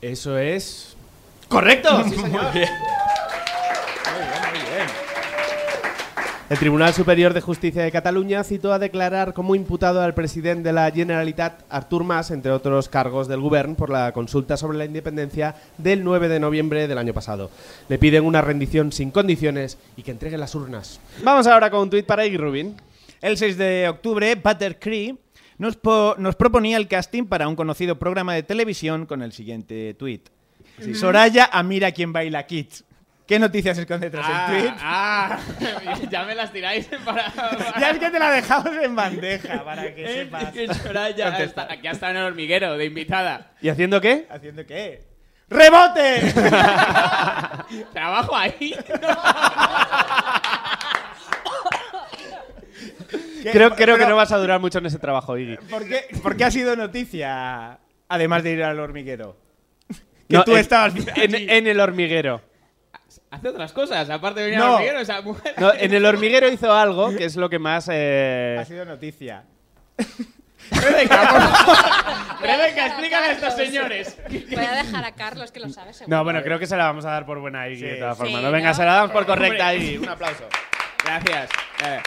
Eso 0.00 0.38
es. 0.38 0.96
¡Correcto! 1.48 2.02
Sí, 2.08 2.14
señor. 2.16 2.42
Muy 2.44 2.52
bien. 2.52 2.68
El 6.50 6.58
Tribunal 6.58 6.92
Superior 6.92 7.32
de 7.32 7.40
Justicia 7.40 7.84
de 7.84 7.92
Cataluña 7.92 8.42
citó 8.42 8.72
a 8.72 8.80
declarar 8.80 9.34
como 9.34 9.54
imputado 9.54 10.02
al 10.02 10.14
presidente 10.14 10.64
de 10.70 10.72
la 10.72 10.90
Generalitat, 10.90 11.62
Artur 11.70 12.02
Mas, 12.02 12.32
entre 12.32 12.50
otros 12.50 12.88
cargos 12.88 13.28
del 13.28 13.38
Govern, 13.40 13.76
por 13.76 13.88
la 13.88 14.10
consulta 14.10 14.56
sobre 14.56 14.76
la 14.76 14.84
independencia 14.84 15.54
del 15.78 16.02
9 16.02 16.28
de 16.28 16.40
noviembre 16.40 16.88
del 16.88 16.98
año 16.98 17.14
pasado. 17.14 17.50
Le 17.88 17.98
piden 17.98 18.24
una 18.24 18.40
rendición 18.40 18.90
sin 18.90 19.12
condiciones 19.12 19.78
y 19.96 20.02
que 20.02 20.10
entregue 20.10 20.36
las 20.38 20.56
urnas. 20.56 20.98
Vamos 21.22 21.46
ahora 21.46 21.70
con 21.70 21.82
un 21.82 21.90
tuit 21.90 22.04
para 22.04 22.26
Iggy 22.26 22.36
Rubin. 22.38 22.74
El 23.22 23.36
6 23.36 23.56
de 23.56 23.88
octubre, 23.88 24.34
Butter 24.34 24.80
Cree 24.80 25.14
nos, 25.56 25.76
po- 25.76 26.16
nos 26.18 26.34
proponía 26.34 26.78
el 26.78 26.88
casting 26.88 27.26
para 27.26 27.46
un 27.46 27.54
conocido 27.54 27.96
programa 27.96 28.34
de 28.34 28.42
televisión 28.42 29.06
con 29.06 29.22
el 29.22 29.30
siguiente 29.30 29.94
tuit. 29.94 30.28
Sí, 30.82 30.96
Soraya 30.96 31.48
a 31.52 31.62
Mira 31.62 31.92
quién 31.92 32.12
baila 32.12 32.44
Kids. 32.44 32.82
¿Qué 33.30 33.38
noticias 33.38 33.78
esconde 33.78 34.10
tras 34.10 34.26
el 34.28 34.60
tuit? 34.60 34.74
Ah, 34.82 35.38
ya 36.10 36.24
me 36.24 36.34
las 36.34 36.52
tiráis 36.52 36.88
para. 37.04 37.32
Ya 37.78 37.90
es 37.90 37.98
que 38.00 38.10
te 38.10 38.18
la 38.18 38.32
dejamos 38.32 38.72
en 38.82 38.96
bandeja 38.96 39.64
para 39.64 39.94
que 39.94 40.04
sepas. 40.24 40.52
que 40.52 40.66
Soraya 40.74 41.26
Contesta. 41.30 41.62
está- 41.62 41.72
aquí 41.74 41.86
ha 41.86 41.92
estado 41.92 42.10
en 42.10 42.16
el 42.18 42.24
hormiguero 42.24 42.76
de 42.76 42.86
invitada. 42.86 43.52
¿Y 43.62 43.68
haciendo 43.68 44.00
qué? 44.00 44.26
¿Haciendo 44.28 44.66
qué? 44.66 45.04
¡Rebote! 45.48 46.32
Trabajo 47.92 48.34
ahí. 48.36 48.74
¿Qué? 53.42 53.50
Creo, 53.52 53.74
creo 53.76 53.96
que 53.96 54.06
no 54.06 54.16
vas 54.16 54.32
a 54.32 54.38
durar 54.38 54.58
mucho 54.60 54.78
en 54.78 54.86
ese 54.86 54.98
trabajo, 54.98 55.38
Iggy. 55.38 55.56
¿Por 55.68 55.86
qué, 55.86 56.06
por 56.22 56.36
qué 56.36 56.44
ha 56.46 56.50
sido 56.50 56.74
noticia, 56.76 57.78
además 58.08 58.42
de 58.42 58.50
ir 58.52 58.62
al 58.64 58.78
hormiguero? 58.80 59.36
Que 60.28 60.36
No, 60.36 60.44
tú 60.44 60.52
en- 60.52 60.58
estabas 60.58 60.94
en, 61.14 61.34
en 61.34 61.66
el 61.68 61.78
hormiguero. 61.80 62.42
Hace 63.30 63.48
otras 63.48 63.72
cosas, 63.72 64.10
aparte 64.10 64.40
de 64.40 64.46
venir 64.46 64.58
No. 64.60 64.66
al 64.66 64.72
hormiguero, 64.74 65.00
esa 65.00 65.20
mujer. 65.22 65.54
No, 65.58 65.72
en 65.72 65.94
el 65.94 66.04
hormiguero 66.04 66.48
hizo 66.48 66.72
algo 66.72 67.14
que 67.16 67.24
es 67.24 67.36
lo 67.36 67.48
que 67.48 67.58
más. 67.58 67.88
eh, 67.90 68.56
Ha 68.60 68.64
sido 68.64 68.84
noticia. 68.84 69.44
Rebeca. 70.70 72.36
Rebeca, 72.40 72.86
explícale 72.86 73.26
a 73.26 73.32
estos 73.32 73.54
señores. 73.54 74.16
Voy 74.28 74.64
a 74.64 74.72
dejar 74.82 75.04
a 75.04 75.12
Carlos, 75.12 75.50
que 75.52 75.60
lo 75.60 75.68
sabe 75.68 75.92
seguro. 75.92 76.16
No, 76.16 76.24
bueno, 76.24 76.42
creo 76.42 76.58
que 76.58 76.66
se 76.66 76.76
la 76.76 76.84
vamos 76.84 77.04
a 77.04 77.10
dar 77.10 77.26
por 77.26 77.38
buena 77.40 77.68
Iggy 77.68 77.82
de 77.82 77.96
todas 77.96 78.16
Sí, 78.16 78.22
formas. 78.24 78.42
¿no? 78.42 78.48
No, 78.48 78.52
venga, 78.52 78.74
se 78.74 78.84
la 78.84 78.94
damos 78.94 79.10
por 79.12 79.26
correcta. 79.26 79.74
Iggy. 79.74 79.98
Un 79.98 80.08
aplauso. 80.08 80.44
Gracias. 81.04 81.50
Eh, 81.86 82.00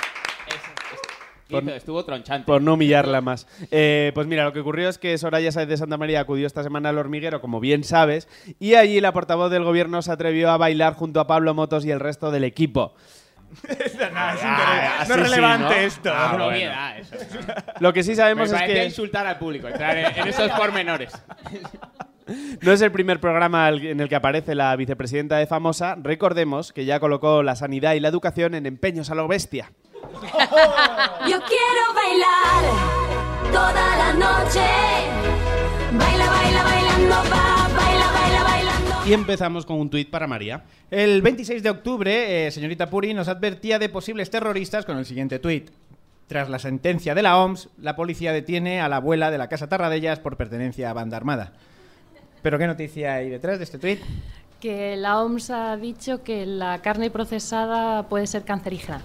Por- 1.53 1.63
hizo- 1.63 1.75
estuvo 1.75 2.03
tronchante. 2.05 2.45
Por 2.45 2.61
no 2.61 2.73
humillarla 2.73 3.21
más. 3.21 3.47
Eh, 3.71 4.11
pues 4.13 4.27
mira, 4.27 4.43
lo 4.43 4.53
que 4.53 4.59
ocurrió 4.59 4.89
es 4.89 4.97
que 4.97 5.17
Soraya 5.17 5.51
Sáez 5.51 5.67
de 5.69 5.77
Santa 5.77 5.97
María 5.97 6.19
acudió 6.19 6.45
esta 6.47 6.63
semana 6.63 6.89
al 6.89 6.97
hormiguero, 6.97 7.39
como 7.41 7.59
bien 7.59 7.83
sabes, 7.83 8.27
y 8.59 8.75
allí 8.75 8.99
la 9.01 9.13
portavoz 9.13 9.49
del 9.51 9.63
gobierno 9.63 10.01
se 10.01 10.11
atrevió 10.11 10.51
a 10.51 10.57
bailar 10.57 10.93
junto 10.93 11.19
a 11.19 11.27
Pablo 11.27 11.53
Motos 11.53 11.85
y 11.85 11.91
el 11.91 11.99
resto 11.99 12.31
del 12.31 12.43
equipo. 12.43 12.93
No, 13.63 13.69
es, 13.85 13.95
Ah, 14.15 15.05
no 15.07 15.15
es 15.15 15.19
sí, 15.21 15.23
relevante 15.29 15.63
¿no? 15.65 15.71
esto. 15.81 16.11
Ah, 16.11 16.31
Una 16.33 16.45
bueno. 16.45 16.47
obviedad, 16.57 16.97
eso. 16.99 17.15
Lo 17.79 17.93
que 17.93 18.03
sí 18.03 18.15
sabemos 18.15 18.51
Me 18.51 18.57
es 18.57 18.63
que 18.63 18.85
insultar 18.85 19.27
al 19.27 19.37
público, 19.37 19.67
entrar 19.67 19.95
en, 19.97 20.05
en 20.17 20.27
esos 20.27 20.49
pormenores. 20.51 21.11
no 22.61 22.71
es 22.71 22.81
el 22.81 22.91
primer 22.91 23.19
programa 23.19 23.69
en 23.69 23.99
el 23.99 24.09
que 24.09 24.15
aparece 24.15 24.55
la 24.55 24.75
vicepresidenta 24.75 25.37
de 25.37 25.45
Famosa. 25.45 25.95
Recordemos 26.01 26.73
que 26.73 26.85
ya 26.85 26.99
colocó 26.99 27.43
la 27.43 27.55
sanidad 27.55 27.93
y 27.93 27.99
la 27.99 28.07
educación 28.07 28.55
en 28.55 28.65
empeños 28.65 29.11
a 29.11 29.15
lo 29.15 29.27
bestia. 29.27 29.71
Yo 31.29 31.39
quiero 31.41 31.93
bailar 31.95 32.63
toda 33.51 33.97
la 33.97 34.13
noche. 34.13 34.65
Baila, 35.93 36.29
baila, 36.29 36.63
bailando, 36.63 37.15
va, 37.15 37.69
baila, 37.75 38.11
baila, 38.11 38.43
bailando. 38.43 38.95
Y 39.05 39.13
empezamos 39.13 39.65
con 39.65 39.79
un 39.79 39.89
tuit 39.89 40.09
para 40.09 40.27
María. 40.27 40.63
El 40.91 41.21
26 41.21 41.63
de 41.63 41.69
octubre, 41.69 42.47
eh, 42.47 42.51
señorita 42.51 42.89
Puri 42.89 43.13
nos 43.13 43.27
advertía 43.27 43.79
de 43.79 43.89
posibles 43.89 44.29
terroristas 44.29 44.85
con 44.85 44.97
el 44.97 45.05
siguiente 45.05 45.39
tuit. 45.39 45.69
Tras 46.27 46.49
la 46.49 46.59
sentencia 46.59 47.13
de 47.13 47.21
la 47.21 47.37
OMS, 47.37 47.69
la 47.79 47.95
policía 47.95 48.31
detiene 48.33 48.81
a 48.81 48.89
la 48.89 48.97
abuela 48.97 49.29
de 49.29 49.37
la 49.37 49.49
Casa 49.49 49.67
Tarradellas 49.67 50.19
por 50.19 50.37
pertenencia 50.37 50.89
a 50.89 50.93
banda 50.93 51.17
armada. 51.17 51.53
¿Pero 52.41 52.57
qué 52.57 52.67
noticia 52.67 53.15
hay 53.15 53.29
detrás 53.29 53.57
de 53.57 53.63
este 53.65 53.77
tuit? 53.77 53.99
Que 54.63 54.95
la 54.95 55.21
OMS 55.21 55.49
ha 55.49 55.75
dicho 55.75 56.23
que 56.23 56.45
la 56.45 56.81
carne 56.81 57.11
procesada 57.11 58.07
puede 58.07 58.27
ser 58.27 58.45
cancerígena. 58.45 59.01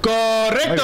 ¡Correcto! 0.00 0.82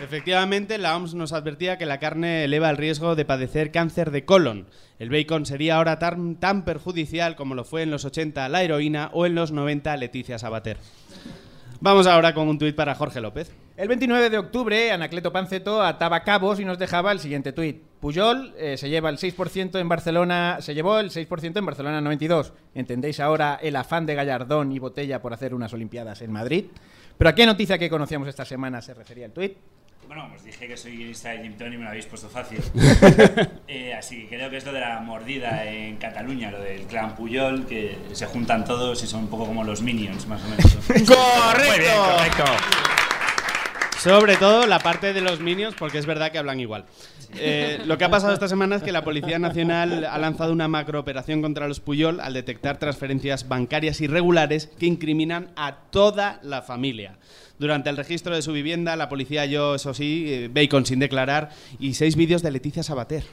Efectivamente, 0.00 0.78
la 0.78 0.96
OMS 0.96 1.14
nos 1.14 1.32
advertía 1.32 1.76
que 1.76 1.86
la 1.86 1.98
carne 1.98 2.44
eleva 2.44 2.70
el 2.70 2.76
riesgo 2.76 3.16
de 3.16 3.24
padecer 3.24 3.72
cáncer 3.72 4.12
de 4.12 4.24
colon. 4.24 4.68
El 5.00 5.10
bacon 5.10 5.44
sería 5.44 5.74
ahora 5.74 5.98
tan, 5.98 6.36
tan 6.36 6.64
perjudicial 6.64 7.34
como 7.34 7.56
lo 7.56 7.64
fue 7.64 7.82
en 7.82 7.90
los 7.90 8.04
80 8.04 8.48
la 8.48 8.62
heroína 8.62 9.10
o 9.12 9.26
en 9.26 9.34
los 9.34 9.50
90 9.50 9.96
Leticia 9.96 10.38
Sabater. 10.38 10.78
Vamos 11.80 12.06
ahora 12.06 12.32
con 12.32 12.46
un 12.46 12.60
tuit 12.60 12.76
para 12.76 12.94
Jorge 12.94 13.20
López. 13.20 13.52
El 13.76 13.88
29 13.88 14.30
de 14.30 14.38
octubre, 14.38 14.92
Anacleto 14.92 15.32
Panceto 15.32 15.82
ataba 15.82 16.22
cabos 16.22 16.60
y 16.60 16.64
nos 16.64 16.78
dejaba 16.78 17.10
el 17.10 17.18
siguiente 17.18 17.52
tuit. 17.52 17.82
Puyol 18.04 18.52
eh, 18.58 18.76
se 18.76 18.90
lleva 18.90 19.08
el 19.08 19.16
6% 19.16 19.80
en 19.80 19.88
Barcelona, 19.88 20.58
se 20.60 20.74
llevó 20.74 20.98
el 20.98 21.08
6% 21.08 21.56
en 21.56 21.64
Barcelona 21.64 22.02
92. 22.02 22.52
¿Entendéis 22.74 23.18
ahora 23.18 23.58
el 23.62 23.74
afán 23.76 24.04
de 24.04 24.14
Gallardón 24.14 24.72
y 24.72 24.78
Botella 24.78 25.22
por 25.22 25.32
hacer 25.32 25.54
unas 25.54 25.72
Olimpiadas 25.72 26.20
en 26.20 26.30
Madrid? 26.30 26.66
¿Pero 27.16 27.30
a 27.30 27.34
qué 27.34 27.46
noticia 27.46 27.78
que 27.78 27.88
conocíamos 27.88 28.28
esta 28.28 28.44
semana 28.44 28.82
se 28.82 28.92
refería 28.92 29.24
el 29.24 29.32
tuit? 29.32 29.56
Bueno, 30.06 30.30
os 30.34 30.44
dije 30.44 30.68
que 30.68 30.76
soy 30.76 30.98
guionista 30.98 31.30
de 31.30 31.44
Jim 31.44 31.56
Tony 31.56 31.76
y 31.76 31.78
me 31.78 31.84
lo 31.84 31.88
habéis 31.88 32.04
puesto 32.04 32.28
fácil. 32.28 32.58
Eh, 33.66 33.94
así 33.94 34.26
que 34.26 34.36
creo 34.36 34.50
que 34.50 34.58
es 34.58 34.66
lo 34.66 34.72
de 34.74 34.80
la 34.80 35.00
mordida 35.00 35.64
en 35.64 35.96
Cataluña, 35.96 36.50
lo 36.50 36.60
del 36.60 36.82
clan 36.82 37.16
Puyol, 37.16 37.64
que 37.64 37.96
se 38.12 38.26
juntan 38.26 38.66
todos 38.66 39.02
y 39.02 39.06
son 39.06 39.20
un 39.20 39.28
poco 39.28 39.46
como 39.46 39.64
los 39.64 39.80
Minions, 39.80 40.26
más 40.26 40.42
o 40.44 40.48
menos. 40.48 40.74
¡Correcto! 40.86 41.70
Muy 41.70 41.78
bien, 41.78 41.96
correcto. 41.96 42.44
Sobre 44.04 44.36
todo 44.36 44.66
la 44.66 44.80
parte 44.80 45.14
de 45.14 45.22
los 45.22 45.40
Minions, 45.40 45.74
porque 45.78 45.96
es 45.96 46.04
verdad 46.04 46.30
que 46.30 46.36
hablan 46.36 46.60
igual. 46.60 46.84
Eh, 47.38 47.80
lo 47.86 47.96
que 47.96 48.04
ha 48.04 48.10
pasado 48.10 48.34
esta 48.34 48.48
semana 48.48 48.76
es 48.76 48.82
que 48.82 48.92
la 48.92 49.02
Policía 49.02 49.38
Nacional 49.38 50.04
ha 50.04 50.18
lanzado 50.18 50.52
una 50.52 50.68
macrooperación 50.68 51.40
contra 51.40 51.68
los 51.68 51.80
Puyol 51.80 52.20
al 52.20 52.34
detectar 52.34 52.78
transferencias 52.78 53.48
bancarias 53.48 54.02
irregulares 54.02 54.66
que 54.78 54.84
incriminan 54.84 55.52
a 55.56 55.76
toda 55.90 56.38
la 56.42 56.60
familia. 56.60 57.16
Durante 57.58 57.88
el 57.88 57.96
registro 57.96 58.34
de 58.34 58.42
su 58.42 58.52
vivienda, 58.52 58.94
la 58.94 59.08
policía 59.08 59.40
halló, 59.40 59.74
eso 59.74 59.94
sí, 59.94 60.26
eh, 60.28 60.50
bacon 60.52 60.84
sin 60.84 60.98
declarar 60.98 61.48
y 61.78 61.94
seis 61.94 62.14
vídeos 62.14 62.42
de 62.42 62.50
Leticia 62.50 62.82
Sabater. 62.82 63.24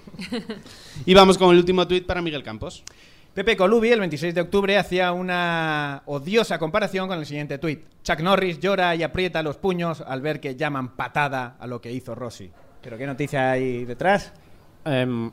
Y 1.05 1.13
vamos 1.13 1.37
con 1.37 1.51
el 1.51 1.57
último 1.57 1.85
tuit 1.85 2.05
para 2.05 2.21
Miguel 2.21 2.43
Campos. 2.43 2.85
Pepe 3.33 3.55
Colubi, 3.55 3.89
el 3.91 3.99
26 3.99 4.35
de 4.35 4.41
octubre, 4.41 4.77
hacía 4.77 5.13
una 5.13 6.03
odiosa 6.05 6.59
comparación 6.59 7.07
con 7.07 7.17
el 7.17 7.25
siguiente 7.25 7.57
tuit. 7.57 7.79
Chuck 8.03 8.19
Norris 8.19 8.59
llora 8.59 8.93
y 8.93 9.03
aprieta 9.03 9.41
los 9.41 9.55
puños 9.55 10.01
al 10.01 10.21
ver 10.21 10.41
que 10.41 10.57
llaman 10.57 10.97
patada 10.97 11.55
a 11.57 11.65
lo 11.65 11.79
que 11.79 11.93
hizo 11.93 12.13
Rossi. 12.13 12.51
¿Pero 12.81 12.97
qué 12.97 13.07
noticia 13.07 13.51
hay 13.51 13.85
detrás? 13.85 14.33
Em, 14.83 15.31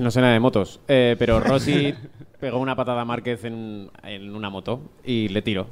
no 0.00 0.10
sé 0.10 0.20
nada 0.20 0.34
de 0.34 0.40
motos, 0.40 0.78
eh, 0.86 1.16
pero 1.18 1.40
Rossi 1.40 1.94
pegó 2.40 2.58
una 2.58 2.76
patada 2.76 3.00
a 3.00 3.04
Márquez 3.06 3.44
en, 3.44 3.90
en 4.02 4.34
una 4.34 4.50
moto 4.50 4.92
y 5.02 5.28
le 5.28 5.40
tiró. 5.40 5.66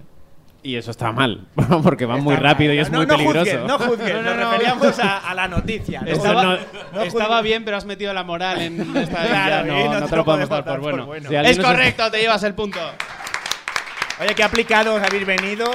Y 0.65 0.77
eso 0.77 0.93
está 0.93 1.11
mal, 1.11 1.45
porque 1.83 2.07
va 2.07 2.17
muy 2.19 2.37
rápido 2.37 2.69
mal. 2.71 2.77
y 2.77 2.79
es 2.81 2.91
No, 2.91 2.99
muy 2.99 3.07
no 3.07 3.17
peligroso. 3.17 3.51
juzguen, 3.51 3.67
no 3.67 3.79
juzguen, 3.81 4.25
nos 4.25 4.37
referíamos 4.37 4.99
a, 5.01 5.19
a 5.19 5.35
la 5.35 5.49
noticia. 5.49 6.03
¿no? 6.03 6.07
Estaba, 6.09 6.59
No 6.93 7.03
estaba 7.03 7.43
bien, 7.43 7.65
pero 7.65 7.77
has 7.77 7.85
metido 7.85 8.13
la 8.15 8.23
moral 8.23 8.61
en 8.61 8.97
esta 8.97 9.27
Claro, 9.27 9.67
ya 9.67 9.81
y 9.81 9.85
no, 9.85 9.95
no 9.95 10.01
no 10.01 10.07
te 10.09 10.17
lo 10.17 10.25
podemos 10.25 10.49
dar 10.49 10.65
por 10.65 10.73
por 10.75 10.81
bueno. 10.81 11.07
bueno. 11.07 11.29
Si 11.29 11.35
Es 11.35 11.59
correcto, 11.59 12.11
te 12.13 12.19
llevas 12.21 12.43
el 12.45 12.55
punto. 12.55 12.79
Oye, 14.21 14.35
qué 14.37 14.43
aplicados 14.45 15.03
habéis 15.03 15.27
venido. 15.27 15.67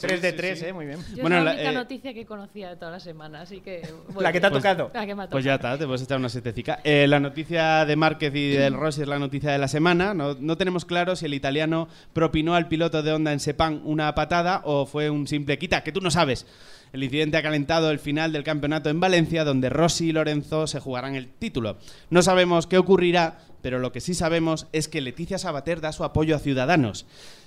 3 0.00 0.20
de 0.20 0.32
3, 0.32 0.62
¿eh? 0.62 0.72
Muy 0.72 0.84
bien. 0.84 0.98
Yo 1.14 1.22
Bueno, 1.22 1.38
es 1.38 1.44
la 1.44 1.50
la- 1.52 1.56
única 1.56 1.70
eh, 1.70 1.74
noticia 1.74 2.12
que 2.12 2.26
conocía 2.26 2.68
de 2.70 2.76
toda 2.76 2.90
la 2.90 3.00
semana, 3.00 3.40
así 3.42 3.60
que... 3.60 3.80
bueno. 4.08 4.20
La 4.20 4.32
que 4.32 4.40
te 4.40 4.46
ha 4.46 4.50
Pues- 4.50 4.62
tocado. 4.62 4.90
La 4.92 5.06
que 5.06 5.14
me 5.14 5.22
ha 5.22 5.28
Pues 5.28 5.44
ya 5.44 5.56
tocado. 5.56 5.74
está, 5.74 5.82
te 5.82 5.86
puedes 5.86 6.02
echar 6.02 6.18
una 6.18 6.28
setecica. 6.28 6.80
Eh, 6.84 7.06
la 7.08 7.20
noticia 7.20 7.86
de 7.86 7.96
Márquez 7.96 8.34
y 8.34 8.50
del 8.50 8.74
Rossi 8.74 9.02
es 9.02 9.08
la 9.08 9.18
noticia 9.18 9.52
de 9.52 9.58
la 9.58 9.68
semana. 9.68 10.12
No, 10.12 10.34
no 10.38 10.56
tenemos 10.58 10.84
claro 10.84 11.16
si 11.16 11.26
el 11.26 11.34
italiano 11.34 11.88
propinó 12.12 12.54
al 12.54 12.68
piloto 12.68 13.02
de 13.02 13.12
Honda 13.12 13.32
en 13.32 13.40
Sepang 13.40 13.80
una 13.84 14.14
patada 14.14 14.60
o 14.64 14.84
fue 14.86 15.08
un 15.08 15.26
simple 15.26 15.56
quita, 15.58 15.82
que 15.82 15.92
tú 15.92 16.00
no 16.00 16.10
sabes. 16.10 16.46
El 16.92 17.02
incidente 17.04 17.36
ha 17.38 17.42
calentado 17.42 17.90
el 17.90 17.98
final 18.00 18.32
del 18.32 18.44
campeonato 18.44 18.90
en 18.90 19.00
Valencia, 19.00 19.44
donde 19.44 19.70
Rossi 19.70 20.08
y 20.08 20.12
Lorenzo 20.12 20.66
se 20.66 20.78
jugarán 20.78 21.14
el 21.14 21.28
título. 21.28 21.78
No 22.10 22.22
sabemos 22.22 22.66
qué 22.66 22.76
ocurrirá, 22.78 23.38
pero 23.62 23.78
lo 23.78 23.92
que 23.92 24.00
sí 24.00 24.14
sabemos 24.14 24.66
es 24.72 24.88
que 24.88 25.00
Leticia 25.00 25.38
Sabater 25.38 25.80
da 25.80 25.90
su 25.92 26.04
apoyo 26.04 26.36
a 26.36 26.38
Ciudadanos. 26.38 27.06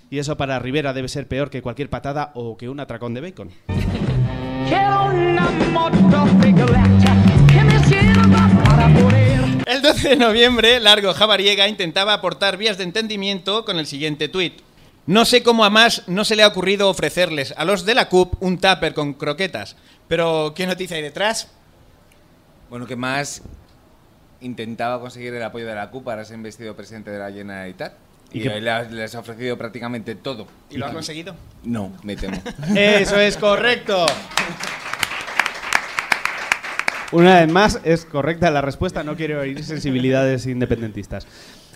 Y 0.10 0.20
eso 0.20 0.38
para 0.38 0.60
Rivera 0.60 0.94
debe 0.94 1.10
ser 1.10 1.28
peor 1.28 1.50
que 1.50 1.62
cualquier 1.62 1.90
patada 1.90 2.32
o 2.34 2.58
que 2.58 2.70
un 2.70 2.80
atracón 2.80 3.14
de 3.14 3.22
bacon. 3.22 3.52
El 9.66 9.82
12 9.82 10.10
de 10.10 10.16
noviembre, 10.16 10.80
Largo 10.80 11.14
Javariega 11.14 11.68
intentaba 11.68 12.14
aportar 12.14 12.58
vías 12.58 12.78
de 12.78 12.84
entendimiento 12.84 13.66
con 13.66 13.80
el 13.80 13.86
siguiente 13.86 14.30
tuit. 14.30 14.62
No 15.06 15.26
sé 15.26 15.44
cómo 15.44 15.64
a 15.66 15.70
más 15.70 16.08
no 16.08 16.26
se 16.26 16.36
le 16.36 16.44
ha 16.44 16.48
ocurrido 16.48 16.90
ofrecerles 16.90 17.54
a 17.58 17.66
los 17.66 17.86
de 17.86 17.96
la 17.96 18.10
CUP 18.10 18.42
un 18.42 18.58
tupper 18.58 18.94
con 18.94 19.14
croquetas. 19.14 19.76
Pero, 20.08 20.54
¿qué 20.56 20.68
noticia 20.68 20.98
hay 20.98 21.04
detrás? 21.04 21.50
Bueno, 22.70 22.86
que 22.86 22.96
más 22.96 23.42
intentaba 24.42 25.00
conseguir 25.00 25.34
el 25.34 25.44
apoyo 25.44 25.66
de 25.66 25.76
la 25.76 25.90
CUP 25.90 26.04
para 26.04 26.26
ser 26.26 26.36
investido 26.36 26.76
presidente 26.76 27.12
de 27.12 27.20
la 27.20 27.32
Generalitat. 27.32 27.94
¿Y 28.32 28.42
Y, 28.42 28.84
les 28.92 29.16
ha 29.16 29.20
ofrecido 29.20 29.58
prácticamente 29.58 30.16
todo. 30.16 30.48
¿Y 30.70 30.78
lo 30.78 30.86
ha 30.86 30.94
conseguido? 30.94 31.36
No, 31.64 31.94
me 32.04 32.16
temo. 32.16 32.42
Eso 32.76 33.20
es 33.20 33.38
correcto. 33.38 34.06
Una 37.14 37.40
vez 37.40 37.50
más, 37.52 37.80
es 37.86 38.04
correcta 38.06 38.52
la 38.52 38.62
respuesta. 38.62 39.02
No 39.04 39.16
quiero 39.16 39.40
oír 39.40 39.64
sensibilidades 39.64 40.46
independentistas. 40.46 41.26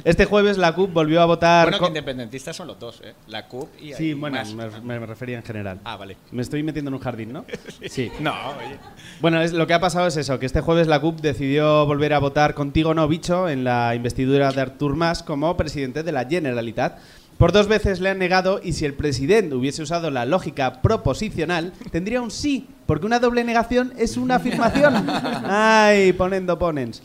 Este 0.03 0.25
jueves 0.25 0.57
la 0.57 0.73
CUP 0.73 0.91
volvió 0.91 1.21
a 1.21 1.25
votar. 1.25 1.67
Bueno, 1.69 1.79
que 1.79 1.87
independentistas 1.87 2.55
son 2.55 2.67
los 2.67 2.77
dos, 2.79 3.01
¿eh? 3.03 3.13
La 3.27 3.47
CUP 3.47 3.69
y 3.79 3.93
Sí, 3.93 4.13
bueno, 4.13 4.37
más. 4.37 4.53
me, 4.83 4.99
me 4.99 5.05
refería 5.05 5.37
en 5.37 5.43
general. 5.43 5.79
Ah, 5.85 5.95
vale. 5.95 6.17
Me 6.31 6.41
estoy 6.41 6.63
metiendo 6.63 6.89
en 6.89 6.95
un 6.95 6.99
jardín, 6.99 7.31
¿no? 7.31 7.45
Sí. 7.89 8.11
No, 8.19 8.33
oye. 8.57 8.77
Bueno, 9.21 9.41
es- 9.41 9.53
lo 9.53 9.67
que 9.67 9.73
ha 9.73 9.79
pasado 9.79 10.07
es 10.07 10.17
eso, 10.17 10.37
que 10.39 10.45
este 10.47 10.59
jueves 10.61 10.87
la 10.87 10.99
CUP 10.99 11.21
decidió 11.21 11.85
volver 11.85 12.13
a 12.13 12.19
votar 12.19 12.53
contigo 12.53 12.93
no, 12.93 13.07
bicho, 13.07 13.47
en 13.47 13.63
la 13.63 13.93
investidura 13.95 14.51
de 14.51 14.59
Artur 14.61 14.95
Mas 14.95 15.23
como 15.23 15.55
presidente 15.55 16.03
de 16.03 16.11
la 16.11 16.25
Generalitat. 16.25 16.97
Por 17.41 17.53
dos 17.53 17.67
veces 17.67 17.99
le 17.99 18.09
han 18.09 18.19
negado 18.19 18.61
y 18.63 18.73
si 18.73 18.85
el 18.85 18.93
presidente 18.93 19.55
hubiese 19.55 19.81
usado 19.81 20.11
la 20.11 20.25
lógica 20.27 20.83
proposicional, 20.83 21.73
tendría 21.89 22.21
un 22.21 22.29
sí, 22.29 22.67
porque 22.85 23.07
una 23.07 23.17
doble 23.17 23.43
negación 23.43 23.93
es 23.97 24.15
una 24.15 24.35
afirmación. 24.35 25.09
Ay, 25.45 26.13
ponendo 26.13 26.59
ponens. 26.59 27.01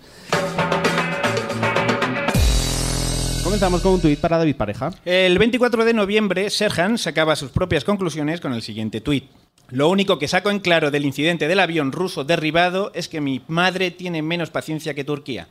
Comenzamos 3.42 3.80
con 3.80 3.94
un 3.94 4.00
tuit 4.02 4.20
para 4.20 4.36
David 4.36 4.56
Pareja. 4.56 4.90
El 5.06 5.38
24 5.38 5.86
de 5.86 5.94
noviembre, 5.94 6.50
Serhan 6.50 6.98
sacaba 6.98 7.34
sus 7.34 7.50
propias 7.50 7.84
conclusiones 7.84 8.42
con 8.42 8.52
el 8.52 8.60
siguiente 8.60 9.00
tuit. 9.00 9.24
Lo 9.70 9.88
único 9.88 10.18
que 10.18 10.28
saco 10.28 10.50
en 10.50 10.58
claro 10.58 10.90
del 10.90 11.06
incidente 11.06 11.48
del 11.48 11.60
avión 11.60 11.92
ruso 11.92 12.24
derribado 12.24 12.92
es 12.94 13.08
que 13.08 13.22
mi 13.22 13.40
madre 13.48 13.90
tiene 13.90 14.20
menos 14.20 14.50
paciencia 14.50 14.92
que 14.92 15.02
Turquía. 15.02 15.48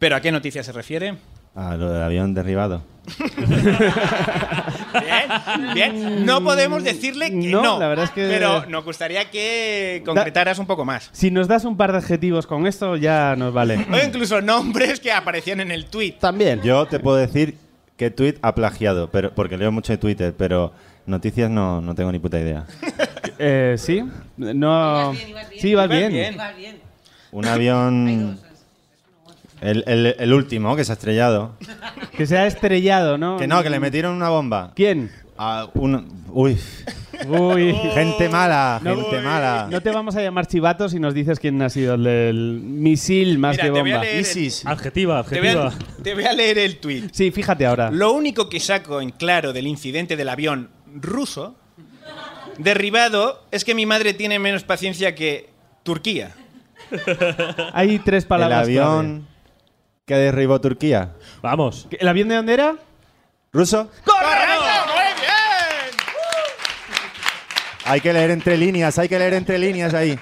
¿Pero 0.00 0.16
a 0.16 0.20
qué 0.20 0.32
noticia 0.32 0.64
se 0.64 0.72
refiere? 0.72 1.14
Ah, 1.56 1.74
lo 1.76 1.90
del 1.90 2.02
avión 2.02 2.34
derribado. 2.34 2.82
Bien, 4.92 5.74
bien. 5.74 6.26
No 6.26 6.42
podemos 6.42 6.82
decirle 6.82 7.30
que 7.30 7.36
No, 7.50 7.62
no. 7.62 7.78
la 7.78 7.88
verdad 7.88 8.04
es 8.06 8.10
que- 8.10 8.26
Pero 8.28 8.66
nos 8.66 8.84
gustaría 8.84 9.30
que 9.30 10.02
concretaras 10.04 10.58
un 10.58 10.66
poco 10.66 10.84
más. 10.84 11.08
Si 11.12 11.30
nos 11.30 11.48
das 11.48 11.64
un 11.64 11.76
par 11.76 11.92
de 11.92 11.98
adjetivos 11.98 12.46
con 12.46 12.66
esto, 12.66 12.96
ya 12.96 13.34
nos 13.36 13.52
vale. 13.52 13.76
O 13.92 13.96
incluso 14.04 14.40
nombres 14.40 15.00
que 15.00 15.12
aparecían 15.12 15.60
en 15.60 15.70
el 15.70 15.86
tuit. 15.86 16.18
También. 16.18 16.60
Yo 16.62 16.86
te 16.86 16.98
puedo 16.98 17.16
decir 17.16 17.56
que 17.96 18.10
tweet 18.10 18.34
ha 18.42 18.54
plagiado, 18.54 19.10
pero 19.10 19.32
porque 19.34 19.56
leo 19.56 19.72
mucho 19.72 19.92
de 19.92 19.98
Twitter, 19.98 20.34
pero 20.36 20.72
noticias 21.06 21.48
no, 21.50 21.80
no 21.80 21.94
tengo 21.94 22.12
ni 22.12 22.18
puta 22.18 22.38
idea. 22.38 22.64
Eh, 23.38 23.74
sí, 23.76 24.02
no. 24.38 25.12
Sí, 25.58 25.74
vas 25.74 25.88
bien. 25.90 26.38
Un 27.32 27.44
avión. 27.44 28.38
El, 29.60 29.84
el- 29.86 30.16
el 30.18 30.32
último 30.32 30.76
que 30.76 30.84
se 30.84 30.92
ha 30.92 30.94
estrellado. 30.94 31.52
Que 32.16 32.26
se 32.26 32.36
ha 32.38 32.46
estrellado, 32.46 33.16
¿no? 33.18 33.36
Que 33.38 33.46
no, 33.46 33.62
que 33.62 33.70
le 33.70 33.80
metieron 33.80 34.14
una 34.14 34.28
bomba. 34.28 34.72
¿Quién? 34.74 35.10
A 35.38 35.68
un, 35.74 36.24
uy. 36.30 36.58
Uy. 37.28 37.74
Gente 37.94 38.28
mala, 38.28 38.78
No, 38.82 38.94
gente 38.96 39.20
mala. 39.22 39.68
No 39.70 39.80
te 39.80 39.90
vamos 39.90 40.14
a 40.16 40.22
llamar 40.22 40.46
chivato 40.46 40.88
si 40.88 40.98
nos 41.00 41.14
dices 41.14 41.40
quién 41.40 41.60
ha 41.62 41.68
sido 41.70 41.94
el 41.94 42.04
del 42.04 42.60
misil 42.62 43.38
más 43.38 43.52
Mira, 43.56 43.64
que 43.64 43.70
te 43.72 43.80
voy 43.80 43.90
a 43.92 43.94
bomba. 43.96 44.04
leer 44.04 44.14
el- 44.16 44.20
ISIS. 44.22 44.66
Adjetiva, 44.66 45.22
Te 45.24 45.40
voy, 45.40 45.48
a, 45.48 45.72
te 46.02 46.14
voy 46.14 46.24
a 46.24 46.32
leer 46.32 46.58
el 46.58 46.78
tuit. 46.78 47.10
Sí, 47.12 47.30
fíjate 47.30 47.64
ahora. 47.66 47.90
Lo 47.90 48.12
único 48.12 48.48
que 48.50 48.60
saco 48.60 49.00
en 49.00 49.10
claro 49.10 49.52
del 49.54 49.66
incidente 49.66 50.16
del 50.16 50.28
avión 50.28 50.68
ruso 50.94 51.54
derribado 52.58 53.42
es 53.50 53.64
que 53.64 53.74
mi 53.74 53.86
madre 53.86 54.14
tiene 54.14 54.38
menos 54.38 54.64
paciencia 54.64 55.14
que 55.14 55.50
Turquía. 55.82 56.32
Hay 57.72 57.98
tres 58.00 58.24
El 58.24 58.28
palabras. 58.28 58.62
avión 58.64 59.26
que 60.06 60.14
derribó 60.14 60.60
Turquía. 60.60 61.14
Vamos. 61.42 61.88
¿El 61.90 62.06
avión 62.06 62.28
de 62.28 62.36
dónde 62.36 62.54
era? 62.54 62.76
¿Ruso? 63.52 63.90
¡Correcto! 64.04 64.64
¡Muy 64.86 65.04
bien! 65.20 65.96
Hay 67.84 68.00
que 68.00 68.12
leer 68.12 68.30
entre 68.30 68.56
líneas, 68.56 69.00
hay 69.00 69.08
que 69.08 69.18
leer 69.18 69.34
entre 69.34 69.58
líneas 69.58 69.94
ahí. 69.94 70.16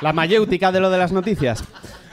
La 0.00 0.12
mayéutica 0.12 0.72
de 0.72 0.80
lo 0.80 0.90
de 0.90 0.98
las 0.98 1.12
noticias. 1.12 1.62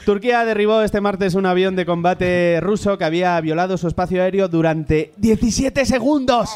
Turquía 0.06 0.46
derribó 0.46 0.82
este 0.84 1.02
martes 1.02 1.34
un 1.34 1.48
avión 1.48 1.76
de 1.76 1.88
combate 1.88 2.60
ruso 2.62 3.00
que 3.00 3.06
había 3.06 3.42
violado 3.42 3.78
su 3.78 3.88
espacio 3.88 4.22
aéreo 4.22 4.48
durante 4.48 5.12
17 5.18 5.88
segundos. 5.88 6.52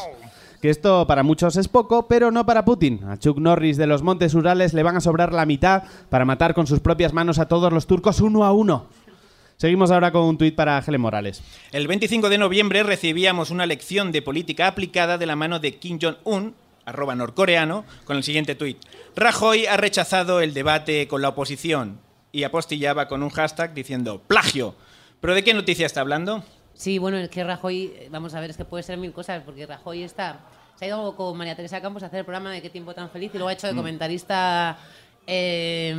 Que 0.60 0.70
esto 0.70 1.08
para 1.08 1.24
muchos 1.24 1.56
es 1.56 1.66
poco, 1.66 2.06
pero 2.06 2.30
no 2.30 2.46
para 2.46 2.64
Putin. 2.64 3.02
A 3.08 3.16
Chuck 3.16 3.38
Norris 3.38 3.76
de 3.78 3.88
los 3.88 4.04
Montes 4.04 4.32
Urales 4.34 4.74
le 4.74 4.84
van 4.84 4.96
a 4.96 5.00
sobrar 5.00 5.32
la 5.32 5.44
mitad 5.44 5.82
para 6.08 6.24
matar 6.24 6.54
con 6.54 6.68
sus 6.68 6.78
propias 6.78 7.12
manos 7.12 7.40
a 7.40 7.48
todos 7.48 7.72
los 7.72 7.88
turcos 7.88 8.20
uno 8.20 8.44
a 8.44 8.52
uno. 8.52 8.86
Seguimos 9.62 9.92
ahora 9.92 10.10
con 10.10 10.22
un 10.22 10.38
tuit 10.38 10.56
para 10.56 10.82
Helen 10.84 11.00
Morales. 11.00 11.40
El 11.70 11.86
25 11.86 12.28
de 12.28 12.36
noviembre 12.36 12.82
recibíamos 12.82 13.52
una 13.52 13.64
lección 13.64 14.10
de 14.10 14.20
política 14.20 14.66
aplicada 14.66 15.18
de 15.18 15.26
la 15.26 15.36
mano 15.36 15.60
de 15.60 15.76
Kim 15.76 16.00
Jong-un, 16.02 16.56
arroba 16.84 17.14
norcoreano, 17.14 17.84
con 18.04 18.16
el 18.16 18.24
siguiente 18.24 18.56
tuit. 18.56 18.76
Rajoy 19.14 19.66
ha 19.66 19.76
rechazado 19.76 20.40
el 20.40 20.52
debate 20.52 21.06
con 21.06 21.22
la 21.22 21.28
oposición 21.28 22.00
y 22.32 22.42
apostillaba 22.42 23.06
con 23.06 23.22
un 23.22 23.30
hashtag 23.30 23.72
diciendo 23.72 24.20
plagio. 24.26 24.74
¿Pero 25.20 25.32
de 25.32 25.44
qué 25.44 25.54
noticia 25.54 25.86
está 25.86 26.00
hablando? 26.00 26.42
Sí, 26.74 26.98
bueno, 26.98 27.18
es 27.18 27.28
que 27.30 27.44
Rajoy, 27.44 27.92
eh, 27.94 28.08
vamos 28.10 28.34
a 28.34 28.40
ver, 28.40 28.50
es 28.50 28.56
que 28.56 28.64
puede 28.64 28.82
ser 28.82 28.98
mil 28.98 29.12
cosas, 29.12 29.44
porque 29.44 29.64
Rajoy 29.64 30.02
está, 30.02 30.40
se 30.74 30.86
ha 30.86 30.88
ido 30.88 31.14
con 31.14 31.38
María 31.38 31.54
Teresa 31.54 31.80
Campos 31.80 32.02
a 32.02 32.06
hacer 32.06 32.18
el 32.18 32.24
programa 32.24 32.50
de 32.50 32.62
Qué 32.62 32.70
tiempo 32.70 32.94
tan 32.94 33.10
feliz 33.10 33.30
y 33.32 33.38
luego 33.38 33.50
ha 33.50 33.52
hecho 33.52 33.68
de 33.68 33.74
Mm. 33.74 33.76
comentarista 33.76 34.76
eh, 35.26 35.90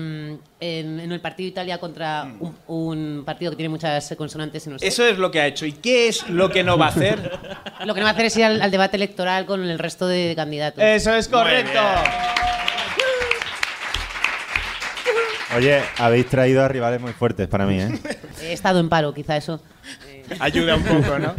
en, 0.59 0.99
en 0.99 1.11
el 1.11 1.21
partido 1.21 1.49
Italia 1.49 1.78
contra 1.80 2.28
un, 2.39 2.55
un 2.67 3.24
partido 3.26 3.51
que 3.51 3.55
tiene 3.57 3.69
muchas 3.69 4.13
consonantes 4.17 4.65
y 4.67 4.69
no 4.69 4.80
sé. 4.80 4.88
Eso 4.88 5.05
es 5.05 5.17
lo 5.17 5.32
que 5.32 5.39
ha 5.41 5.47
hecho. 5.47 5.65
¿Y 5.65 5.74
qué 5.74 6.07
es 6.07 6.28
lo 6.30 6.49
que 6.49 6.63
no 6.63 6.78
va 6.78 6.88
a 6.88 6.89
hacer? 6.89 7.39
Lo 7.86 7.93
que 7.93 7.99
no 7.99 8.05
va 8.05 8.11
a 8.11 8.13
hacer 8.13 8.26
es 8.26 8.38
ir 8.38 8.45
al, 8.45 8.61
al 8.61 8.71
debate 8.71 8.95
electoral 8.95 9.45
con 9.45 9.61
el 9.63 9.78
resto 9.78 10.07
de 10.07 10.34
candidatos. 10.38 10.82
Eso 10.84 11.13
es 11.13 11.28
correcto. 11.28 11.80
Oye, 15.57 15.82
habéis 15.97 16.28
traído 16.28 16.63
a 16.63 16.67
rivales 16.67 16.99
muy 17.01 17.11
fuertes 17.13 17.47
para 17.47 17.65
mí, 17.65 17.80
¿eh? 17.80 17.99
He 18.41 18.53
estado 18.53 18.80
en 18.80 18.89
paro, 18.89 19.13
quizá 19.13 19.38
eso. 19.38 19.61
Ayuda 20.39 20.76
un 20.76 20.84
poco, 20.84 21.19
¿no? 21.19 21.34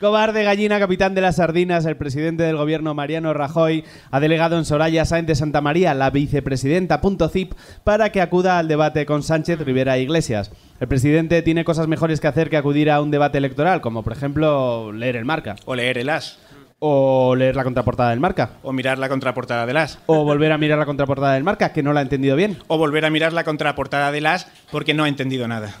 Cobarde 0.00 0.42
gallina, 0.44 0.78
capitán 0.78 1.14
de 1.14 1.20
las 1.20 1.36
sardinas, 1.36 1.84
el 1.84 1.96
presidente 1.96 2.42
del 2.42 2.56
gobierno 2.56 2.94
Mariano 2.94 3.32
Rajoy 3.32 3.84
ha 4.10 4.20
delegado 4.20 4.58
en 4.58 4.64
Soraya 4.64 5.04
Sáenz 5.04 5.26
de 5.26 5.34
Santa 5.34 5.60
María, 5.60 5.94
la 5.94 6.10
vicepresidenta 6.10 7.00
punto 7.00 7.28
zip, 7.28 7.52
para 7.84 8.10
que 8.12 8.20
acuda 8.20 8.58
al 8.58 8.68
debate 8.68 9.06
con 9.06 9.22
Sánchez 9.22 9.60
Rivera 9.60 9.96
e 9.96 10.02
Iglesias. 10.02 10.50
El 10.80 10.88
presidente 10.88 11.42
tiene 11.42 11.64
cosas 11.64 11.88
mejores 11.88 12.20
que 12.20 12.28
hacer 12.28 12.50
que 12.50 12.56
acudir 12.56 12.90
a 12.90 13.00
un 13.00 13.10
debate 13.10 13.38
electoral, 13.38 13.80
como 13.80 14.02
por 14.02 14.12
ejemplo 14.12 14.92
leer 14.92 15.16
el 15.16 15.24
marca. 15.24 15.56
O 15.66 15.74
leer 15.74 15.98
el 15.98 16.08
as. 16.08 16.38
O 16.78 17.36
leer 17.36 17.56
la 17.56 17.64
contraportada 17.64 18.08
del 18.08 18.20
marca. 18.20 18.52
O 18.62 18.72
mirar 18.72 18.98
la 18.98 19.10
contraportada 19.10 19.66
del 19.66 19.76
as. 19.76 19.98
O 20.06 20.24
volver 20.24 20.50
a 20.52 20.56
mirar 20.56 20.78
la 20.78 20.86
contraportada 20.86 21.34
del 21.34 21.44
marca, 21.44 21.74
que 21.74 21.82
no 21.82 21.92
la 21.92 22.00
ha 22.00 22.02
entendido 22.02 22.36
bien. 22.36 22.56
O 22.68 22.78
volver 22.78 23.04
a 23.04 23.10
mirar 23.10 23.34
la 23.34 23.44
contraportada 23.44 24.10
del 24.10 24.24
as 24.24 24.46
porque 24.70 24.94
no 24.94 25.04
ha 25.04 25.08
entendido 25.08 25.46
nada. 25.46 25.74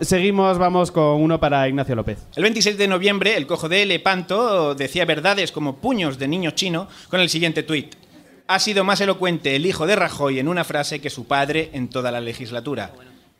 Seguimos, 0.00 0.58
vamos 0.58 0.90
con 0.90 1.20
uno 1.20 1.38
para 1.40 1.68
Ignacio 1.68 1.94
López. 1.94 2.26
El 2.36 2.42
26 2.42 2.78
de 2.78 2.88
noviembre, 2.88 3.36
el 3.36 3.46
cojo 3.46 3.68
de 3.68 3.84
Lepanto 3.86 4.74
decía 4.74 5.04
verdades 5.04 5.52
como 5.52 5.76
puños 5.76 6.18
de 6.18 6.28
niño 6.28 6.52
chino 6.52 6.88
con 7.08 7.20
el 7.20 7.28
siguiente 7.28 7.62
tuit. 7.62 7.94
Ha 8.46 8.58
sido 8.58 8.82
más 8.84 9.00
elocuente 9.00 9.54
el 9.54 9.66
hijo 9.66 9.86
de 9.86 9.96
Rajoy 9.96 10.38
en 10.38 10.48
una 10.48 10.64
frase 10.64 11.00
que 11.00 11.10
su 11.10 11.26
padre 11.26 11.70
en 11.72 11.88
toda 11.88 12.10
la 12.10 12.20
legislatura. 12.20 12.92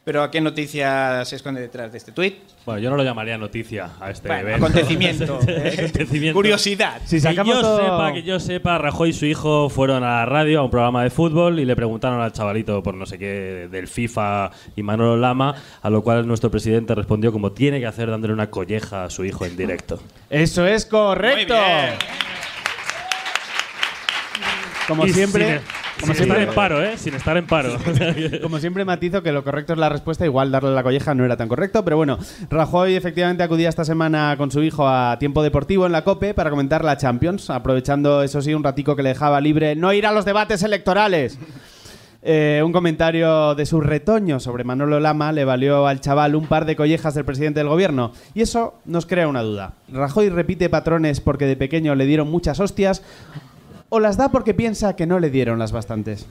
Pero 0.02 0.22
¿a 0.22 0.30
qué 0.30 0.40
noticia 0.40 1.22
se 1.26 1.36
esconde 1.36 1.60
detrás 1.60 1.92
de 1.92 1.98
este 1.98 2.10
tuit? 2.10 2.36
Bueno, 2.64 2.80
yo 2.80 2.88
no 2.90 2.96
lo 2.96 3.04
llamaría 3.04 3.36
noticia 3.36 3.90
a 4.00 4.10
este 4.10 4.28
Bueno, 4.28 4.42
evento. 4.48 4.66
acontecimiento, 4.66 5.40
¿eh? 5.46 5.74
Acontecimiento. 5.78 6.34
Curiosidad. 6.38 7.02
que 7.08 7.20
sacamos 7.20 7.54
yo 7.54 7.60
todo- 7.60 7.78
sepa, 7.82 8.12
que 8.14 8.22
yo 8.22 8.40
sepa, 8.40 8.78
Rajoy 8.78 9.10
y 9.10 9.12
su 9.12 9.26
hijo 9.26 9.68
fueron 9.68 10.02
a 10.02 10.20
la 10.20 10.26
radio 10.26 10.60
a 10.60 10.62
un 10.64 10.70
programa 10.70 11.04
de 11.04 11.10
fútbol 11.10 11.60
y 11.60 11.66
le 11.66 11.76
preguntaron 11.76 12.20
al 12.22 12.32
chavalito 12.32 12.82
por 12.82 12.94
no 12.94 13.04
sé 13.04 13.18
qué 13.18 13.68
del 13.70 13.88
FIFA 13.88 14.50
y 14.74 14.82
Manolo 14.82 15.18
Lama, 15.18 15.54
a 15.82 15.90
lo 15.90 16.02
cual 16.02 16.26
nuestro 16.26 16.50
presidente 16.50 16.94
respondió 16.94 17.30
como 17.30 17.52
tiene 17.52 17.78
que 17.78 17.86
hacer 17.86 18.10
dándole 18.10 18.32
una 18.32 18.48
colleja 18.48 19.04
a 19.04 19.10
su 19.10 19.24
hijo 19.26 19.44
en 19.44 19.54
directo. 19.56 20.00
Eso 20.30 20.66
es 20.66 20.86
correcto. 20.86 21.54
Como 24.88 25.06
Y 25.06 25.12
siempre, 25.12 25.58
sin- 25.58 25.79
como 26.00 26.14
siempre 26.14 26.38
estar 26.38 26.48
en 26.48 26.54
paro, 26.54 26.82
¿eh? 26.82 26.96
Sin 26.96 27.14
estar 27.14 27.36
en 27.36 27.46
paro. 27.46 27.76
Como 28.42 28.58
siempre 28.58 28.84
matizo 28.84 29.22
que 29.22 29.32
lo 29.32 29.44
correcto 29.44 29.72
es 29.72 29.78
la 29.78 29.88
respuesta, 29.88 30.24
igual 30.24 30.50
darle 30.50 30.70
la 30.70 30.82
colleja 30.82 31.14
no 31.14 31.24
era 31.24 31.36
tan 31.36 31.48
correcto, 31.48 31.84
pero 31.84 31.96
bueno, 31.96 32.18
Rajoy 32.48 32.94
efectivamente 32.94 33.42
acudía 33.42 33.68
esta 33.68 33.84
semana 33.84 34.34
con 34.36 34.50
su 34.50 34.62
hijo 34.62 34.88
a 34.88 35.18
tiempo 35.18 35.42
deportivo 35.42 35.86
en 35.86 35.92
la 35.92 36.04
COPE 36.04 36.34
para 36.34 36.50
comentar 36.50 36.84
la 36.84 36.96
Champions, 36.96 37.50
aprovechando 37.50 38.22
eso 38.22 38.40
sí 38.42 38.54
un 38.54 38.64
ratico 38.64 38.96
que 38.96 39.02
le 39.02 39.10
dejaba 39.10 39.40
libre 39.40 39.76
no 39.76 39.92
ir 39.92 40.06
a 40.06 40.12
los 40.12 40.24
debates 40.24 40.62
electorales. 40.62 41.38
Eh, 42.22 42.60
un 42.62 42.72
comentario 42.72 43.54
de 43.54 43.64
su 43.64 43.80
retoño 43.80 44.40
sobre 44.40 44.62
Manolo 44.62 45.00
Lama 45.00 45.32
le 45.32 45.46
valió 45.46 45.86
al 45.86 46.00
chaval 46.00 46.34
un 46.34 46.46
par 46.46 46.66
de 46.66 46.76
collejas 46.76 47.14
del 47.14 47.24
presidente 47.24 47.60
del 47.60 47.68
gobierno. 47.68 48.12
Y 48.34 48.42
eso 48.42 48.74
nos 48.84 49.06
crea 49.06 49.28
una 49.28 49.42
duda. 49.42 49.74
¿Rajoy 49.88 50.28
repite 50.28 50.68
patrones 50.68 51.20
porque 51.20 51.46
de 51.46 51.56
pequeño 51.56 51.94
le 51.94 52.06
dieron 52.06 52.30
muchas 52.30 52.60
hostias? 52.60 53.02
¿O 53.92 53.98
las 53.98 54.16
da 54.16 54.30
porque 54.30 54.54
piensa 54.54 54.94
que 54.94 55.04
no 55.04 55.18
le 55.18 55.30
dieron 55.30 55.58
las 55.58 55.72
bastantes? 55.72 56.24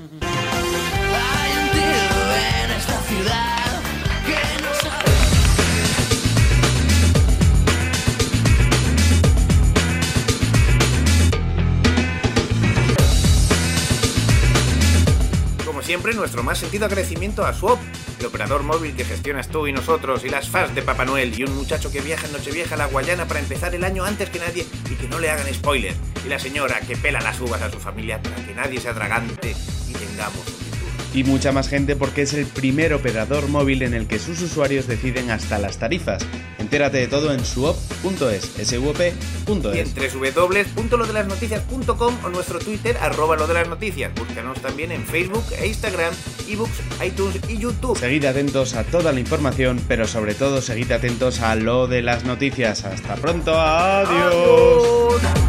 Siempre, 15.89 16.13
nuestro 16.13 16.43
más 16.43 16.59
sentido 16.59 16.85
agradecimiento 16.85 17.43
a 17.43 17.51
Swap, 17.51 17.79
el 18.19 18.25
operador 18.27 18.61
móvil 18.61 18.95
que 18.95 19.03
gestionas 19.03 19.47
tú 19.47 19.65
y 19.65 19.73
nosotros, 19.73 20.23
y 20.23 20.29
las 20.29 20.47
fans 20.47 20.75
de 20.75 20.83
Papá 20.83 21.03
Noel, 21.03 21.33
y 21.35 21.43
un 21.43 21.55
muchacho 21.55 21.91
que 21.91 21.99
viaja 21.99 22.27
en 22.27 22.33
Nochevieja 22.33 22.75
a 22.75 22.77
la 22.77 22.85
Guayana 22.85 23.27
para 23.27 23.39
empezar 23.39 23.73
el 23.73 23.83
año 23.83 24.05
antes 24.05 24.29
que 24.29 24.37
nadie 24.37 24.67
y 24.87 24.93
que 24.93 25.07
no 25.07 25.17
le 25.17 25.31
hagan 25.31 25.51
spoiler, 25.51 25.95
y 26.23 26.29
la 26.29 26.37
señora 26.37 26.79
que 26.81 26.95
pela 26.95 27.21
las 27.21 27.41
uvas 27.41 27.63
a 27.63 27.71
su 27.71 27.79
familia 27.79 28.21
para 28.21 28.35
que 28.35 28.53
nadie 28.53 28.79
se 28.79 28.87
atragante 28.87 29.55
y 29.87 29.93
tengamos 29.93 30.68
Y 31.13 31.23
mucha 31.23 31.51
más 31.51 31.67
gente 31.67 31.95
porque 31.95 32.21
es 32.21 32.33
el 32.33 32.45
primer 32.45 32.93
operador 32.93 33.47
móvil 33.47 33.81
en 33.81 33.93
el 33.93 34.07
que 34.07 34.19
sus 34.19 34.41
usuarios 34.41 34.87
deciden 34.87 35.31
hasta 35.31 35.57
las 35.57 35.77
tarifas. 35.77 36.23
Entérate 36.59 36.97
de 36.97 37.07
todo 37.07 37.33
en 37.33 37.43
suop.es, 37.43 38.51
Y 38.59 38.65
suop.es. 38.65 39.13
en 39.47 39.93
www.lodelasnoticias.com 40.23 42.17
o 42.23 42.29
nuestro 42.29 42.59
Twitter, 42.59 42.95
arroba 43.01 43.35
lo 43.35 43.47
de 43.47 43.55
las 43.55 43.67
noticias. 43.67 44.13
Búscanos 44.13 44.61
también 44.61 44.91
en 44.91 45.03
Facebook 45.05 45.45
e 45.59 45.67
Instagram, 45.67 46.13
ebooks, 46.47 46.81
iTunes 47.03 47.39
y 47.47 47.57
YouTube. 47.57 47.97
Seguid 47.97 48.25
atentos 48.25 48.75
a 48.75 48.83
toda 48.83 49.11
la 49.11 49.19
información, 49.19 49.81
pero 49.87 50.05
sobre 50.05 50.35
todo 50.35 50.61
seguid 50.61 50.91
atentos 50.91 51.39
a 51.41 51.55
lo 51.55 51.87
de 51.87 52.03
las 52.03 52.23
noticias. 52.23 52.85
Hasta 52.85 53.15
pronto, 53.15 53.59
adiós. 53.59 55.48